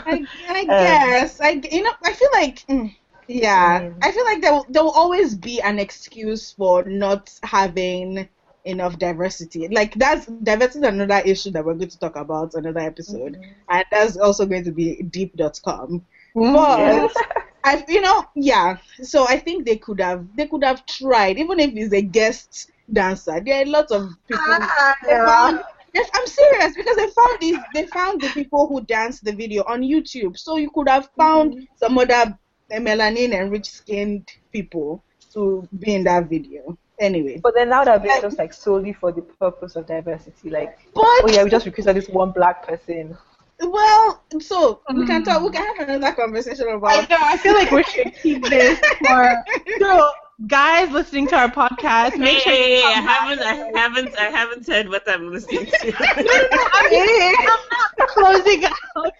I, 0.06 0.28
I 0.48 0.64
Um, 0.68 1.06
guess 1.06 1.40
I 1.40 1.50
you 1.70 1.82
know 1.82 1.92
I 2.04 2.12
feel 2.12 2.28
like 2.34 2.66
mm, 2.68 2.94
yeah 3.30 3.80
Mm. 3.80 3.94
I 4.02 4.10
feel 4.12 4.24
like 4.24 4.42
there 4.42 4.52
will, 4.52 4.66
there 4.68 4.82
will 4.82 4.90
always 4.90 5.34
be 5.34 5.60
an 5.60 5.78
excuse 5.78 6.52
for 6.52 6.82
not 6.84 7.32
having 7.42 8.28
enough 8.64 8.98
diversity. 8.98 9.68
Like 9.68 9.94
that's 9.94 10.26
diversity 10.26 10.86
is 10.86 10.92
another 10.92 11.22
issue 11.24 11.50
that 11.52 11.64
we're 11.64 11.74
going 11.74 11.88
to 11.88 11.98
talk 11.98 12.16
about 12.16 12.54
another 12.54 12.80
episode, 12.80 13.34
mm-hmm. 13.34 13.70
and 13.70 13.84
that's 13.90 14.16
also 14.16 14.46
going 14.46 14.64
to 14.64 14.72
be 14.72 15.02
deep.com. 15.02 16.04
Mm, 16.36 16.54
but 16.54 17.46
I 17.64 17.84
you 17.88 18.00
know 18.00 18.24
yeah 18.34 18.78
so 19.02 19.26
I 19.28 19.38
think 19.38 19.66
they 19.66 19.76
could 19.76 20.00
have 20.00 20.24
they 20.36 20.46
could 20.46 20.64
have 20.64 20.86
tried 20.86 21.38
even 21.38 21.60
if 21.60 21.70
it's 21.74 21.92
a 21.94 22.02
guest 22.02 22.70
dancer. 22.92 23.40
There 23.40 23.62
are 23.62 23.66
lots 23.66 23.92
of 23.92 24.10
people. 24.26 24.44
Ah, 24.48 24.96
they 25.04 25.10
found- 25.10 25.62
Yes, 25.92 26.08
I'm 26.14 26.26
serious 26.26 26.76
because 26.76 26.94
they 26.94 27.08
found 27.08 27.38
these. 27.40 27.58
They 27.74 27.86
found 27.86 28.20
the 28.20 28.28
people 28.28 28.68
who 28.68 28.80
danced 28.82 29.24
the 29.24 29.32
video 29.32 29.64
on 29.64 29.80
YouTube. 29.82 30.38
So 30.38 30.56
you 30.56 30.70
could 30.70 30.88
have 30.88 31.10
found 31.16 31.54
mm-hmm. 31.54 31.64
some 31.74 31.98
other 31.98 32.38
melanin 32.78 33.34
and 33.34 33.50
rich 33.50 33.70
skinned 33.70 34.28
people 34.52 35.02
to 35.32 35.68
be 35.78 35.94
in 35.94 36.04
that 36.04 36.28
video. 36.28 36.76
Anyway, 36.98 37.40
but 37.42 37.54
then 37.54 37.70
now 37.70 37.82
that 37.82 38.02
would 38.02 38.10
have 38.10 38.20
been 38.20 38.30
just 38.30 38.38
like 38.38 38.52
solely 38.52 38.92
for 38.92 39.10
the 39.10 39.22
purpose 39.22 39.74
of 39.74 39.86
diversity, 39.86 40.50
like 40.50 40.78
but 40.94 41.02
oh 41.04 41.30
yeah, 41.32 41.42
we 41.42 41.48
just 41.48 41.64
recruited 41.64 41.96
this 41.96 42.08
one 42.08 42.30
black 42.30 42.66
person. 42.66 43.16
well, 43.58 44.22
so 44.38 44.80
we 44.94 45.06
can 45.06 45.22
mm. 45.22 45.24
talk. 45.24 45.42
We 45.42 45.50
can 45.50 45.76
have 45.76 45.88
another 45.88 46.14
conversation 46.14 46.68
about. 46.68 46.90
I 46.90 46.98
about. 46.98 47.10
know. 47.10 47.18
I 47.20 47.36
feel 47.38 47.54
like 47.54 47.70
we 47.70 47.82
should 47.84 48.14
keep 48.22 48.44
this 48.44 48.78
for 49.06 49.44
so 49.78 50.10
guys 50.46 50.90
listening 50.90 51.26
to 51.28 51.36
our 51.36 51.48
podcast. 51.48 52.16
Make 52.18 52.38
Hey, 52.38 52.40
sure 52.40 52.52
you 52.52 52.80
hey, 52.80 52.82
I 52.84 53.00
haven't, 53.00 53.40
I 53.42 53.54
haven't, 53.78 54.18
I 54.18 54.24
haven't 54.24 54.64
said 54.64 54.88
what 54.88 55.02
I'm 55.08 55.30
listening 55.30 55.66
to. 55.66 55.92
I'm, 55.98 56.98
I'm 57.46 57.60
not 57.70 58.08
closing 58.08 58.64
out 58.64 59.12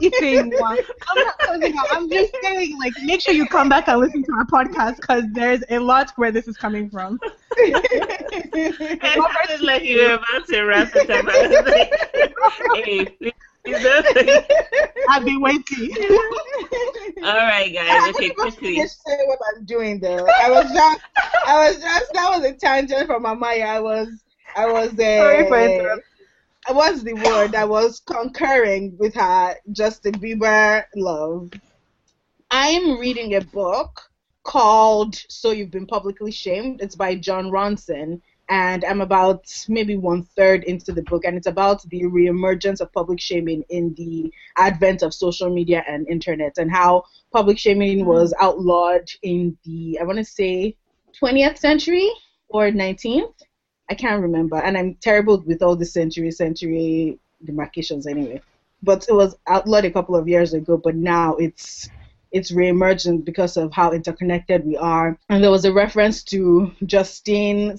anything. 0.00 0.52
I'm 1.08 1.18
not 1.20 1.38
closing 1.38 1.76
out. 1.78 1.86
I'm 1.92 2.10
just 2.10 2.32
saying, 2.42 2.78
like, 2.78 2.92
make 3.02 3.20
sure 3.20 3.34
you 3.34 3.46
come 3.46 3.68
back 3.68 3.88
and 3.88 4.00
listen 4.00 4.22
to 4.24 4.32
our 4.32 4.44
podcast 4.46 4.96
because 4.96 5.24
there's 5.32 5.62
a 5.70 5.78
lot 5.78 6.10
where 6.16 6.30
this 6.32 6.48
is 6.48 6.56
coming 6.56 6.90
from. 6.90 7.18
I 7.58 9.28
sounded 9.48 9.64
like 9.66 9.82
you 9.82 9.98
were 10.02 10.14
about 10.14 10.46
to 10.48 10.62
wrap 10.62 10.90
it 10.94 11.10
up. 11.10 11.26
I 11.28 11.46
was 11.48 11.66
like, 11.66 12.84
hey, 12.84 13.32
please 13.64 13.82
don't. 13.82 14.06
I've 15.08 15.24
been 15.24 15.40
waiting. 15.40 15.90
All 17.22 17.36
right, 17.36 17.70
I 17.70 17.72
guys. 17.72 18.02
didn't 18.04 18.16
Okay, 18.16 18.24
even 18.26 18.36
quickly. 18.36 18.74
finish 18.74 18.90
saying 19.06 19.26
what 19.28 19.38
I'm 19.56 19.64
doing 19.64 20.00
there. 20.00 20.26
I 20.28 20.50
was 20.50 20.70
just, 20.72 21.00
I 21.46 21.68
was 21.68 21.76
just, 21.82 22.12
that 22.14 22.30
was 22.30 22.44
a 22.44 22.52
tangent 22.54 23.06
from 23.06 23.24
Amaya. 23.24 23.66
I 23.66 23.80
was, 23.80 24.08
I 24.56 24.66
was, 24.66 24.90
uh, 24.98 25.18
Sorry 25.18 25.48
for 25.48 25.58
interrupting. 25.60 26.04
what's 26.72 27.02
the 27.02 27.14
word? 27.14 27.54
I 27.54 27.64
was 27.64 28.00
concurring 28.00 28.96
with 28.98 29.14
her 29.14 29.54
Justin 29.72 30.14
Bieber 30.14 30.84
love. 30.96 31.50
I'm 32.50 32.98
reading 32.98 33.34
a 33.34 33.40
book 33.40 34.00
called 34.42 35.14
So 35.28 35.50
You've 35.50 35.70
Been 35.70 35.86
Publicly 35.86 36.32
Shamed. 36.32 36.80
It's 36.80 36.96
by 36.96 37.14
Jon 37.14 37.50
Ronson. 37.50 38.20
And 38.50 38.84
I'm 38.84 39.00
about 39.00 39.44
maybe 39.68 39.96
one 39.96 40.24
third 40.36 40.64
into 40.64 40.90
the 40.92 41.02
book, 41.02 41.24
and 41.24 41.36
it's 41.36 41.46
about 41.46 41.88
the 41.88 42.02
reemergence 42.02 42.80
of 42.80 42.92
public 42.92 43.20
shaming 43.20 43.64
in 43.68 43.94
the 43.94 44.32
advent 44.56 45.02
of 45.02 45.14
social 45.14 45.48
media 45.48 45.84
and 45.86 46.08
internet, 46.08 46.58
and 46.58 46.68
how 46.68 47.04
public 47.32 47.58
shaming 47.58 48.00
mm-hmm. 48.00 48.08
was 48.08 48.34
outlawed 48.40 49.08
in 49.22 49.56
the, 49.64 49.98
I 50.00 50.04
want 50.04 50.18
to 50.18 50.24
say, 50.24 50.76
20th 51.22 51.58
century 51.58 52.10
or 52.48 52.70
19th. 52.70 53.34
I 53.88 53.94
can't 53.94 54.20
remember, 54.20 54.56
and 54.56 54.76
I'm 54.76 54.96
terrible 54.96 55.40
with 55.46 55.62
all 55.62 55.76
the 55.76 55.86
century 55.86 56.32
century 56.32 57.20
demarcations 57.44 58.08
anyway. 58.08 58.42
But 58.82 59.08
it 59.08 59.14
was 59.14 59.36
outlawed 59.46 59.84
a 59.84 59.92
couple 59.92 60.16
of 60.16 60.26
years 60.26 60.54
ago, 60.54 60.76
but 60.76 60.96
now 60.96 61.36
it's 61.36 61.88
it's 62.32 62.50
reemergent 62.50 63.24
because 63.24 63.56
of 63.56 63.72
how 63.72 63.92
interconnected 63.92 64.64
we 64.64 64.76
are. 64.76 65.18
And 65.28 65.42
there 65.42 65.50
was 65.50 65.64
a 65.64 65.72
reference 65.72 66.22
to 66.24 66.72
Justine 66.84 67.76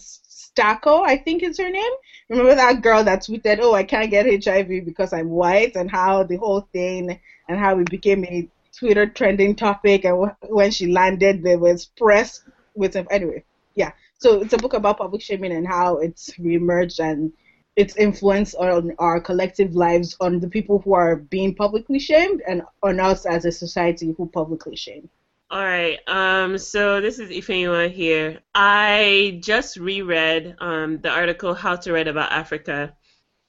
Sacco, 0.58 1.02
I 1.04 1.18
think 1.18 1.43
is 1.43 1.58
her 1.58 1.70
name. 1.70 1.91
Remember 2.30 2.56
that 2.56 2.82
girl 2.82 3.04
that 3.04 3.22
tweeted, 3.24 3.60
"Oh, 3.62 3.74
I 3.74 3.84
can't 3.84 4.10
get 4.12 4.26
HIV 4.28 4.80
because 4.82 5.14
I'm 5.14 5.30
white," 5.30 5.76
and 5.76 5.89
how 5.91 6.24
the 6.24 6.36
whole 6.38 6.62
thing 6.74 7.20
and 7.49 7.60
how 7.60 7.80
it 7.80 7.89
became 7.89 8.24
a 8.26 8.47
Twitter 8.78 9.06
trending 9.08 9.56
topic, 9.56 10.06
and 10.06 10.18
wh- 10.30 10.49
when 10.52 10.72
she 10.72 10.88
landed, 10.88 11.43
there 11.43 11.60
was 11.60 11.86
press 11.86 12.43
with 12.76 12.93
him. 12.95 13.08
Anyway, 13.12 13.43
yeah. 13.76 13.91
So 14.20 14.41
it's 14.41 14.54
a 14.54 14.58
book 14.58 14.74
about 14.74 14.97
public 14.99 15.22
shaming 15.22 15.52
and 15.52 15.68
how 15.68 15.97
it's 15.97 16.32
reemerged 16.38 16.99
and 16.99 17.32
its 17.76 17.95
influence 17.97 18.54
on 18.54 18.93
our 18.99 19.20
collective 19.20 19.76
lives, 19.76 20.16
on 20.22 20.39
the 20.39 20.49
people 20.49 20.80
who 20.80 20.93
are 20.93 21.16
being 21.18 21.56
publicly 21.56 21.99
shamed, 21.99 22.41
and 22.47 22.62
on 22.84 22.99
us 22.99 23.26
as 23.26 23.45
a 23.45 23.52
society 23.52 24.14
who 24.18 24.28
publicly 24.28 24.76
shame. 24.76 25.10
All 25.52 25.66
right. 25.66 25.99
Um. 26.08 26.58
So 26.58 27.02
this 27.02 27.20
is 27.20 27.30
Ifeanyiwa 27.30 27.91
here. 27.91 28.39
I 28.56 29.38
just 29.43 29.76
reread 29.76 30.56
um 30.62 30.99
the 31.02 31.10
article 31.10 31.54
"How 31.54 31.76
to 31.76 31.91
Write 31.91 32.08
About 32.08 32.32
Africa," 32.32 32.95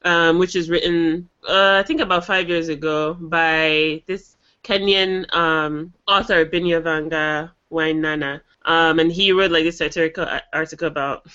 um, 0.05 0.41
which 0.41 0.57
is 0.57 0.69
written 0.69 1.29
uh, 1.49 1.79
I 1.79 1.87
think 1.87 2.01
about 2.01 2.27
five 2.27 2.49
years 2.49 2.69
ago 2.69 3.15
by 3.15 4.03
this 4.09 4.37
Kenyan 4.65 5.33
um 5.33 5.93
author 6.09 6.45
Binyavanga 6.45 7.53
Wainaina. 7.71 8.41
Um, 8.65 8.99
and 8.99 9.11
he 9.11 9.33
wrote 9.33 9.51
like 9.51 9.65
this 9.65 9.79
satirical 9.79 10.27
article 10.53 10.89
about 10.89 11.27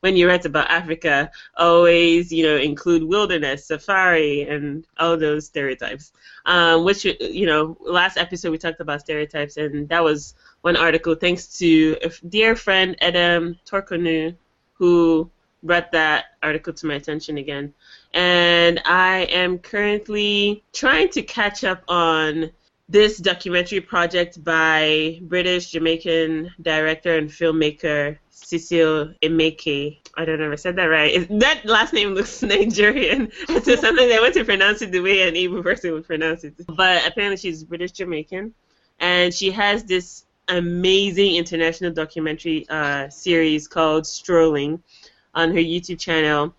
when 0.00 0.16
you 0.16 0.28
write 0.28 0.44
about 0.44 0.70
Africa, 0.70 1.30
always 1.56 2.32
you 2.32 2.44
know 2.44 2.56
include 2.56 3.02
wilderness, 3.02 3.66
safari, 3.66 4.42
and 4.42 4.86
all 4.98 5.16
those 5.16 5.46
stereotypes. 5.46 6.12
Um, 6.44 6.84
which 6.84 7.04
you 7.04 7.46
know, 7.46 7.76
last 7.80 8.16
episode 8.16 8.50
we 8.50 8.58
talked 8.58 8.80
about 8.80 9.00
stereotypes, 9.00 9.56
and 9.56 9.88
that 9.88 10.02
was 10.02 10.34
one 10.62 10.76
article 10.76 11.14
thanks 11.14 11.58
to 11.58 11.96
a 12.02 12.10
dear 12.28 12.54
friend 12.54 12.96
Adam 13.00 13.58
Torkonu, 13.66 14.34
who 14.74 15.30
brought 15.62 15.92
that 15.92 16.26
article 16.42 16.72
to 16.72 16.86
my 16.86 16.94
attention 16.94 17.38
again. 17.38 17.72
And 18.14 18.80
I 18.84 19.22
am 19.30 19.58
currently 19.58 20.62
trying 20.72 21.08
to 21.10 21.22
catch 21.22 21.64
up 21.64 21.82
on 21.88 22.50
this 22.88 23.18
documentary 23.18 23.80
project 23.80 24.42
by 24.44 25.18
British 25.22 25.70
Jamaican 25.70 26.52
director 26.62 27.16
and 27.16 27.28
filmmaker 27.28 28.16
Cecile 28.30 29.12
Emeke. 29.22 29.98
I 30.16 30.24
don't 30.24 30.38
know 30.38 30.46
if 30.46 30.52
I 30.52 30.56
said 30.56 30.76
that 30.76 30.84
right. 30.84 31.26
That 31.40 31.64
last 31.64 31.92
name 31.92 32.10
looks 32.14 32.42
Nigerian. 32.42 33.32
so 33.48 33.74
sometimes 33.74 34.12
I 34.12 34.20
want 34.20 34.34
to 34.34 34.44
pronounce 34.44 34.82
it 34.82 34.92
the 34.92 35.00
way 35.00 35.26
an 35.26 35.34
Igbo 35.34 35.62
person 35.62 35.92
would 35.92 36.06
pronounce 36.06 36.44
it. 36.44 36.54
But 36.68 37.04
apparently 37.06 37.38
she's 37.38 37.64
British 37.64 37.92
Jamaican. 37.92 38.54
And 39.00 39.34
she 39.34 39.50
has 39.50 39.84
this 39.84 40.24
amazing 40.48 41.34
international 41.34 41.92
documentary 41.92 42.66
uh, 42.68 43.08
series 43.08 43.66
called 43.66 44.06
Strolling 44.06 44.82
on 45.34 45.50
her 45.50 45.60
YouTube 45.60 45.98
channel. 45.98 46.54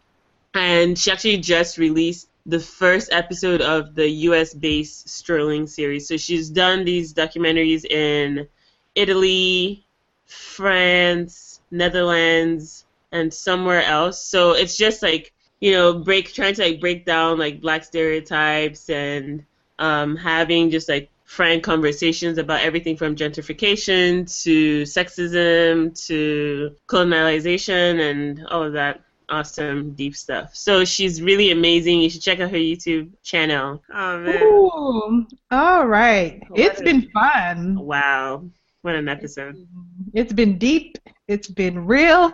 And 0.54 0.98
she 0.98 1.10
actually 1.10 1.38
just 1.38 1.78
released 1.78 2.28
the 2.48 2.60
first 2.60 3.10
episode 3.12 3.62
of 3.62 3.94
the 3.94 4.10
US 4.10 4.54
based 4.54 5.10
Strolling 5.10 5.68
series. 5.68 6.08
So 6.08 6.16
she's 6.16 6.50
done 6.50 6.86
these 6.86 7.14
documentaries 7.14 7.84
in 7.86 8.48
Italy, 8.96 9.86
France, 10.26 11.62
Netherlands, 11.72 12.86
and 13.12 13.34
somewhere 13.34 13.84
else. 13.84 14.24
So 14.24 14.54
it's 14.54 14.78
just 14.78 15.04
like, 15.04 15.34
you 15.60 15.74
know, 15.74 16.00
break 16.00 16.34
trying 16.34 16.56
to 16.56 16.64
like 16.64 16.80
break 16.80 17.06
down 17.06 17.38
like 17.38 17.62
black 17.62 17.84
stereotypes 17.84 18.90
and 18.90 19.44
um, 19.78 20.16
having 20.16 20.72
just 20.72 20.88
like 20.88 21.10
frank 21.26 21.62
conversations 21.62 22.38
about 22.38 22.62
everything 22.62 22.96
from 22.96 23.14
gentrification 23.14 24.24
to 24.44 24.84
sexism 24.84 25.94
to 26.08 26.74
colonialization 26.88 28.00
and 28.00 28.48
all 28.48 28.64
of 28.64 28.72
that 28.74 29.02
awesome 29.30 29.92
deep 29.94 30.16
stuff. 30.16 30.56
So 30.56 30.86
she's 30.86 31.22
really 31.22 31.52
amazing. 31.52 32.00
You 32.02 32.10
should 32.10 32.22
check 32.22 32.40
out 32.40 32.52
her 32.52 32.58
YouTube 32.58 33.10
channel. 33.24 33.84
Oh 33.94 34.20
man. 34.20 34.42
Ooh, 34.44 35.28
all 35.52 35.86
right. 35.88 36.42
What 36.50 36.60
It's 36.60 36.78
is- 36.80 36.84
been 36.84 37.10
fun. 37.12 37.80
Wow. 37.80 38.44
What 38.84 38.96
an 38.96 39.10
episode. 39.10 39.68
It's 40.14 40.32
been 40.32 40.58
deep. 40.58 40.98
It's 41.28 41.48
been 41.50 41.86
real. 41.86 42.34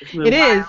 It's 0.00 0.12
been 0.12 0.26
it 0.26 0.34
is. 0.34 0.64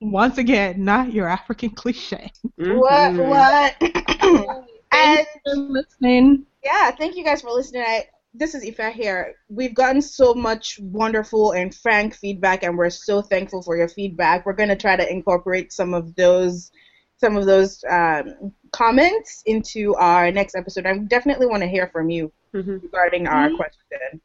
Once 0.00 0.38
again, 0.38 0.82
not 0.84 1.12
your 1.12 1.28
African 1.28 1.70
cliche. 1.70 2.30
What? 2.56 3.12
Mhm. 3.12 3.28
What? 3.28 3.76
and 3.82 4.56
Thanks 4.90 5.30
for 5.44 5.54
listening. 5.56 6.46
yeah, 6.64 6.90
thank 6.92 7.16
you 7.16 7.24
guys 7.24 7.42
for 7.42 7.50
listening. 7.50 7.82
I, 7.82 8.06
this 8.34 8.54
is 8.54 8.64
Ifa 8.64 8.92
here. 8.92 9.34
We've 9.48 9.74
gotten 9.74 10.00
so 10.02 10.34
much 10.34 10.78
wonderful 10.80 11.52
and 11.52 11.74
frank 11.74 12.14
feedback, 12.14 12.62
and 12.62 12.76
we're 12.78 12.90
so 12.90 13.22
thankful 13.22 13.62
for 13.62 13.76
your 13.76 13.88
feedback. 13.88 14.46
We're 14.46 14.54
gonna 14.54 14.76
try 14.76 14.96
to 14.96 15.10
incorporate 15.10 15.72
some 15.72 15.92
of 15.94 16.14
those, 16.14 16.72
some 17.18 17.36
of 17.36 17.46
those 17.46 17.84
um, 17.90 18.52
comments 18.72 19.42
into 19.46 19.94
our 19.96 20.30
next 20.32 20.54
episode. 20.54 20.86
I 20.86 20.96
definitely 20.98 21.46
want 21.46 21.62
to 21.62 21.68
hear 21.68 21.88
from 21.88 22.08
you 22.10 22.32
Mhm. 22.54 22.82
regarding 22.82 23.26
our 23.26 23.48
Mhm. 23.50 23.56
question. 23.56 24.20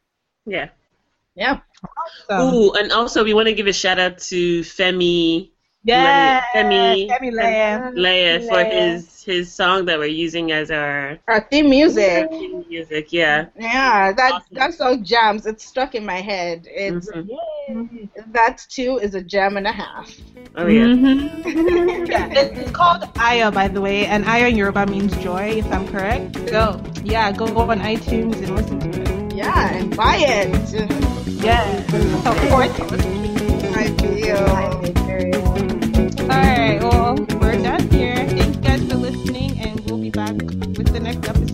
Yeah. 0.46 0.70
Yeah. 1.36 1.60
So, 2.30 2.40
Ooh, 2.40 2.72
and 2.74 2.92
also 2.92 3.24
we 3.24 3.34
want 3.34 3.48
to 3.48 3.54
give 3.54 3.68
a 3.68 3.74
shout 3.74 4.00
out 4.00 4.18
to 4.20 4.62
Femi 4.62 5.52
yeah, 5.84 6.42
Femi- 6.54 7.08
Femi 7.10 7.32
Leia. 7.32 7.94
Leia 7.94 8.40
for 8.48 8.56
Leia. 8.56 8.72
his 8.72 9.24
his 9.24 9.54
song 9.54 9.86
that 9.86 10.00
we're 10.00 10.06
using 10.06 10.52
as 10.52 10.72
our 10.72 11.18
Our 11.28 11.42
theme 11.52 11.70
music. 11.70 12.30
theme 12.30 12.66
music. 12.70 13.12
Yeah. 13.12 13.48
Yeah, 13.60 14.14
that 14.14 14.32
Awesome. 14.34 14.48
that 14.52 14.74
song 14.74 15.04
jams. 15.04 15.46
It's 15.46 15.66
stuck 15.66 15.96
in 15.96 16.06
my 16.06 16.22
head. 16.22 16.66
It's 16.70 17.10
Mhm. 17.12 18.10
that 18.34 18.66
too 18.70 19.00
is 19.00 19.16
a 19.16 19.22
jam 19.22 19.58
and 19.58 19.68
a 19.68 19.72
half. 19.72 20.10
Oh 20.56 20.68
yeah. 20.68 20.84
Mhm. 20.86 22.08
Yeah, 22.10 22.28
it's, 22.32 22.60
it's 22.60 22.72
called 22.72 23.04
Aya, 23.18 23.52
by 23.52 23.68
the 23.68 23.82
way, 23.82 24.06
and 24.06 24.26
Aya 24.26 24.48
in 24.48 24.56
Yoruba 24.56 24.86
means 24.88 25.16
joy, 25.18 25.60
if 25.60 25.72
I'm 25.72 25.88
correct. 25.90 26.34
Go, 26.48 26.82
yeah, 27.04 27.32
go 27.32 27.46
on 27.46 27.80
iTunes 27.82 28.36
and 28.44 28.56
listen 28.56 28.80
to 28.80 29.02
it. 29.02 29.34
Yeah, 29.36 29.74
and 29.76 29.96
buy 29.96 30.18
it. 30.18 30.50
Yeah, 31.44 31.64
of 32.26 32.36
course. 32.50 32.76
I 33.76 33.92
feel. 34.00 35.47
All 36.30 36.36
right. 36.36 36.80
Well, 36.82 37.16
we're 37.40 37.62
done 37.62 37.90
here. 37.90 38.16
Thank 38.16 38.56
you 38.56 38.62
guys 38.62 38.86
for 38.90 38.96
listening, 38.96 39.58
and 39.60 39.80
we'll 39.90 39.98
be 40.00 40.10
back 40.10 40.34
with 40.36 40.92
the 40.92 41.00
next 41.00 41.28
episode. 41.30 41.47